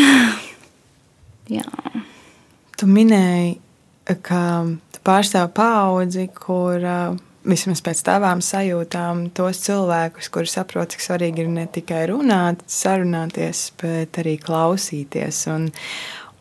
Jā. 1.57 1.67
Tu 2.77 2.89
minēji, 2.89 3.57
ka 4.25 4.41
tu 4.93 5.03
pārstāv 5.05 5.51
paudzi, 5.55 6.27
kur 6.33 6.81
uh, 6.81 7.17
vismaz 7.47 7.81
pēc 7.83 8.01
tavām 8.07 8.41
sajūtām, 8.43 9.27
tos 9.35 9.59
cilvēkus, 9.65 10.29
kuri 10.33 10.49
saprot, 10.49 10.93
cik 10.93 11.03
svarīgi 11.03 11.43
ir 11.43 11.51
ne 11.51 11.65
tikai 11.71 12.05
runāt, 12.11 12.63
sarunāties, 12.69 13.65
bet 13.81 14.19
arī 14.21 14.37
klausīties. 14.41 15.43
Un, 15.51 15.69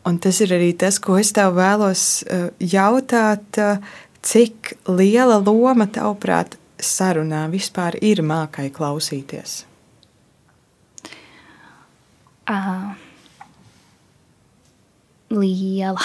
un 0.07 0.19
tas 0.23 0.39
ir 0.45 0.55
arī 0.55 0.71
tas, 0.79 0.99
ko 1.03 1.17
es 1.19 1.33
tev 1.35 1.57
vēlos 1.59 2.23
eh, 2.23 2.49
jautāt, 2.73 3.59
eh, 3.59 3.95
cik 4.23 4.75
liela 4.87 5.41
loma 5.43 5.89
tavuprāt 5.91 6.57
sarunā 6.83 7.45
vispār 7.51 7.99
ir 8.03 8.23
mākai 8.23 8.69
klausīties? 8.73 9.63
Uh, 12.43 12.91
liela. 15.31 15.99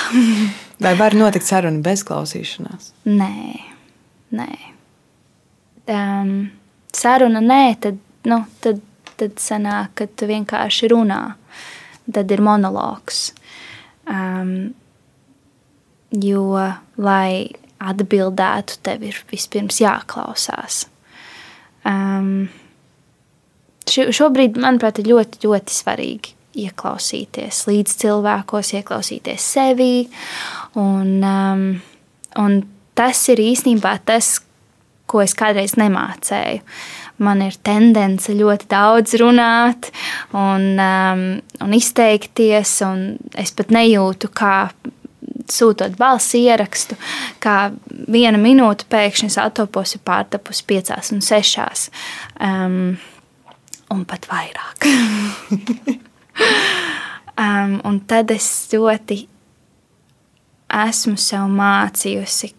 Vai 0.83 0.95
var 0.99 1.15
notikt 1.19 1.49
saruna 1.51 1.83
bez 1.83 2.05
klausīšanās? 2.07 2.93
Nē, 3.11 3.35
nē 4.39 4.51
um, 5.93 6.33
saruna 6.95 7.43
nē, 7.45 7.63
tad, 7.83 7.99
nu, 8.29 8.43
tad, 8.65 8.83
tad 9.19 9.41
sanāk, 9.43 9.95
ka 9.99 10.09
tu 10.09 10.29
vienkārši 10.31 10.91
runā. 10.93 11.23
Tad 12.09 12.31
ir 12.33 12.41
monologs. 12.41 13.33
Um, 14.09 14.71
jo, 16.15 16.45
lai 16.97 17.51
atbildētu, 17.79 18.79
tev 18.87 19.05
ir 19.07 19.19
vispirms 19.31 19.83
jāklausās. 19.83 20.87
Um, 21.87 22.49
šobrīd, 23.89 24.59
manuprāt, 24.61 25.01
ir 25.01 25.13
ļoti, 25.13 25.45
ļoti 25.45 25.77
svarīgi 25.77 26.35
ieklausīties 26.59 27.63
līdz 27.69 27.95
cilvēkos, 28.03 28.73
ieklausīties 28.81 29.47
sevī. 29.55 30.09
Un, 30.81 31.13
um, 31.23 31.65
un 32.41 32.59
tas 32.99 33.21
ir 33.33 33.43
īstenībā 33.45 33.99
tas, 34.09 34.39
ko 35.09 35.23
es 35.25 35.35
kādreiz 35.39 35.79
nemācēju. 35.81 36.63
Man 37.25 37.43
ir 37.43 37.57
tendence 37.67 38.31
ļoti 38.31 38.69
daudz 38.71 39.17
runāt 39.19 39.89
un, 40.37 40.69
um, 40.79 41.25
un 41.65 41.75
izteikties, 41.75 42.77
un 42.87 43.09
es 43.35 43.51
pat 43.59 43.75
nejūtu, 43.75 44.31
kā 44.31 44.69
sūtot 45.49 45.97
balss 45.99 46.37
ierakstu, 46.39 46.97
kā 47.43 47.71
viena 47.89 48.39
minūte 48.41 48.87
pēkšņi 48.93 49.33
atopos 49.43 49.97
ir 49.97 50.03
pārtapusi 50.07 50.67
piecās 50.69 51.13
un 51.15 51.25
sešās. 51.25 51.89
Um, 52.39 52.99
un 53.91 54.05
pat 54.09 54.29
vairāk. 54.29 54.85
um, 57.45 57.79
un 57.89 58.01
tad 58.09 58.33
es 58.35 58.49
ļoti 58.73 59.23
esmu 60.79 61.17
sev 61.21 61.49
mācījusi, 61.53 62.53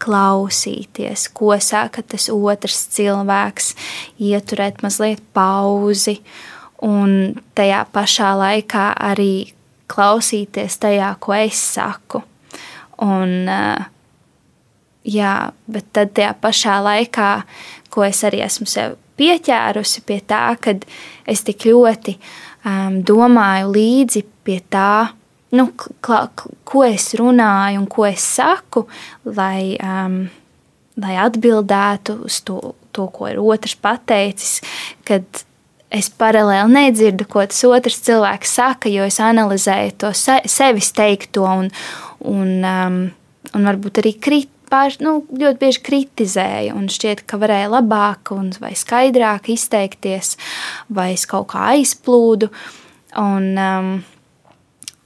klausīties, 0.00 1.28
ko 1.36 1.54
saka 1.60 2.02
tas 2.02 2.28
otrs 2.32 2.86
cilvēks, 2.96 3.74
ieturēt 4.22 4.80
mazliet 4.84 5.22
pauzi 5.36 6.20
un 6.86 7.36
tajā 7.58 7.84
pašā 7.92 8.32
laikā 8.40 8.86
arī 9.10 9.52
klausīties 9.90 10.78
tajā, 10.80 11.12
ko 11.20 11.36
es 11.36 11.60
saku. 11.74 12.22
Un, 13.04 13.48
jā, 15.04 15.34
bet 15.70 15.92
tad 15.96 16.14
tajā 16.16 16.32
pašā 16.40 16.80
laikā, 16.84 17.30
ko 17.90 18.04
es 18.06 18.24
arī 18.28 18.44
esmu 18.46 18.68
sev 18.70 18.96
pieķērusi 19.20 20.04
pie 20.08 20.20
tā, 20.24 20.44
ka 20.60 20.76
es 21.28 21.44
tik 21.44 21.66
ļoti 21.68 22.16
um, 22.16 23.00
domāju 23.04 23.72
līdzi 23.74 24.24
pie 24.46 24.60
tā, 24.72 25.10
nu, 25.56 25.66
kla, 26.04 26.24
ko 26.68 26.84
es 26.86 27.10
runāju 27.18 27.82
un 27.82 27.88
ko 27.90 28.06
es 28.08 28.24
saku, 28.36 28.86
lai, 29.24 29.76
um, 29.82 30.22
lai 31.00 31.16
atbildētu 31.22 32.20
uz 32.28 32.40
to, 32.46 32.74
to, 32.94 33.08
ko 33.14 33.30
ir 33.30 33.40
otrs 33.42 33.76
pateicis, 33.80 34.60
kad 35.08 35.24
es 35.90 36.10
paralēli 36.14 36.70
nedzirdu, 36.70 37.26
ko 37.30 37.42
tas 37.50 37.64
otrs 37.66 37.98
cilvēks 38.06 38.54
saka, 38.60 38.92
jo 38.92 39.06
es 39.08 39.18
analizēju 39.22 39.96
to 40.04 40.12
se, 40.14 40.38
sevis 40.46 40.92
teikto 40.94 41.48
un, 41.48 41.70
un, 42.30 42.56
um, 42.62 43.02
un 43.54 43.70
varbūt 43.70 44.02
arī 44.04 44.14
kritiku 44.22 44.56
pār, 44.70 44.94
nu, 45.02 45.16
ļoti 45.34 45.58
bieži 45.60 45.82
kritizēju, 45.86 46.76
un 46.78 46.86
šķiet, 46.92 47.24
ka 47.28 47.40
varēja 47.42 47.72
labāk 47.72 48.30
un 48.36 48.52
skaidrāk 48.54 49.50
izteikties, 49.50 50.36
vai 50.94 51.08
es 51.16 51.26
kaut 51.30 51.50
kā 51.50 51.72
aizplūdu. 51.74 52.50
Un, 53.18 53.48
um, 53.58 53.88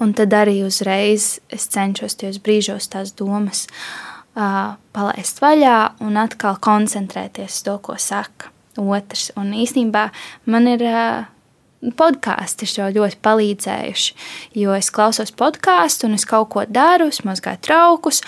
un 0.02 0.14
tad 0.16 0.34
arī 0.34 0.60
uzreiz 0.66 1.38
es 1.52 1.68
cenšos 1.72 2.18
tajos 2.20 2.40
brīžos 2.42 2.90
tās 2.92 3.14
domas 3.16 3.66
uh, 3.68 4.74
palaist 4.96 5.42
vaļā 5.42 5.76
un 6.04 6.18
atkal 6.20 6.58
koncentrēties 6.62 7.60
uz 7.60 7.62
to, 7.66 7.78
ko 7.78 7.98
saka 7.98 8.50
otrs. 8.80 9.30
Un 9.38 9.54
īstenībā 9.54 10.08
man 10.50 10.68
ir. 10.72 10.88
Uh, 10.88 11.30
podkāsti 11.84 12.64
šo 12.64 12.86
ļoti 12.94 13.18
palīdzējuši. 13.20 14.14
Jo 14.56 14.72
es 14.72 14.86
klausos 14.88 15.28
podkāstu, 15.36 16.06
un 16.08 16.16
es 16.16 16.24
kaut 16.24 16.48
ko 16.54 16.62
daru, 16.64 17.10
es 17.12 17.18
mazgāju 17.28 17.60
traukus, 17.66 18.22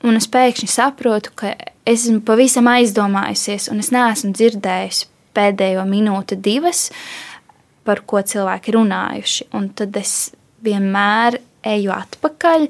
Un 0.00 0.16
es 0.16 0.24
pēkšņi 0.32 0.68
saprotu, 0.70 1.32
ka 1.36 1.52
es 1.84 2.06
esmu 2.06 2.22
pavisam 2.24 2.68
aizdomājusies, 2.72 3.68
un 3.72 3.82
es 3.82 3.90
neesmu 3.92 4.32
dzirdējusi 4.32 5.08
pēdējo 5.36 5.84
minūti, 5.88 6.38
divas, 6.40 6.86
par 7.84 8.00
ko 8.08 8.22
cilvēki 8.24 8.74
runājuši. 8.78 9.50
Un 9.56 9.68
tad 9.76 9.98
es 10.00 10.32
vienmēr 10.64 11.40
eju 11.66 11.92
atpakaļ 11.94 12.66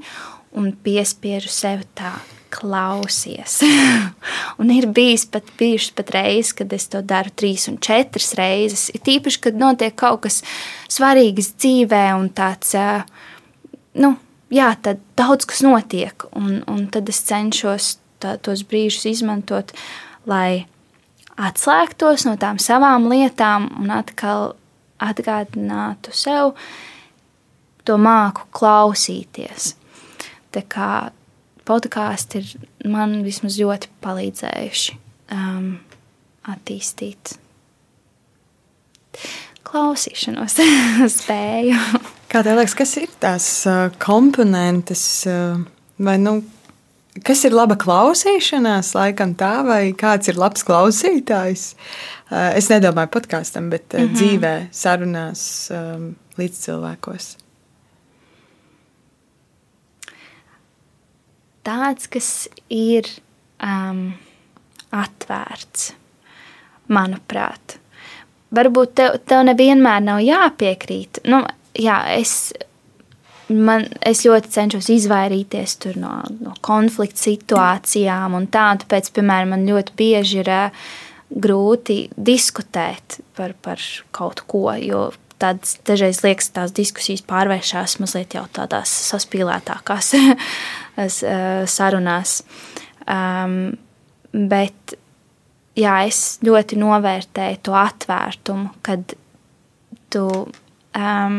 un 0.59 0.75
piespiežu 0.85 1.53
sev 1.53 1.87
tā. 1.99 2.19
Klausies. 2.51 3.61
un 4.61 4.73
ir 4.75 4.89
bijis 4.91 5.23
pat, 5.31 5.47
bijušas 5.55 5.93
pat 5.95 6.09
reizes, 6.17 6.51
kad 6.59 6.73
es 6.75 6.89
to 6.91 6.99
daru 7.07 7.31
trīs 7.31 7.69
un 7.71 7.77
četras 7.79 8.33
reizes. 8.35 8.89
Ir 8.91 9.05
tīpaši, 9.07 9.39
kad 9.45 9.61
notiek 9.61 9.95
kaut 9.95 10.25
kas 10.25 10.41
svarīgs 10.91 11.53
dzīvē 11.55 12.03
un 12.19 12.27
tāds, 12.35 12.75
nu, 14.03 14.11
jā, 14.51 14.73
tad 14.83 14.99
daudz 15.15 15.47
kas 15.47 15.63
notiek, 15.63 16.27
un, 16.35 16.65
un 16.67 16.89
tad 16.91 17.15
es 17.15 17.23
cenšos 17.31 17.93
tā, 18.19 18.35
tos 18.43 18.67
brīžus 18.67 19.07
izmantot, 19.15 19.71
lai 20.27 20.67
atslēgtos 21.41 22.27
no 22.29 22.37
tām 22.41 22.59
savām 22.59 23.09
lietām 23.11 23.71
un 23.81 23.95
atkal 23.95 24.55
atgādinātu 25.01 26.13
sev 26.13 26.55
to 27.85 27.97
māku 28.01 28.47
klausīties. 28.57 29.75
Tā 30.51 30.65
kā 30.67 30.93
podkāsti 31.69 32.41
ir 32.41 32.91
man 32.91 33.21
vismaz 33.27 33.59
ļoti 33.61 33.91
palīdzējuši 34.03 34.97
um, 35.37 35.73
attīstīt 36.51 37.37
klausīšanos 39.71 40.57
spēju. 41.19 41.77
Kā 42.31 42.45
tev 42.47 42.59
liekas, 42.61 42.77
kas 42.79 42.97
ir 43.01 43.11
tās 43.23 43.47
komponentes, 44.03 45.03
vai 45.99 46.17
nu, 46.23 46.37
kas 47.27 47.45
ir 47.47 47.57
laba 47.57 47.77
klausīšanās, 47.81 48.93
laikam 48.99 49.35
tā, 49.39 49.53
vai 49.67 49.83
kāds 49.99 50.31
ir 50.31 50.39
labs 50.41 50.67
klausītājs? 50.67 51.67
Es 52.55 52.71
nedomāju 52.71 53.11
podkāstam, 53.17 53.71
bet 53.71 53.93
mm 53.93 53.99
-hmm. 54.01 54.15
dzīvē, 54.15 54.55
sarunās, 54.71 55.43
līdz 56.39 56.65
cilvēkos. 56.67 57.33
Tāds, 61.67 62.09
kas 62.11 62.49
ir 62.73 63.09
um, 63.61 64.15
atvērts, 64.97 65.93
manuprāt. 66.91 67.77
Varbūt 68.57 68.97
tev, 68.99 69.21
tev 69.29 69.45
nevienmēr 69.47 70.01
nav 70.03 70.23
jāpiekrīt. 70.25 71.21
Nu, 71.31 71.43
jā, 71.79 72.01
es, 72.17 72.51
man, 73.47 73.87
es 74.01 74.25
ļoti 74.27 74.51
cenšos 74.57 74.89
izvairīties 74.97 75.77
no, 76.01 76.17
no 76.41 76.57
konflikta 76.65 77.29
situācijām 77.29 78.35
un 78.41 78.49
tā. 78.51 78.73
Tāpēc, 78.83 79.13
piemēram, 79.15 79.55
man 79.55 79.69
ļoti 79.69 79.97
bieži 80.01 80.43
ir 80.43 80.51
uh, 80.51 80.91
grūti 81.31 82.09
diskutēt 82.17 83.21
par, 83.37 83.55
par 83.63 83.83
kaut 84.15 84.43
ko, 84.51 84.67
jo 84.83 85.11
tādas 85.41 85.79
dažreiz 85.89 86.23
liekas, 86.25 86.51
tās 86.55 86.75
diskusijas 86.77 87.23
pārvēršas 87.29 87.99
mazliet 88.03 88.37
jau 88.37 88.45
tādās 88.53 88.93
saspīlētākās 89.11 90.13
sarunās. 91.77 92.41
Um, 93.11 93.79
bet 94.33 94.97
jā, 95.79 95.95
es 96.07 96.39
ļoti 96.47 96.79
novērtēju 96.81 97.63
to 97.67 97.77
atvērtumu, 97.79 98.75
kad 98.87 99.17
tu 100.13 100.27
um, 100.47 101.39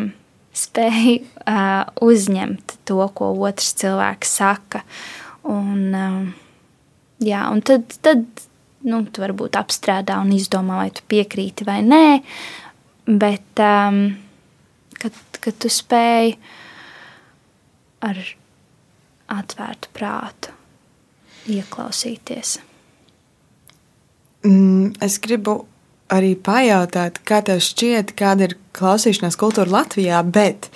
spēj 0.58 1.18
uh, 1.22 1.89
uzņemt 2.04 2.78
to, 2.88 3.02
ko 3.16 3.32
otrs 3.47 3.74
cilvēks 3.82 4.38
saka. 4.41 4.84
Un, 5.47 5.91
um, 5.95 6.24
jā, 7.24 7.45
un 7.52 7.64
tad, 7.66 7.95
tad 8.04 8.26
nu, 8.88 9.04
tu 9.08 9.24
varbūt 9.24 9.58
apstrādā 9.60 10.20
un 10.22 10.34
izdomā, 10.36 10.82
vai 10.84 10.91
tu 10.95 11.06
piekrīti 11.12 11.68
vai 11.68 11.80
nē, 11.86 12.06
bet 13.20 13.59
um, 13.59 14.03
kad, 15.01 15.18
kad 15.43 15.57
tu 15.59 15.72
spēj 15.72 16.36
ar 18.01 18.20
atvērtu 19.32 19.91
prātu 19.95 20.53
ieklausīties. 21.51 22.59
Mm, 24.45 24.93
es 25.03 25.18
gribu 25.22 25.62
arī 26.12 26.34
pajautāt, 26.36 27.22
kā 27.28 27.39
tev 27.45 27.62
šķiet, 27.64 28.12
kāda 28.20 28.49
ir 28.49 28.57
klausīšanās 28.76 29.36
kultūra 29.39 29.72
Latvijā, 29.72 30.20
bet 30.24 30.70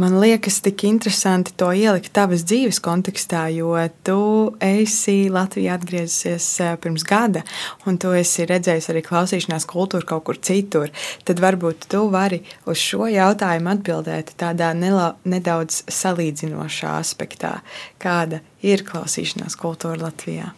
man 0.00 0.16
liekas, 0.20 0.60
tik 0.64 0.84
interesanti 0.88 1.52
to 1.60 1.68
ielikt 1.76 2.12
tavas 2.16 2.44
dzīves 2.48 2.80
kontekstā, 2.84 3.44
jo 3.52 3.74
tu 4.06 4.22
esi 4.62 5.28
Latvijā 5.32 5.76
atgriezusies 5.78 6.48
eh, 6.64 6.72
pirms 6.80 7.04
gada, 7.08 7.44
un 7.88 8.00
tu 8.00 8.12
esi 8.16 8.46
redzējis 8.48 8.88
arī 8.92 9.04
klausīšanās 9.06 9.68
kultūru 9.68 10.08
kaut 10.08 10.24
kur 10.28 10.40
citur. 10.40 10.92
Tad 11.28 11.44
varbūt 11.44 11.88
tu 11.92 12.06
vari 12.12 12.42
uz 12.68 12.80
šo 12.80 13.08
jautājumu 13.12 13.72
atbildēt 13.74 14.34
tādā 14.40 14.72
nela, 14.76 15.12
nedaudz 15.28 15.84
salīdzinošā 15.92 16.96
aspektā, 16.98 17.58
kāda 18.02 18.40
ir 18.64 18.84
klausīšanās 18.88 19.56
kultūra 19.60 20.08
Latvijā. 20.08 20.52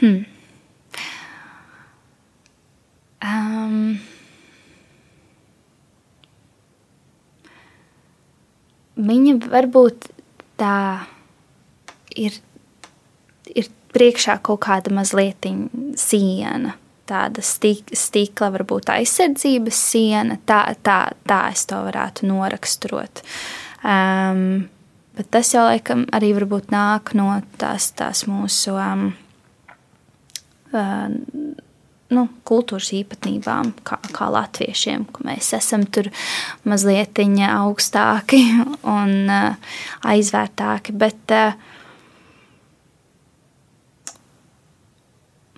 Hmm. 0.00 0.31
Um, 3.22 4.00
viņa 8.98 9.36
varbūt 9.52 10.08
tā 10.60 10.76
ir, 12.18 12.38
ir 13.46 13.70
priekšā 13.94 14.38
kaut 14.42 14.64
kāda 14.66 14.92
mazliet 14.94 15.46
siena. 16.00 16.76
Tāda 17.12 17.42
stīkla, 17.42 18.52
varbūt 18.54 18.92
aizsardzības 18.94 19.78
siena, 19.90 20.38
tā, 20.46 20.60
tā, 20.86 21.00
tā 21.28 21.40
es 21.52 21.66
to 21.68 21.80
varētu 21.82 22.28
noraksturot. 22.30 23.24
Um, 23.82 24.70
bet 25.18 25.28
tas 25.34 25.50
jau 25.52 25.66
laikam 25.66 26.06
arī 26.14 26.30
nāk 26.72 27.12
no 27.18 27.34
tās, 27.60 27.90
tās 27.98 28.22
mūsu 28.30 28.78
um, 28.78 29.10
uh, 30.72 31.10
nu, 32.12 32.26
kultūras 32.48 32.92
īpatnībām, 32.96 33.72
kā, 33.86 33.98
kā 34.14 34.28
latviešiem, 34.32 35.06
ka 35.12 35.24
mēs 35.26 35.52
esam 35.56 35.86
tur 35.88 36.10
mazliet 36.68 37.18
augstāki 37.48 38.42
un 38.96 39.14
uh, 39.32 39.76
aizvērtāki. 40.12 40.94
Bet, 40.98 41.34
uh, 41.34 41.56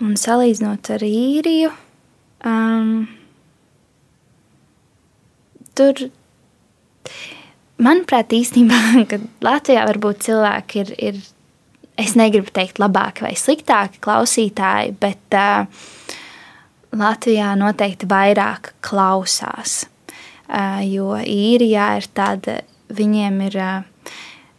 un 0.05 0.17
salīdzinot 0.21 0.91
ar 0.95 1.05
īriju, 1.07 1.73
um, 2.47 3.07
tur. 5.79 6.09
Manuprāt, 7.85 8.31
īstenībā, 8.37 9.05
Latvijā 9.49 9.83
varbūt 9.89 10.23
cilvēki 10.29 10.83
ir, 10.85 10.93
ir, 11.11 11.17
es 12.01 12.15
negribu 12.19 12.53
teikt, 12.55 12.79
labāki 12.83 13.27
vai 13.27 13.35
sliktāki 13.39 13.99
klausītāji, 14.05 14.95
bet 15.03 15.39
uh, 15.39 15.67
Latvijā 16.99 17.55
noteikti 17.59 18.09
vairāk 18.11 18.74
klausās, 18.84 19.84
jo 20.86 21.14
īrijā 21.18 21.88
ir 21.99 22.09
tāda, 22.14 22.59
viņiem 22.95 23.40
ir 23.49 23.59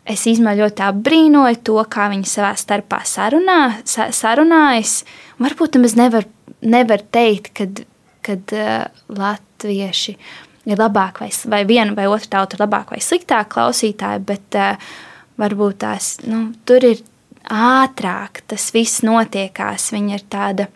es 0.05 0.25
īstenībā 0.29 0.55
ļoti 0.59 0.85
apbrīnoju 0.85 1.61
to, 1.65 1.77
kā 1.89 2.09
viņi 2.13 2.29
savā 2.29 2.53
starpā 2.59 3.01
sarunā, 3.07 3.59
sa, 3.87 4.09
sarunājas. 4.13 4.99
Varbūt 5.41 5.79
nemaz 5.79 5.95
nevar, 5.97 6.27
nevar 6.61 7.05
teikt, 7.15 7.53
kad, 7.57 7.81
kad 8.25 8.53
latvieši 9.09 10.17
ir 10.65 10.79
labāk 10.81 11.21
vai, 11.21 11.31
vai 11.49 11.63
viena 11.69 11.95
vai 11.97 12.07
otra 12.09 12.37
tauta 12.37 12.57
ir 12.57 12.65
labāk 12.65 12.93
vai 12.95 13.01
sliktāk 13.03 13.51
klausītāji, 13.53 14.23
bet 14.25 14.59
varbūt 15.41 15.81
tās 15.83 16.15
nu, 16.25 16.47
tur 16.65 16.85
ir 16.85 17.03
ātrāk 17.51 18.41
tas 18.49 18.71
viss 18.73 19.03
notiekās. 19.05 19.91
Viņa 19.93 20.17
ir 20.17 20.25
tāda 20.31 20.67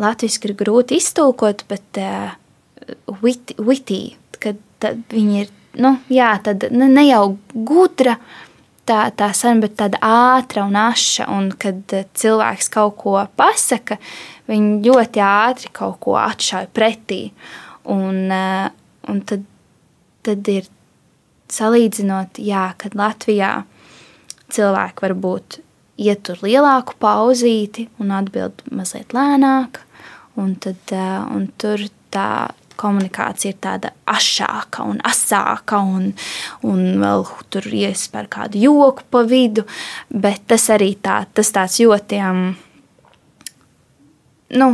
latviešu 0.00 0.48
ir 0.48 0.56
grūti 0.58 0.98
iztulkot, 1.00 1.64
bet 1.70 2.00
uh, 2.00 2.34
witty, 3.20 3.56
witty, 3.60 4.02
kad 4.40 4.60
viņi 5.12 5.42
ir 5.44 5.50
nu, 5.78 5.94
jā, 6.10 6.30
tad 6.44 6.66
ne 6.72 7.04
jau 7.08 7.36
gudra. 7.54 8.16
Tā, 8.88 9.04
tā 9.14 9.28
saruna, 9.36 9.68
bet 9.68 9.76
tāda 9.78 10.00
ātra 10.02 10.64
un 10.66 10.74
aša. 10.74 11.28
Un 11.30 11.50
kad 11.60 11.92
cilvēks 12.18 12.70
kaut 12.74 12.96
ko 12.98 13.14
pasaka, 13.38 14.00
viņi 14.50 14.80
ļoti 14.88 15.22
ātri 15.22 15.70
kaut 15.76 16.00
ko 16.02 16.16
atšauj 16.18 16.70
pretī. 16.74 17.20
Un, 17.90 18.32
un 18.32 19.20
tad, 19.28 19.44
tad 20.26 20.50
ir 20.50 20.66
salīdzinot, 21.50 22.40
jā, 22.42 22.70
kad 22.80 22.96
Latvijā 22.98 23.52
cilvēki 24.50 25.06
varbūt 25.06 25.60
ietur 26.00 26.40
lielāku 26.42 26.96
pauzīti 27.02 27.86
un 28.02 28.10
atbild 28.16 28.64
mazliet 28.74 29.14
lēnāk, 29.14 29.82
un, 30.36 30.54
tad, 30.62 30.94
un 31.34 31.48
tur 31.58 31.88
tā 32.12 32.30
komunikācija 32.80 33.52
ir 33.52 33.58
tāda 33.62 33.92
ašāka 34.08 34.84
un 34.88 35.00
asāka, 35.06 35.80
un, 35.84 36.10
un 36.66 36.84
vēl 37.02 37.26
tur 37.52 37.66
iespēja 37.66 38.30
kādu 38.32 38.62
joku 38.62 39.06
pa 39.12 39.24
vidu. 39.28 39.66
Bet 40.08 40.46
tas 40.50 40.68
arī 40.72 40.94
tā, 41.02 41.22
tas 41.34 41.52
tāds 41.54 41.80
ļoti, 41.82 42.20
um, 42.24 42.46
nu, 44.60 44.70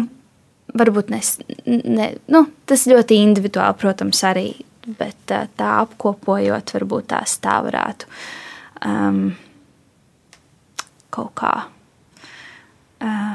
varbūt 0.77 1.11
nes, 1.15 1.33
ne, 1.67 2.13
nu, 2.33 2.45
tas 2.69 2.87
ļoti 2.91 3.21
individuāli, 3.25 3.81
protams, 3.83 4.23
arī. 4.29 4.49
Bet 4.87 5.33
uh, 5.35 5.49
tā 5.59 5.81
apkopojot, 5.83 6.71
varbūt 6.77 7.09
tās 7.11 7.33
tā 7.43 7.57
varētu 7.65 8.07
um, 8.87 9.25
kaut 11.11 11.33
kā. 11.41 11.55
Uh, 13.03 13.35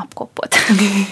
apkopot. 0.00 0.56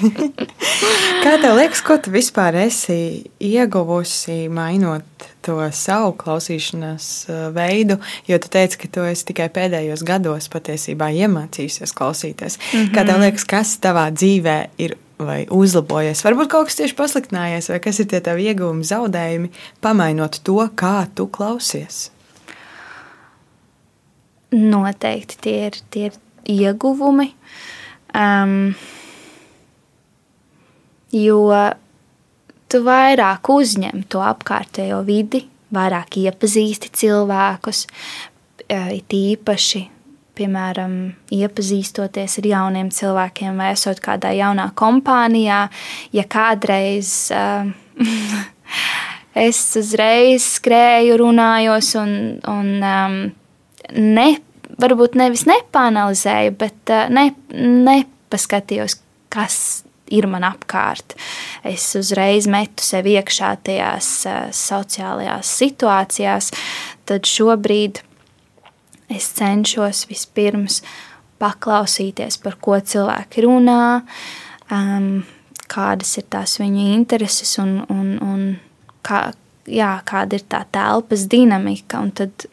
Kā 1.25 1.35
tev 1.43 1.57
liekas, 1.59 1.83
ko 1.85 1.99
tu 2.03 2.13
vispār 2.15 2.57
esi 2.65 2.99
ieguvusi, 3.43 4.47
mainot 4.53 5.27
to 5.45 5.59
savu 5.75 6.15
klausīšanās 6.19 7.09
uh, 7.29 7.41
veidu? 7.55 7.99
Jo 8.29 8.39
tu 8.43 8.51
teici, 8.53 8.79
ka 8.83 8.91
tu 8.93 9.07
esi 9.09 9.29
tikai 9.31 9.49
pēdējos 9.55 10.05
gados 10.07 10.51
patiesībā 10.53 11.11
iemācījusies 11.25 11.95
klausīties. 11.99 12.59
Mm 12.59 12.81
-hmm. 12.81 12.95
Kā 12.95 13.07
tev 13.07 13.23
liekas, 13.25 13.47
kas 13.49 13.77
tavā 13.83 14.09
dzīvē 14.15 14.59
ir 14.79 14.97
vai 15.19 15.47
uzlabojies? 15.51 16.25
Varbūt 16.25 16.53
kaut 16.53 16.71
kas 16.71 16.79
tieši 16.79 16.95
pasliktinājies, 16.95 17.71
vai 17.73 17.81
kas 17.81 17.99
ir 18.01 18.07
tie 18.07 18.21
tavi 18.21 18.47
ieguvumi, 18.51 18.85
zaudējumi, 18.85 19.51
pamainot 19.81 20.41
to, 20.45 20.69
kā 20.75 21.07
tu 21.15 21.27
klausies? 21.27 22.11
Noteikti 24.53 25.37
tie 25.41 25.67
ir, 25.67 25.83
tie 25.91 26.07
ir 26.07 26.15
ieguvumi. 26.49 27.27
Uh, 27.27 27.78
Um, 28.17 28.73
jo 31.13 31.43
tu 32.69 32.81
vairāk 32.85 33.49
uzņem 33.53 34.05
to 34.13 34.23
apkārtējo 34.25 35.03
vidi, 35.07 35.45
vairāk 35.75 36.19
iepazīsti 36.23 36.91
cilvēkus, 36.97 37.85
it 38.69 39.15
īpaši, 39.17 39.83
piemēram, 40.39 40.95
iepazīstoties 41.35 42.39
ar 42.41 42.49
jauniem 42.53 42.91
cilvēkiem 42.95 43.59
vai 43.59 43.73
esot 43.75 44.01
kādā 44.05 44.33
jaunā 44.37 44.71
kompānijā, 44.79 45.65
ja 46.15 46.25
kādreiz 46.31 47.31
uh, 47.35 47.69
es 49.49 49.63
uzreiz 49.81 50.47
skrēju, 50.59 51.19
runājos 51.21 51.95
un, 52.01 52.13
un 52.49 52.71
um, 52.85 53.19
ne 53.97 54.29
varbūt 54.81 55.19
nevis 55.19 55.45
nepanalizēju, 55.49 56.55
bet 56.61 56.95
eh, 56.95 57.07
ne, 57.13 57.29
nepaskatījos, 57.89 58.99
kas 59.33 59.59
ir 60.09 60.29
man 60.31 60.47
apkārt. 60.49 61.17
Es 61.67 61.91
uzreiz 61.99 62.49
metu 62.51 62.85
sev 62.85 63.09
iekšā 63.11 63.51
tajās 63.67 64.09
uh, 64.25 64.47
sociālajās 64.57 65.51
situācijās, 65.61 66.49
tad 67.09 67.29
šobrīd 67.29 68.01
es 69.13 69.29
cenšos 69.37 70.07
vispirms 70.09 70.81
paklausīties, 71.43 72.39
par 72.43 72.57
ko 72.61 72.79
cilvēki 72.81 73.45
runā, 73.45 74.01
um, 74.75 75.11
kādas 75.69 76.17
ir 76.19 76.27
tās 76.33 76.57
viņu 76.61 76.89
intereses 76.97 77.53
un, 77.63 77.79
un, 77.93 78.15
un 78.25 78.43
kā, 79.07 79.29
jā, 79.69 79.93
kāda 80.09 80.41
ir 80.41 80.47
tā 80.51 80.65
telpas 80.73 81.29
dinamika. 81.31 82.03
Un 82.03 82.13
tad 82.17 82.49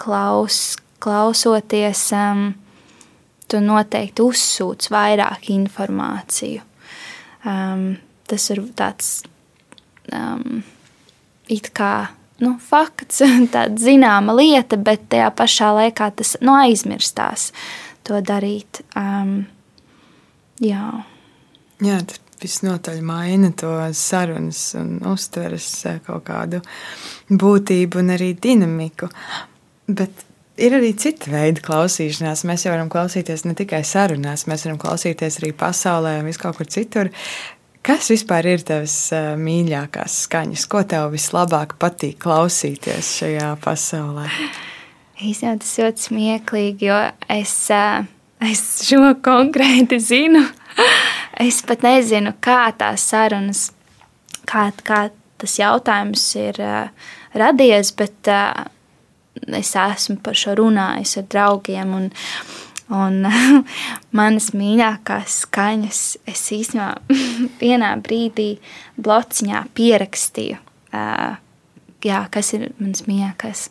klaus, 0.00 0.76
klausoties, 1.04 2.06
um, 2.16 2.48
tu 3.48 3.60
noteikti 3.60 4.24
uzsūc 4.24 4.88
vairāk 4.92 5.50
informāciju. 5.52 6.64
Um, 7.44 7.86
tas 8.28 8.48
ir 8.54 8.62
tāds 8.76 9.10
um, 10.12 10.62
it 11.52 11.68
kā 11.76 12.08
nu, 12.40 12.56
fakts, 12.60 13.20
tāda 13.54 13.76
zināma 13.80 14.36
lieta, 14.36 14.80
bet 14.80 15.08
tajā 15.12 15.30
pašā 15.36 15.72
laikā 15.78 16.10
tas 16.18 16.36
nu, 16.40 16.56
aizmirstās 16.64 17.50
to 18.04 18.20
darīt. 18.24 18.82
Um, 18.96 19.42
jā. 20.62 20.88
jā, 21.84 22.00
tas 22.08 22.24
visnotaļ 22.44 23.00
maina 23.04 23.50
to 23.56 23.72
sarunas 23.96 24.74
un 24.78 24.98
uztveres 25.08 25.68
eh, 25.88 26.00
kaut 26.04 26.26
kādu 26.26 26.60
būtību 27.30 28.02
un 28.02 28.14
arī 28.16 28.34
dinamiku. 28.36 29.08
Bet 29.88 30.24
ir 30.60 30.76
arī 30.78 30.92
citi 30.98 31.32
veidi 31.32 31.62
klausīšanās. 31.64 32.44
Mēs 32.48 32.66
jau 32.66 32.74
varam 32.74 32.90
klausīties 32.92 33.44
ne 33.48 33.56
tikai 33.58 33.82
sarunās, 33.86 34.46
mēs 34.50 34.66
varam 34.66 34.78
klausīties 34.82 35.40
arī 35.42 35.52
pasaulē 35.58 36.18
un 36.20 36.30
vis 36.30 36.40
kaut 36.40 36.58
kur 36.58 36.70
citur. 36.70 37.10
Kas 37.84 38.08
vispār 38.08 38.46
ir 38.48 38.62
tavas 38.64 38.96
mīļākās 39.40 40.22
skaņas? 40.24 40.66
Ko 40.72 40.80
tev 40.88 41.10
vislabāk 41.12 41.76
patīk 41.80 42.16
klausīties 42.22 43.10
šajā 43.20 43.50
pasaulē? 43.64 44.28
Īstenībā 45.20 45.60
tas 45.60 45.74
ļoti 45.82 46.06
smieklīgi, 46.08 46.88
jo 46.88 47.00
es, 47.30 47.58
es 48.48 48.62
šo 48.88 49.12
konkrēti 49.24 50.00
zinu. 50.02 50.42
Es 51.44 51.60
pat 51.66 51.84
nezinu, 51.84 52.32
kā 52.42 52.70
tās 52.78 53.04
sarunas, 53.10 53.66
kā, 54.48 54.68
kā 54.86 55.08
tas 55.42 55.58
jautājums 55.58 56.24
ir 56.40 56.58
radies, 57.36 57.92
bet 57.98 58.32
es 59.42 59.74
esmu 59.78 60.18
par 60.24 60.38
šo 60.38 60.56
runājis 60.58 61.18
ar 61.20 61.28
draugiem. 61.32 61.94
Un, 61.98 62.10
un 62.94 63.28
manas 64.18 64.50
mīļākās 64.56 65.40
skaņas 65.46 66.02
es 66.30 66.44
īstenībā 66.56 66.92
vienā 67.62 67.94
brīdī 68.04 68.50
blociņā 69.00 69.64
pierakstīju, 69.76 70.60
jā, 72.04 72.20
kas 72.30 72.54
ir 72.56 72.70
manas 72.78 73.06
mīļākās 73.08 73.68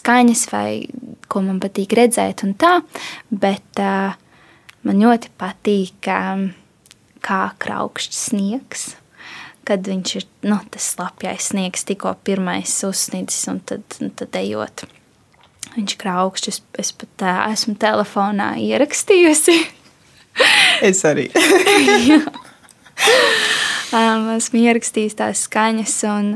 skaņas 0.00 0.46
vai 0.52 0.70
ko 1.30 1.42
man 1.42 1.58
patīk 1.62 1.96
redzēt 1.98 2.44
un 2.46 2.54
tā, 2.58 2.76
bet 3.30 3.82
man 4.86 5.02
ļoti 5.02 5.32
patīk, 5.40 6.10
kā 7.20 7.40
kraukšķis 7.60 8.24
sniegs 8.30 8.90
kad 9.70 9.86
viņš 9.86 10.14
ir 10.18 10.24
nu, 10.50 10.56
tas 10.72 10.88
slapjais 10.96 11.50
sniegs, 11.52 11.84
tikko 11.86 12.16
pirmais 12.26 12.72
uzsniedzis, 12.86 13.44
un 13.52 13.60
tad, 13.62 13.84
un 14.02 14.10
tad 14.18 14.34
ejot 14.40 14.82
Viņš 15.76 15.94
kraukšķis, 16.00 16.58
es 16.82 16.90
pat 16.98 17.10
tā, 17.20 17.34
esmu 17.52 17.76
telefonā 17.80 18.52
ierakstījusi. 18.58 19.54
es 20.88 21.02
arī. 21.06 21.28
um, 23.94 24.32
esmu 24.34 24.64
ierakstījis 24.64 25.18
tās 25.20 25.44
skaņas, 25.46 25.94
un, 26.10 26.32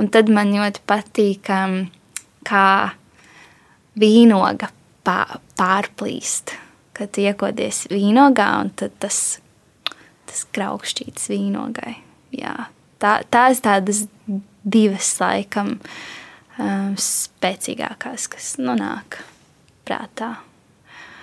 un 0.00 0.08
tad 0.14 0.32
man 0.32 0.54
ļoti 0.56 0.84
patīk, 0.88 1.50
um, 1.52 1.76
kā 2.48 2.94
vīnoga 3.98 4.70
pārplīst. 5.04 6.56
Kad 6.98 7.14
iekodies 7.20 7.84
vīnogā, 7.92 8.48
un 8.64 8.72
tas, 8.74 9.18
tas 10.26 10.40
kraukšķīts 10.56 11.28
vīnogai. 11.30 11.92
Jā, 12.34 12.56
tā, 12.98 13.20
tās 13.30 13.60
tādas 13.62 14.06
divas 14.64 15.12
laikam. 15.20 15.76
Uh, 15.76 16.17
spēcīgākās, 16.58 18.28
kas 18.32 18.52
nonāk 18.60 19.22
prātā. 19.88 20.36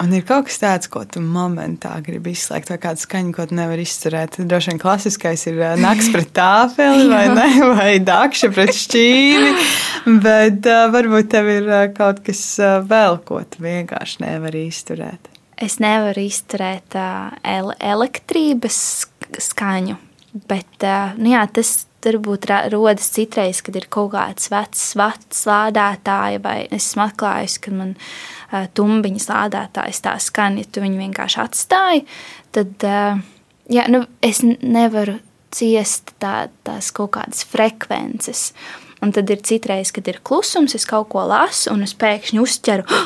Un 0.04 0.12
ir 0.12 0.26
kaut 0.28 0.50
kas 0.50 0.58
tāds, 0.60 0.90
ko 0.92 1.06
tu 1.08 1.22
momentā 1.24 1.94
gribi 2.04 2.34
izslēgt, 2.36 2.68
vai 2.74 2.78
kādu 2.84 3.00
skaņu, 3.00 3.32
ko 3.38 3.46
tu 3.48 3.56
nevari 3.56 3.86
izturēt. 3.88 4.36
Droši 4.44 4.74
vien 4.74 4.82
klasiskais 4.82 5.46
ir 5.48 5.62
nakts 5.80 6.10
pret 6.12 6.34
tāfeli, 6.36 7.06
vai, 7.08 7.22
ne, 7.38 7.48
vai 7.72 7.94
dakša 8.04 8.50
pret 8.52 8.76
šķīvi. 8.76 9.54
Bet 10.26 10.68
uh, 10.68 10.90
varbūt 10.92 11.32
tev 11.32 11.48
ir 11.54 11.72
uh, 11.72 11.86
kaut 11.96 12.20
kas 12.28 12.44
uh, 12.60 12.82
vēl, 12.84 13.22
ko 13.24 13.40
tu 13.48 13.64
vienkārši 13.64 14.26
nevari 14.26 14.66
izturēt. 14.68 15.32
Es 15.64 15.80
nevaru 15.80 16.26
izturēt 16.28 17.00
uh, 17.00 17.32
ele 17.48 17.78
elektrības 17.80 18.78
skaņu, 19.48 19.96
bet 20.52 20.84
uh, 20.84 21.16
nu 21.16 21.32
jā, 21.32 21.48
tas 21.56 21.86
varbūt 22.06 22.48
rodas 22.74 23.10
citreiz, 23.16 23.62
kad 23.66 23.76
ir 23.76 23.90
kaut 23.92 24.14
kāds 24.14 24.50
vecs, 24.54 24.88
vecs 25.00 25.46
lādētāji, 25.50 26.42
vai 26.44 26.58
es 26.70 26.92
esmu 26.92 27.06
atklājusi, 27.10 27.62
ka 27.66 27.76
man 27.76 27.96
ir 27.96 28.72
tumbiņas 28.78 29.30
lādētājs 29.32 30.02
tā 30.06 30.16
skan, 30.22 30.60
ja 30.60 30.68
tu 30.70 30.84
viņu 30.84 31.02
vienkārši 31.02 31.42
atstāji, 31.44 32.06
tad 32.56 32.86
jā, 32.86 33.86
nu, 33.92 34.06
es 34.26 34.42
nevaru 34.46 35.20
ciest 35.56 36.16
tā, 36.22 36.48
tās 36.68 36.92
kaut 36.96 37.16
kādas 37.18 37.46
frekvences. 37.48 38.50
Un 39.04 39.12
tad 39.16 39.30
ir 39.30 39.44
citreiz, 39.46 39.92
kad 39.94 40.08
ir 40.10 40.22
klusums, 40.26 40.76
es 40.78 40.88
kaut 40.88 41.12
ko 41.12 41.26
lasu, 41.28 41.70
un 41.74 41.84
es 41.86 41.94
pēkšņi 42.00 42.42
uzķeru 42.42 42.86
oh, 42.88 43.06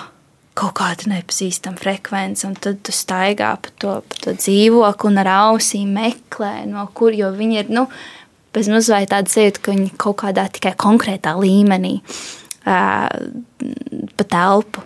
kaut 0.60 0.76
kādu 0.80 1.10
nepazīstamu 1.12 1.80
frekvenci, 1.82 2.45
un 2.47 2.56
tad 2.62 2.82
tu 2.86 2.93
staigā 2.95 3.56
pa 3.64 3.74
to, 3.82 3.97
pa 4.06 4.22
to 4.24 4.36
dzīvokli 4.38 5.12
un 5.12 5.22
ar 5.24 5.32
ausīm 5.34 5.91
meklē, 5.97 6.54
no 6.70 6.86
kur, 6.95 7.16
jo 7.16 7.32
viņi 7.36 7.62
ir, 7.64 7.74
nu, 7.74 7.88
bez 8.56 8.70
mazliet 8.72 9.12
tāda 9.14 9.32
sajūta, 9.32 9.64
ka 9.64 9.76
viņi 9.76 9.93
kaut 10.02 10.20
kādā 10.24 10.47
tikai 10.54 10.74
konkrētā 10.80 11.36
līmenī 11.39 12.00
uh, 12.00 13.08
pa 14.18 14.28
telpu 14.30 14.84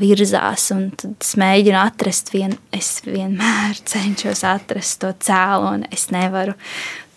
virzās, 0.00 0.70
un 0.72 0.88
tad 0.96 1.20
es 1.20 1.34
mēģinu 1.36 1.76
atrast, 1.76 2.32
vien, 2.32 2.54
es 2.72 3.02
vienmēr 3.04 3.76
cenšos 3.90 4.44
atrast 4.48 5.02
to 5.02 5.12
cēloni. 5.20 5.90
Es 5.92 6.08
nevaru 6.14 6.56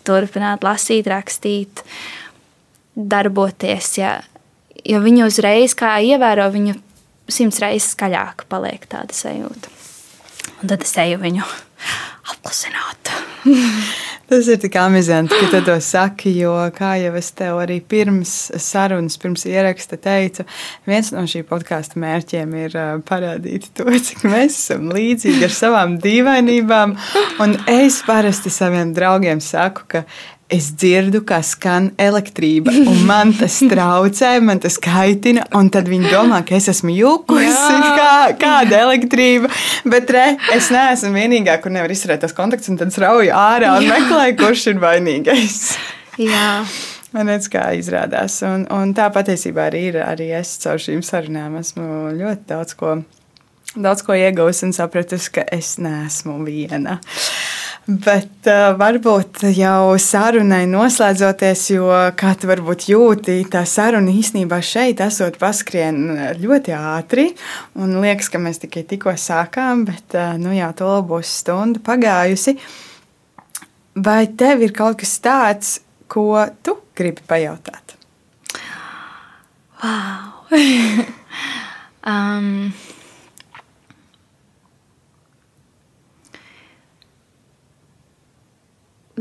turpināt 0.06 0.64
lasīt, 0.66 1.08
rakstīt, 1.10 1.84
darboties, 2.96 3.94
ja, 4.00 4.18
jo 4.84 5.00
viņi 5.00 5.24
uzreiz, 5.24 5.76
kā 5.78 5.96
ievēro, 6.04 6.50
viņu 6.52 6.76
simts 7.30 7.60
reizes 7.62 7.94
skaļāk 7.94 8.44
paliek 8.50 8.84
tāda 8.90 9.16
sajūta. 9.16 9.72
Un 10.60 10.72
tad 10.72 10.84
es 10.84 10.92
eju 11.00 11.20
viņu 11.22 11.46
apklusināt. 12.30 13.12
Tas 14.30 14.46
ir 14.46 14.60
tik 14.62 14.76
amizanti, 14.78 15.34
ka 15.34 15.48
tu 15.50 15.60
to 15.66 15.74
saki, 15.82 16.30
jo, 16.38 16.52
kā 16.76 16.92
jau 17.00 17.10
es 17.18 17.32
tev 17.34 17.58
arī 17.64 17.80
pirms 17.82 18.34
sarunas, 18.62 19.16
pirms 19.18 19.42
ieraksta 19.50 19.98
teicu, 19.98 20.44
viens 20.86 21.10
no 21.10 21.24
šī 21.26 21.42
podkāstu 21.48 21.98
mērķiem 21.98 22.54
ir 22.60 22.76
parādīt 23.08 23.72
to, 23.74 23.88
cik 23.90 24.22
mēs 24.30 24.54
esam 24.54 24.92
līdzīgi 24.94 25.48
ar 25.48 25.56
savām 25.56 25.98
dīvainībām. 26.04 26.94
Un 27.42 27.56
es 27.74 27.98
parasti 28.06 28.54
saviem 28.54 28.94
draugiem 28.94 29.42
saku, 29.42 29.88
ka 29.90 30.04
es 30.50 30.70
dzirdu, 30.74 31.22
kā 31.26 31.40
skan 31.46 31.90
elektrība, 32.00 32.74
un 32.90 33.04
man 33.08 33.32
tas 33.38 33.60
traucē, 33.70 34.32
man 34.44 34.60
tas 34.62 34.76
kaitina. 34.82 35.46
Tad 35.70 35.88
viņi 35.90 36.10
domā, 36.10 36.42
ka 36.46 36.56
es 36.58 36.68
esmu 36.72 36.92
jukusi, 36.96 37.80
kā, 37.96 38.12
kāda 38.40 38.80
elektrība. 38.86 39.50
Bet 39.90 40.10
re, 40.14 40.26
es 40.54 40.70
neesmu 40.74 41.12
vienīgā, 41.14 41.60
kur 41.62 41.74
nevar 41.74 41.92
izturēt 41.94 42.24
tos 42.24 42.34
kontaktus, 42.36 42.72
un 42.72 42.80
tad 42.80 42.94
strauju 42.94 43.30
ārā 43.36 43.76
un 43.78 43.86
meklēju, 43.90 44.38
kurš 44.40 44.66
ir 44.72 44.80
vainīgais. 44.82 45.60
Jā. 46.20 46.48
Man 47.14 47.26
liekas, 47.26 47.48
kā 47.50 47.64
izrādās. 47.74 48.38
Un, 48.46 48.66
un 48.70 48.92
tā 48.94 49.08
patiesībā 49.14 49.66
arī 49.70 49.86
ir. 49.90 49.98
Arī 50.04 50.30
es 50.38 50.52
caur 50.62 50.78
šīm 50.82 51.02
sarunām 51.06 51.56
esmu 51.58 52.12
ļoti 52.18 52.46
daudz 52.50 52.76
ko, 52.78 53.00
daudz 53.74 54.04
ko 54.06 54.14
iegūmis 54.18 54.62
un 54.68 54.74
sapratusi, 54.76 55.32
ka 55.38 55.46
es 55.58 55.74
neesmu 55.82 56.38
viena. 56.46 57.00
Bet 57.88 58.46
uh, 58.46 58.74
varbūt 58.78 59.40
jau 59.56 59.96
sarunai 59.98 60.62
noslēdzoties, 60.68 61.62
jo 61.72 61.88
kā 62.18 62.34
tu 62.38 62.50
varbūt 62.50 62.84
jūti, 62.90 63.38
tā 63.50 63.64
saruna 63.66 64.12
īstenībā 64.12 64.60
šeit 64.62 65.00
esot 65.02 65.38
paskrien 65.40 65.96
ļoti 66.38 66.74
ātri. 66.76 67.30
Un 67.80 67.96
liekas, 68.04 68.28
ka 68.30 68.38
mēs 68.42 68.60
tikai 68.62 68.84
tikko 68.90 69.16
sākām, 69.18 69.86
bet 69.88 70.14
uh, 70.18 70.36
nu 70.38 70.52
jā, 70.54 70.68
to 70.76 70.92
būs 71.08 71.32
stunda 71.40 71.82
pagājusi. 71.82 72.58
Vai 73.98 74.22
tev 74.38 74.62
ir 74.68 74.76
kaut 74.76 75.00
kas 75.00 75.16
tāds, 75.24 75.72
ko 76.10 76.36
tu 76.62 76.76
gribi 76.94 77.24
pajautāt? 77.26 77.96
Wow! 79.80 80.46
um. 82.12 82.70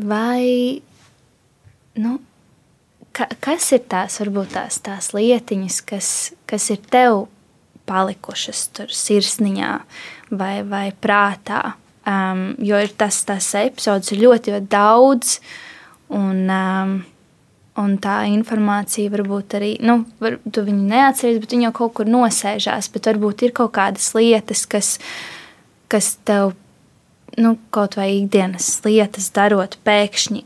Vai 0.04 0.82
nu, 2.00 2.18
ka, 3.16 3.28
kas 3.44 3.72
ir 3.76 3.84
tās, 3.92 4.20
varbūt 4.22 4.56
tās, 4.56 4.80
tās 4.86 5.12
lietiņas, 5.16 5.82
kas, 5.90 6.10
kas 6.50 6.70
ir 6.74 6.82
tev 6.92 7.26
palikušas 7.90 8.66
tur 8.78 8.94
sirsniņā 8.94 9.72
vai, 10.32 10.56
vai 10.68 10.88
prātā? 10.94 11.76
Um, 12.10 12.54
jo 12.64 12.80
ir 12.80 12.94
tas, 12.98 13.22
tas 13.28 13.48
episods 13.60 14.14
ir 14.14 14.24
ļoti, 14.24 14.54
ļoti 14.56 14.72
daudz, 14.72 15.36
un, 16.16 16.46
um, 16.50 16.94
un 17.78 17.98
tā 18.02 18.22
informācija 18.32 19.12
varbūt 19.14 19.58
arī, 19.60 19.74
nu, 19.86 20.00
var, 20.24 20.40
tu 20.50 20.64
viņu 20.66 20.88
neatceries, 20.90 21.42
bet 21.44 21.54
viņa 21.54 21.68
jau 21.68 21.76
kaut 21.82 21.94
kur 22.00 22.10
nosēžās, 22.10 22.90
bet 22.94 23.12
varbūt 23.12 23.46
ir 23.46 23.54
kaut 23.60 23.76
kādas 23.78 24.10
lietas, 24.18 24.64
kas, 24.70 24.96
kas 25.92 26.16
tev 26.26 26.56
nu, 27.38 27.58
kaut 27.70 27.98
vai 28.00 28.10
ikdienas 28.22 28.80
lietas 28.86 29.30
darot, 29.36 29.78
pēkšņi 29.86 30.46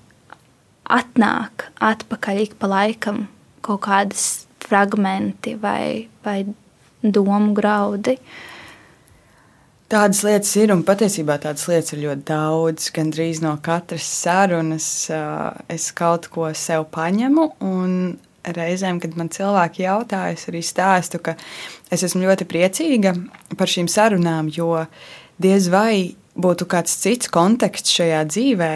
atnāk 0.93 1.69
atpakaļ 1.83 2.41
ik 2.43 2.57
pa 2.59 2.69
laikam 2.71 3.27
kaut 3.63 3.85
kādas 3.85 4.45
fragmenti 4.63 5.55
vai, 5.59 6.09
vai 6.25 6.43
domu 7.03 7.53
graudi. 7.55 8.17
Tādas 9.93 10.23
lietas 10.25 10.49
ir, 10.57 10.71
un 10.73 10.81
patiesībā 10.87 11.35
tādas 11.43 11.67
lietas 11.69 11.93
ir 11.93 12.01
ļoti 12.07 12.25
daudz. 12.25 12.87
Gan 12.95 13.11
drīz 13.13 13.43
no 13.43 13.53
katras 13.61 14.07
sarunas 14.09 14.87
es 15.69 15.89
kaut 15.93 16.29
ko 16.33 16.49
sev 16.57 16.87
paņemu. 16.95 17.49
Reizēm, 18.43 18.97
kad 18.99 19.13
man 19.15 19.29
cilvēki 19.31 19.85
jautā, 19.85 20.25
es 20.33 20.49
arī 20.49 20.59
stāstu, 20.65 21.21
ka 21.23 21.37
es 21.93 22.01
esmu 22.03 22.25
ļoti 22.25 22.47
priecīga 22.49 23.13
par 23.55 23.71
šīm 23.71 23.87
sarunām, 23.91 24.49
jo 24.51 24.81
diez 25.39 25.69
vai 25.71 26.15
būtu 26.33 26.67
kāds 26.69 26.95
cits 27.03 27.29
konteksts 27.33 27.93
šajā 27.99 28.23
dzīvē, 28.29 28.71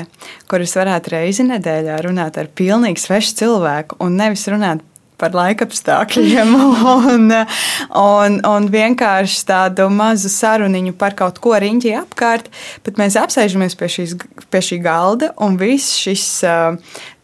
kur 0.50 0.64
es 0.66 0.76
varētu 0.78 1.16
reizi 1.16 1.48
nedēļā 1.48 2.02
runāt 2.06 2.38
ar 2.38 2.52
pilnīgi 2.54 3.02
svešu 3.02 3.34
cilvēku 3.42 4.00
un 4.04 4.20
nevis 4.20 4.46
runāt 4.52 4.84
par 5.18 5.34
laikapstākļiem 5.34 6.54
un, 6.94 7.32
un, 7.98 8.40
un 8.46 8.70
vienkārši 8.74 9.44
tādu 9.50 9.90
mazu 9.94 10.30
saruniņu 10.32 10.94
par 11.00 11.18
kaut 11.18 11.42
ko 11.42 11.58
riņķī 11.58 11.96
apkārt, 12.04 12.52
bet 12.86 13.02
mēs 13.02 13.18
apsēžamies 13.20 13.78
pie, 13.80 13.92
šīs, 13.98 14.18
pie 14.54 14.64
šī 14.70 14.82
galda 14.86 15.34
un 15.42 15.58
viss 15.58 15.98
šis 15.98 16.28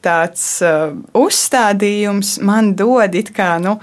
tāds 0.04 0.48
uzstādījums 1.16 2.40
man 2.44 2.74
dod 2.80 3.14
it 3.16 3.30
kā, 3.36 3.56
nu, 3.62 3.78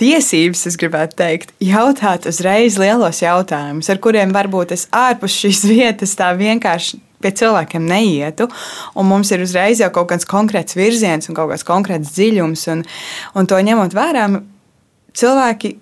tiesības, 0.00 0.64
es 0.70 0.78
gribētu 0.80 1.18
teikt, 1.20 1.52
jautāt 1.64 2.26
uzreiz 2.30 2.78
lielos 2.80 3.20
jautājumus, 3.22 3.90
ar 3.92 4.00
kuriem 4.02 4.32
varbūt 4.34 4.74
es 4.76 4.88
ārpus 4.94 5.36
šīs 5.42 5.62
vietas 5.72 6.16
tā 6.18 6.32
vienkārši 6.38 7.00
pie 7.20 7.32
cilvēkiem 7.36 7.84
neietu. 7.84 8.48
Mums 8.96 9.32
ir 9.34 9.44
uzreiz 9.44 9.82
jau 9.82 9.90
kaut 9.94 10.10
kāds 10.12 10.28
konkrēts 10.28 10.76
virziens 10.78 11.28
un 11.28 11.36
kaut 11.36 11.52
kāds 11.52 11.66
konkrēts 11.68 12.14
dziļums. 12.16 12.66
Un, 12.72 12.84
un 13.36 13.48
to 13.50 13.60
ņemot 13.60 13.96
vērā, 13.96 14.26
cilvēki 15.20 15.74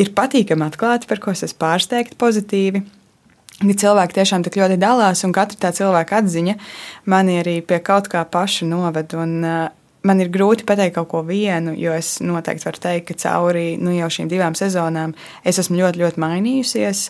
ir 0.00 0.12
patīkami 0.16 0.68
atklāti, 0.68 1.08
par 1.08 1.22
ko 1.22 1.32
es 1.32 1.44
esmu 1.46 1.62
pārsteigta 1.64 2.18
pozitīvi. 2.20 2.84
Ja 3.62 3.74
cilvēki 3.78 4.16
tiešām 4.16 4.42
tik 4.42 4.56
ļoti 4.58 4.78
dalās, 4.80 5.22
un 5.26 5.32
katra 5.36 5.58
tā 5.60 5.70
cilvēka 5.76 6.22
atziņa 6.22 6.56
mani 7.12 7.38
arī 7.42 7.60
pie 7.64 7.78
kaut 7.84 8.08
kā 8.10 8.24
paša 8.26 8.66
noved. 8.66 9.14
Un, 9.14 9.36
man 10.06 10.22
ir 10.22 10.30
grūti 10.34 10.66
pateikt 10.68 10.96
kaut 10.96 11.10
ko 11.12 11.22
vienu, 11.26 11.74
jo 11.78 11.94
es 11.94 12.16
noteikti 12.24 12.66
varu 12.68 12.82
teikt, 12.82 13.06
ka 13.10 13.18
cauri 13.24 13.76
nu, 13.80 13.92
jau 13.96 14.10
šīm 14.12 14.30
divām 14.30 14.56
sezonām 14.58 15.14
es 15.46 15.60
esmu 15.62 15.78
ļoti, 15.78 16.02
ļoti 16.02 16.22
mainījusies. 16.22 17.04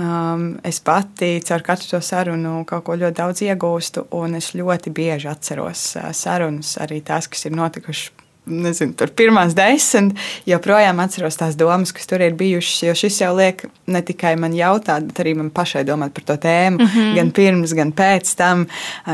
Um, 0.00 0.46
es 0.66 0.80
pati 0.84 1.36
caur 1.46 1.66
katru 1.66 1.92
to 1.94 2.02
sarunu 2.04 2.60
kaut 2.68 2.86
ko 2.88 2.96
ļoti 3.00 3.18
daudz 3.20 3.44
iegūstu, 3.48 4.08
un 4.16 4.38
es 4.40 4.52
ļoti 4.56 4.94
bieži 4.96 5.30
atceros 5.30 5.90
uh, 6.00 6.10
sarunas, 6.16 6.76
arī 6.80 7.02
tās, 7.04 7.28
kas 7.30 7.48
ir 7.48 7.56
notikušas 7.58 8.29
nezinu, 8.50 8.94
tur 8.98 9.12
pirmās 9.16 9.54
desmit, 9.56 10.18
joprojām 10.48 11.00
atceros 11.02 11.38
tās 11.40 11.56
domas, 11.58 11.92
kas 11.96 12.08
tur 12.10 12.22
ir 12.24 12.34
bijušas. 12.38 12.82
Jo 12.88 12.94
šis 12.98 13.20
jau 13.22 13.32
liek 13.36 13.64
ne 13.90 14.02
tikai 14.06 14.34
man 14.40 14.54
jautāt, 14.56 15.06
bet 15.08 15.22
arī 15.22 15.34
man 15.38 15.50
pašai 15.54 15.84
domāt 15.88 16.14
par 16.16 16.26
to 16.28 16.36
tēmu, 16.40 16.78
mm 16.78 16.86
-hmm. 16.86 17.14
gan 17.14 17.30
pirms, 17.30 17.74
gan 17.74 17.92
pēc 17.92 18.34
tam. 18.36 18.66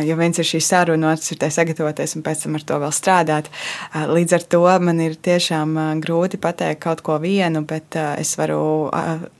Jo 0.05 0.17
viens 0.17 0.39
ir 0.39 0.45
šī 0.45 0.61
saruna, 0.61 1.13
otrs 1.13 1.33
ir 1.33 1.51
sagatavoties 1.51 2.17
un 2.17 2.23
pēc 2.23 2.43
tam 2.43 2.55
ar 2.55 2.63
to 2.63 2.75
vēl 2.75 2.93
strādāt. 2.93 3.51
Līdz 3.95 4.35
ar 4.35 4.43
to 4.43 4.79
man 4.81 5.01
ir 5.01 5.15
tiešām 5.15 6.01
grūti 6.01 6.37
pateikt 6.37 6.81
kaut 6.81 7.01
ko 7.01 7.19
vienu, 7.19 7.65
bet 7.65 7.97
es 7.97 8.37
varu 8.39 8.91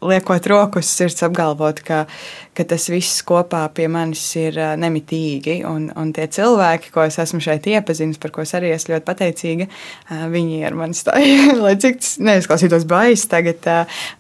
liekot 0.03 0.47
roku 0.47 0.79
uz 0.79 0.87
sirds 0.87 1.23
apgalvot, 1.23 1.81
ka, 1.81 2.07
ka 2.55 2.65
tas 2.65 2.89
viss 2.89 3.23
kopā 3.23 3.69
pie 3.75 3.89
manis 3.89 4.25
ir 4.37 4.59
nemitīgi. 4.77 5.65
Un, 5.69 5.91
un 5.97 6.13
tie 6.13 6.27
cilvēki, 6.27 6.93
ko 6.95 7.07
es 7.07 7.19
esmu 7.23 7.41
šeit 7.41 7.67
iepazinis, 7.67 8.21
par 8.23 8.31
ko 8.35 8.45
es 8.47 8.55
arī 8.55 8.73
esmu 8.75 8.95
ļoti 8.95 9.07
pateicīga, 9.07 9.69
viņi 10.11 10.63
ar 10.69 10.79
mani 10.79 10.97
stāja, 10.99 11.53
lai 11.65 11.75
cik 11.81 12.01
tas 12.03 12.15
neizklausītos 12.23 12.87
baisi 12.89 13.29
tagad, 13.33 13.67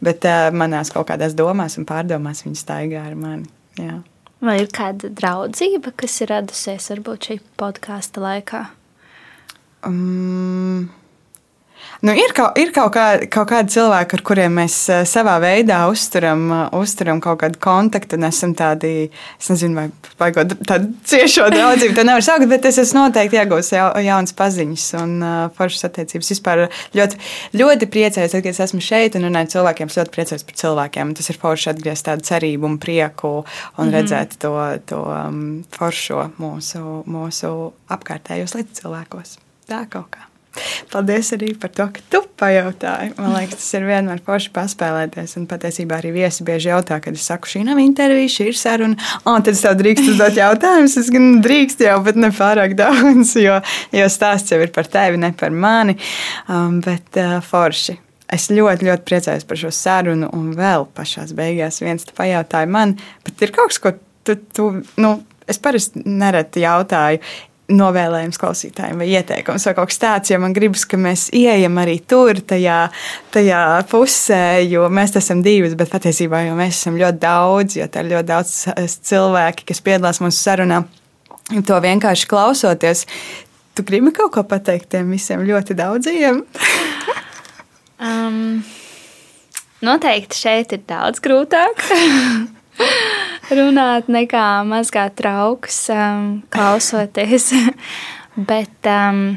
bet 0.04 0.26
manās 0.56 0.92
kaut 0.94 1.08
kādās 1.10 1.36
domās 1.38 1.78
un 1.80 1.88
pārdomās 1.88 2.44
viņi 2.46 2.60
staigā 2.60 3.06
ar 3.06 3.16
mani. 3.18 3.48
Jā. 3.80 4.00
Vai 4.44 4.58
ir 4.60 4.68
kāda 4.72 5.08
draudzība, 5.16 5.94
kas 5.96 6.20
ir 6.20 6.30
radusies 6.34 6.90
varbūt 6.92 7.30
šī 7.30 7.38
podkāsta 7.60 8.20
laikā? 8.20 8.66
Um, 9.86 10.88
Nu, 12.04 12.12
ir 12.12 12.32
kaut, 12.36 12.58
ir 12.60 12.72
kaut, 12.76 12.90
kā, 12.92 13.04
kaut 13.32 13.48
kādi 13.48 13.72
cilvēki, 13.72 14.18
ar 14.18 14.22
kuriem 14.26 14.58
mēs 14.58 14.74
eh, 14.92 15.04
savā 15.08 15.38
veidā 15.40 15.78
uzturam, 15.88 16.42
eh, 16.52 16.74
uzturam 16.76 17.22
kaut 17.24 17.40
kādu 17.40 17.60
kontaktu 17.62 18.18
un 18.18 18.28
esam 18.28 18.52
tādi, 18.56 19.08
es 19.40 19.48
nezinu, 19.48 19.78
vai, 19.78 20.10
vai 20.20 20.28
tādu 20.36 20.90
ciešo 21.08 21.48
draudzību 21.54 21.96
to 21.96 22.04
nevar 22.04 22.26
saukt, 22.26 22.44
bet 22.50 22.68
es 22.68 22.80
esmu 22.82 23.06
noteikti 23.06 23.40
iegūs 23.40 23.72
ja, 23.72 23.88
jaunas 24.04 24.36
paziņas 24.36 24.84
un 25.00 25.16
uh, 25.22 25.38
foršas 25.56 25.88
attiecības. 25.88 26.30
Vispār 26.34 26.66
ļoti, 26.96 27.20
ļoti 27.56 27.90
priecājos, 27.96 28.36
kad 28.36 28.52
es 28.52 28.62
esmu 28.68 28.82
šeit 28.84 29.16
un 29.16 29.26
runāju 29.30 29.54
cilvēkiem, 29.56 29.92
ļoti 29.96 30.14
priecājos 30.14 30.46
par 30.46 30.60
cilvēkiem. 30.62 31.16
Tas 31.16 31.32
ir 31.32 31.40
forši 31.40 31.72
atgriezt 31.72 32.08
tādu 32.10 32.28
cerību 32.28 32.72
un 32.74 32.78
prieku 32.82 33.34
un 33.40 33.88
mm 33.88 33.94
redzēt 33.96 34.36
to, 34.42 34.52
to 34.90 35.00
um, 35.08 35.42
foršo 35.72 36.26
mūsu, 36.42 37.00
mūsu 37.08 37.52
apkārtējos 37.96 38.58
līdzcilvēkos. 38.58 39.38
Tā 39.70 39.86
kaut 39.88 40.10
kā. 40.12 40.26
Paldies 40.92 41.32
arī 41.36 41.52
par 41.60 41.72
to, 41.74 41.88
ka 41.94 42.04
tu 42.12 42.22
pajautāji. 42.40 43.12
Man 43.18 43.34
liekas, 43.34 43.58
tas 43.60 43.76
ir 43.78 43.86
vienmēr 43.88 44.22
forši 44.26 44.52
paspēlēties. 44.54 45.36
Un 45.40 45.48
patiesībā 45.50 46.00
arī 46.00 46.12
viesi 46.16 46.46
bieži 46.46 46.70
jautā, 46.72 46.98
kad 47.04 47.16
es 47.16 47.26
saku, 47.28 47.50
šī 47.50 47.64
nav 47.68 47.80
intervija, 47.82 48.32
šī 48.32 48.48
ir 48.52 48.58
saruna. 48.60 49.10
Un 49.24 49.44
tad 49.46 49.54
es 49.54 49.64
tev 49.64 49.76
drīkstu 49.80 50.14
uzdot 50.14 50.40
jautājumus. 50.40 50.96
Es 51.00 51.12
gan 51.14 51.40
drīkstu 51.44 51.88
jau, 51.88 51.98
bet 52.06 52.20
ne 52.20 52.32
pārāk 52.34 52.76
daudz, 52.78 53.36
jo, 53.40 53.60
jo 53.96 54.08
stāsts 54.12 54.54
jau 54.54 54.60
ir 54.62 54.72
par 54.74 54.88
tevi, 54.90 55.20
ne 55.22 55.32
par 55.36 55.54
mani. 55.54 55.96
Um, 56.48 56.80
bet 56.84 57.20
uh, 57.22 57.38
forši. 57.44 57.98
Es 58.32 58.48
ļoti, 58.50 58.88
ļoti 58.88 59.06
priecājos 59.06 59.46
par 59.46 59.60
šo 59.60 59.70
sarunu, 59.70 60.28
un 60.34 60.50
vēl 60.58 60.88
pašā 60.96 61.28
beigās 61.38 61.78
viens 61.82 62.02
te 62.02 62.14
pajautāja 62.16 62.66
man, 62.66 62.96
bet 63.26 63.44
ir 63.46 63.52
kaut 63.54 63.70
kas, 63.70 63.78
ko 63.82 63.92
tu, 64.26 64.34
tu 64.50 64.66
nu, 64.98 65.12
es 65.46 65.60
parasti 65.62 66.02
nereti 66.02 66.64
jautāju 66.64 67.22
novēlējums 67.72 68.38
klausītājiem 68.38 69.00
vai 69.02 69.08
ieteikums 69.16 69.66
vai 69.66 69.74
kaut 69.74 69.90
kas 69.90 70.00
tāds, 70.02 70.30
jo 70.30 70.38
man 70.42 70.54
gribas, 70.54 70.84
ka 70.86 70.98
mēs 71.00 71.26
ieejam 71.34 71.78
arī 71.82 71.96
tur, 72.08 72.38
tajā, 72.38 72.78
tajā 73.34 73.62
pusē, 73.90 74.62
jo 74.68 74.86
mēs 74.92 75.16
esam 75.18 75.42
divi, 75.44 75.72
bet 75.78 75.90
patiesībā 75.92 76.44
jau 76.46 76.54
mēs 76.58 76.78
esam 76.78 76.98
ļoti 77.00 77.22
daudz, 77.24 77.78
jo 77.80 77.88
tā 77.90 78.04
ir 78.04 78.12
ļoti 78.14 78.30
daudz 78.30 78.54
cilvēki, 79.10 79.66
kas 79.72 79.82
piedalās 79.82 80.22
mūsu 80.22 80.38
sarunā. 80.38 80.84
To 81.66 81.78
vienkārši 81.82 82.30
klausoties, 82.30 83.04
tu 83.74 83.86
gribi 83.86 84.14
kaut 84.14 84.34
ko 84.34 84.46
pateikt 84.46 84.90
tiem 84.94 85.10
visiem 85.14 85.44
ļoti 85.46 85.76
daudziem? 85.78 86.42
um, 88.08 88.42
noteikti 89.86 90.38
šeit 90.38 90.74
ir 90.74 90.86
daudz 90.86 91.22
grūtāk. 91.22 91.86
runāt, 93.54 94.10
nekā 94.10 94.44
mazgāt 94.66 95.16
trauks, 95.20 95.86
um, 95.92 96.42
klausoties. 96.52 97.52
Bet, 98.50 98.88
um, 98.90 99.36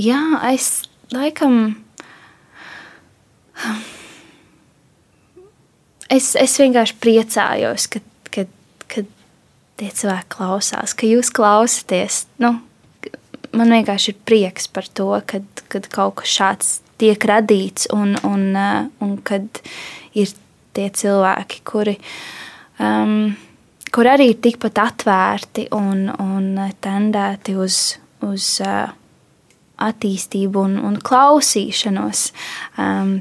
jā, 0.00 0.20
es 0.50 0.68
laikam. 1.14 1.76
Es, 6.12 6.34
es 6.38 6.58
vienkārši 6.60 6.98
priecājos, 7.02 7.88
ka, 7.90 8.02
ka, 8.34 8.46
ka 8.90 9.04
tie 9.80 9.90
cilvēki 9.90 10.32
klausās, 10.34 10.94
ka 10.98 11.08
jūs 11.08 11.30
klausāties. 11.34 12.24
Nu, 12.42 12.56
man 13.54 13.74
vienkārši 13.76 14.12
ir 14.12 14.22
prieks 14.26 14.68
par 14.70 14.88
to, 14.90 15.10
kad, 15.30 15.46
kad 15.72 15.88
kaut 15.94 16.18
kas 16.22 16.34
šāds 16.34 16.72
tiek 17.00 17.22
radīts 17.26 17.88
un, 17.94 18.16
un, 18.26 18.48
uh, 18.54 18.86
un 19.02 19.16
kad 19.26 19.62
ir 20.14 20.34
tie 20.74 20.90
cilvēki, 20.90 21.62
kuri, 21.66 21.94
um, 22.82 23.32
kur 23.94 24.10
arī 24.10 24.32
tikpat 24.42 24.80
atvērti 24.82 25.68
un, 25.76 26.08
un 26.10 26.50
tendēti 26.84 27.56
uz, 27.60 27.96
uz 28.26 28.48
uh, 28.64 28.92
attīstību 29.84 30.64
un, 30.68 30.78
un 30.86 30.96
klausīšanos. 31.02 32.24
Um, 32.78 33.18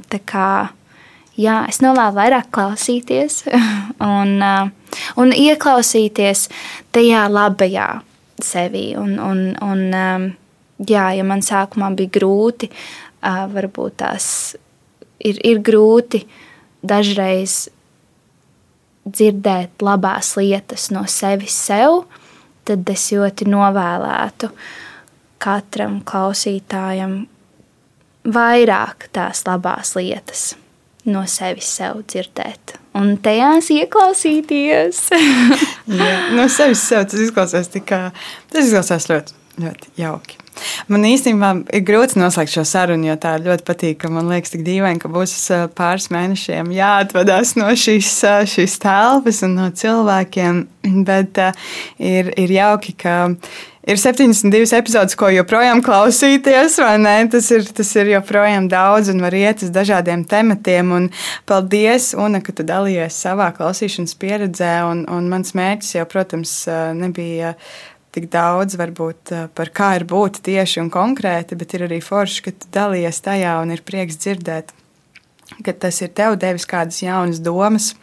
jā, 1.38 1.58
es 1.70 1.82
novēlu 1.84 2.18
vairāk 2.18 2.50
klausīties 2.54 3.44
un, 4.18 4.36
uh, 4.38 5.00
un 5.22 5.34
ieklausīties 5.34 6.48
tajā 6.94 7.28
labajā 7.32 7.90
sevi. 8.44 8.92
Un, 9.00 9.18
un, 9.22 9.46
un, 9.62 9.88
um, 9.94 10.28
jā, 10.90 11.08
ja 11.18 11.26
man 11.28 11.46
sākumā 11.46 11.94
bija 11.98 12.18
grūti, 12.20 12.70
uh, 12.70 13.46
varbūt 13.54 14.00
tās 14.04 14.28
ir, 15.24 15.40
ir 15.44 15.62
grūti 15.64 16.24
dažreiz 16.84 17.68
dzirdēt 19.04 19.84
labās 19.84 20.36
lietas 20.40 20.90
no 20.94 21.04
sevis 21.12 21.56
sev, 21.68 22.04
tad 22.68 22.88
es 22.94 23.10
ļoti 23.12 23.48
novēlētu 23.52 24.50
katram 25.44 26.00
klausītājam 26.08 27.24
vairāk 28.24 29.10
tās 29.16 29.44
labās 29.48 29.96
lietas 30.00 30.54
no 31.10 31.26
sevis 31.28 31.68
sev 31.80 32.00
dzirdēt. 32.08 32.78
Un 32.96 33.18
tajās 33.24 33.68
ieklausīties. 33.74 35.02
Jā, 36.00 36.14
no 36.38 36.48
sevis 36.52 36.86
sev 36.88 37.10
tas 37.12 37.26
izklausās, 37.26 37.72
kā, 37.84 38.06
tas 38.54 38.64
izklausās 38.64 39.10
ļoti, 39.12 39.36
ļoti 39.66 39.94
jauki. 40.00 40.43
Man 40.92 41.06
īstenībā 41.08 41.52
ir 41.74 41.84
grūti 41.88 42.20
noslēgt 42.22 42.54
šo 42.54 42.66
sarunu, 42.68 43.08
jo 43.10 43.18
tā 43.22 43.36
ļoti 43.42 43.68
patīk. 43.68 44.08
Man 44.12 44.32
liekas, 44.32 44.54
tik 44.54 44.66
dīvaini, 44.68 45.02
ka 45.02 45.12
būs 45.12 45.36
pāris 45.78 46.10
mēnešiem 46.14 46.72
jāatvadās 46.76 47.56
no 47.60 47.72
šīs, 47.78 48.16
šīs 48.54 48.80
telpas 48.84 49.44
un 49.48 49.58
no 49.60 49.70
cilvēkiem. 49.84 50.64
Bet 51.08 51.40
uh, 51.40 51.70
ir, 52.00 52.34
ir 52.40 52.52
jauki, 52.52 52.92
ka 53.00 53.14
ir 53.88 54.00
72 54.00 54.76
epizodes, 54.78 55.16
ko 55.20 55.30
joprojām 55.32 55.84
klausīties, 55.84 56.78
vai 56.84 56.96
ne? 57.02 57.16
Tas 57.32 57.50
ir, 57.56 57.66
tas 57.76 57.90
ir 58.00 58.14
joprojām 58.14 58.68
daudz 58.72 59.12
un 59.14 59.24
var 59.24 59.36
iet 59.38 59.64
uz 59.66 59.72
dažādiem 59.76 60.26
tematiem. 60.30 60.92
Un 60.96 61.10
paldies, 61.50 62.12
Una, 62.20 62.44
ka 62.44 62.56
tu 62.56 62.66
dalījies 62.68 63.22
savā 63.26 63.50
klausīšanas 63.56 64.16
pieredzē. 64.20 64.74
Un, 64.90 65.06
un 65.12 65.32
mans 65.32 65.56
mērķis 65.58 65.98
jau, 65.98 66.08
protams, 66.10 66.56
nebija 67.00 67.56
tik 68.14 68.30
daudz 68.32 68.78
varbūt, 68.80 69.34
eh, 69.34 69.48
par 69.56 69.72
kā 69.74 69.96
ir 69.98 70.06
būt 70.06 70.44
tieši 70.46 70.82
un 70.84 70.92
konkrēti, 70.94 71.58
bet 71.58 71.74
ir 71.74 71.88
arī 71.88 72.00
forši, 72.04 72.46
ka 72.46 72.52
tu 72.52 72.70
dalies 72.72 73.22
tajā 73.26 73.58
un 73.62 73.74
ir 73.74 73.82
prieks 73.82 74.20
dzirdēt, 74.22 74.74
ka 75.64 75.74
tas 75.74 76.02
ir 76.02 76.10
tev 76.10 76.38
devis 76.38 76.66
kādas 76.70 77.02
jaunas 77.02 77.42
domas. 77.42 77.94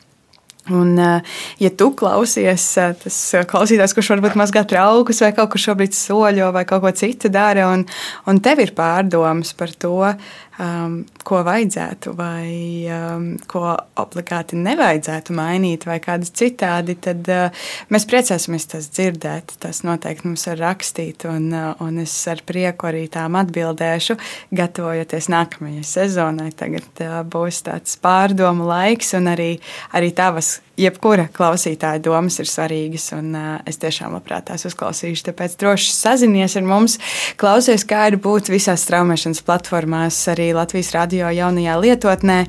Un, 0.68 0.98
eh, 0.98 1.22
ja 1.58 1.70
tu 1.70 1.90
klausies, 1.96 2.64
eh, 2.78 2.92
tas 2.92 3.16
klausītājs, 3.48 3.94
kurš 3.96 4.10
varbūt 4.12 4.36
mazgā 4.36 4.66
traukus 4.68 5.22
vai 5.24 5.32
kaut 5.32 5.50
kur 5.50 5.62
šobrīd 5.62 5.94
soļo 5.96 6.52
vai 6.52 6.64
kaut 6.64 6.82
ko 6.82 6.92
citu 6.92 7.30
dara, 7.30 7.70
un, 7.72 7.86
un 8.26 8.40
tev 8.40 8.60
ir 8.60 8.74
pārdomas 8.76 9.54
par 9.56 9.68
to, 9.68 10.14
um, 10.60 10.96
ko 11.26 11.40
vajadzētu 11.46 12.12
vai 12.18 12.86
um, 12.92 13.26
ko 13.50 13.64
obligāti 14.00 14.58
nevajadzētu 14.60 15.34
mainīt, 15.36 15.86
vai 15.88 15.98
kādas 16.04 16.32
citādi, 16.36 16.96
tad 17.02 17.28
uh, 17.32 17.66
mēs 17.92 18.06
priecāsimies 18.10 18.68
tas 18.70 18.90
dzirdēt. 18.92 19.56
Tas 19.62 19.82
noteikti 19.86 20.28
mums 20.28 20.46
var 20.50 20.60
rakstīt, 20.66 21.26
un, 21.30 21.50
uh, 21.54 21.72
un 21.84 22.00
es 22.04 22.14
ar 22.30 22.42
prieku 22.46 22.90
arī 22.90 23.06
tām 23.12 23.38
atbildēšu, 23.40 24.18
gatavojoties 24.56 25.30
nākamajai 25.32 25.86
sezonai. 25.86 26.50
Tagad 26.56 27.04
uh, 27.04 27.20
būs 27.24 27.64
tāds 27.68 27.96
pārdomu 28.02 28.68
laiks, 28.68 29.14
un 29.18 29.32
arī, 29.32 29.52
arī 29.96 30.12
tavas 30.16 30.58
jebkura 30.80 31.26
klausītāja 31.34 32.02
domas 32.04 32.38
ir 32.42 32.48
svarīgas, 32.50 33.10
un 33.16 33.34
uh, 33.36 33.50
es 33.68 33.80
tiešām 33.82 34.14
labprāt 34.16 34.48
tās 34.50 34.66
uzklausīšu. 34.68 35.26
Tāpēc 35.30 35.58
droši 35.60 35.92
sazinies 35.94 36.56
ar 36.60 36.66
mums, 36.66 36.98
klausies, 37.40 37.84
kā 37.88 38.06
ir 38.10 38.18
būt 38.22 38.52
visās 38.52 38.86
straumēšanas 38.86 39.44
platformās, 39.46 40.22
arī 40.32 40.50
Latvijas 40.56 40.94
radio 40.96 41.30
jaunajā 41.34 41.76
lietotnē. 41.84 42.40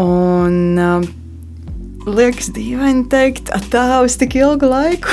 Un, 0.00 0.58
uh, 0.78 1.12
liekas 2.06 2.50
dīvaini 2.54 3.06
teikt, 3.12 3.50
tā 3.72 3.86
uz 4.04 4.18
tik 4.20 4.36
ilgu 4.40 4.68
laiku. 4.70 5.08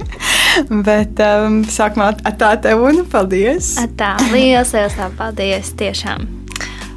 Bet 0.86 1.20
um, 1.20 1.60
sākumā 1.68 2.14
tā 2.40 2.54
tev 2.64 2.86
un 2.88 3.04
paldies. 3.12 3.74
Tā, 4.00 4.14
liels, 4.32 4.72
liels 4.76 4.98
paldies. 5.18 5.74
Tiešām 5.76 6.28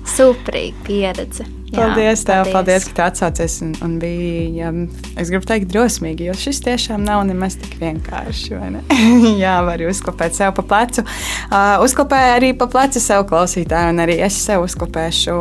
superīga 0.09 0.87
pieredze. 0.87 1.58
Paldies, 1.75 2.23
tev, 2.25 2.43
paldies. 2.43 2.53
paldies, 2.53 2.85
ka 2.89 2.95
tu 2.95 3.03
atsaucies 3.05 3.59
un, 3.61 3.73
un 3.85 3.97
bija, 4.01 4.71
es 5.19 5.29
gribu 5.29 5.45
teikt, 5.49 5.69
drosmīgi, 5.69 6.25
jo 6.29 6.35
šis 6.37 6.61
tiešām 6.65 7.03
nav 7.05 7.21
nemaz 7.27 7.57
tik 7.61 7.75
vienkārši. 7.81 8.57
Jā, 9.43 9.59
var 9.67 9.83
uzklapēt 9.85 10.37
sev 10.37 10.53
pa 10.57 10.65
plecu. 10.71 11.03
Uh, 11.49 11.77
uzklapēju 11.85 12.33
arī 12.39 12.51
pa 12.57 12.69
plecu 12.71 13.01
sev 13.03 13.27
klausītāju, 13.29 13.93
un 13.93 14.03
arī 14.05 14.17
es 14.25 14.37
sev 14.41 14.65
uzklapēšu 14.65 15.37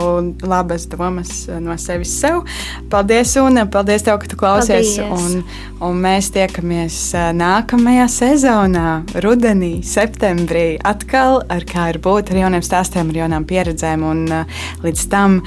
labas 0.49 0.87
domas 0.93 1.33
no 1.62 1.76
sevis 1.81 2.12
sev. 2.20 2.45
Paldies, 2.93 3.35
un 3.41 3.62
paldies 3.72 4.05
tev, 4.07 4.20
ka 4.22 4.31
tu 4.31 4.39
klausies. 4.41 4.97
Un, 5.09 5.43
un 5.85 6.01
mēs 6.03 6.33
tiekamies 6.35 7.01
nākamajā 7.39 8.09
sezonā, 8.18 8.89
rudenī, 9.24 9.79
septembrī, 9.87 10.70
atkal 10.85 11.41
ar 11.49 11.68
kā 11.68 11.91
ir 11.95 12.03
būt 12.05 12.35
ar 12.35 12.45
jauniem 12.45 12.64
stāstiem, 12.64 13.12
ar 13.12 13.22
jaunām 13.24 13.49
pieredzēm, 13.49 14.05
un 14.05 14.26
uh, 14.43 14.64
līdz 14.85 15.07
tam 15.12 15.41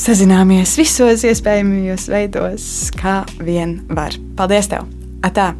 sazināmies 0.00 0.76
visos 0.80 1.24
iespējamajos 1.28 2.06
veidos, 2.10 2.66
kā 2.96 3.20
vien 3.44 3.80
var. 3.92 4.16
Paldies 4.36 4.70
tev! 4.70 4.86
Atā! 5.26 5.52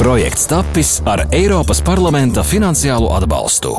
Projekts 0.00 0.46
tapis 0.48 0.94
ar 1.04 1.26
Eiropas 1.36 1.82
parlamenta 1.84 2.44
finansiālo 2.46 3.10
atbalstu. 3.18 3.74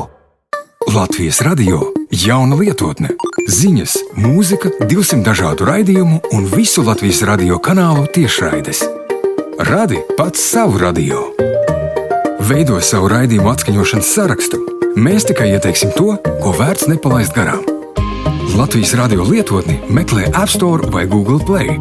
Latvijas 0.92 1.40
radio 1.42 1.80
jauna 2.12 2.58
lietotne, 2.58 3.14
ziņas, 3.50 3.96
mūzika, 4.20 4.70
200 4.84 5.22
dažādu 5.26 5.66
raidījumu 5.66 6.20
un 6.36 6.46
visu 6.52 6.84
Latvijas 6.86 7.22
radio 7.26 7.58
kanālu 7.62 8.04
tiešraides. 8.14 8.84
Radi 9.72 10.02
pats 10.18 10.42
savu 10.52 10.78
radio. 10.82 11.24
Veido 12.42 12.78
savu 12.82 13.10
raidījumu 13.10 13.50
atskaņošanas 13.54 14.14
sarakstu 14.18 14.62
Mēs 14.92 15.24
tikai 15.24 15.46
ieteiksim 15.54 15.94
to, 15.96 16.12
ko 16.44 16.50
vērts 16.52 16.84
nepalaist 16.90 17.32
garām. 17.32 17.62
Latvijas 18.58 18.92
radio 18.98 19.24
lietotni 19.24 19.78
meklē 19.88 20.26
App 20.36 20.52
Store 20.52 20.90
vai 20.92 21.06
Google 21.08 21.40
Play. 21.40 21.78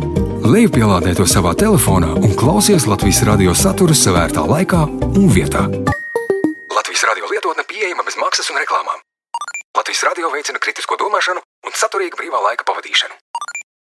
Lejupielādē 0.47 1.11
to 1.19 1.25
savā 1.27 1.51
telefonā 1.59 2.13
un 2.15 2.31
klausies 2.39 2.87
Latvijas 2.87 3.19
radio 3.27 3.51
saturu 3.51 3.97
savērtā 3.97 4.45
laikā 4.47 4.85
un 5.11 5.27
vietā. 5.27 5.65
Latvijas 6.71 7.03
radio 7.11 7.27
lietotne 7.33 7.67
pieejama 7.67 8.07
bez 8.07 8.15
maksas 8.21 8.47
un 8.53 8.61
reklāmām. 8.63 9.03
Latvijas 9.75 10.05
radio 10.07 10.31
veicina 10.31 10.63
kritisko 10.63 10.95
domāšanu 11.03 11.43
un 11.43 11.77
saturīgu 11.83 12.15
brīvā 12.15 12.39
laika 12.47 12.63
pavadīšanu. 12.63 13.20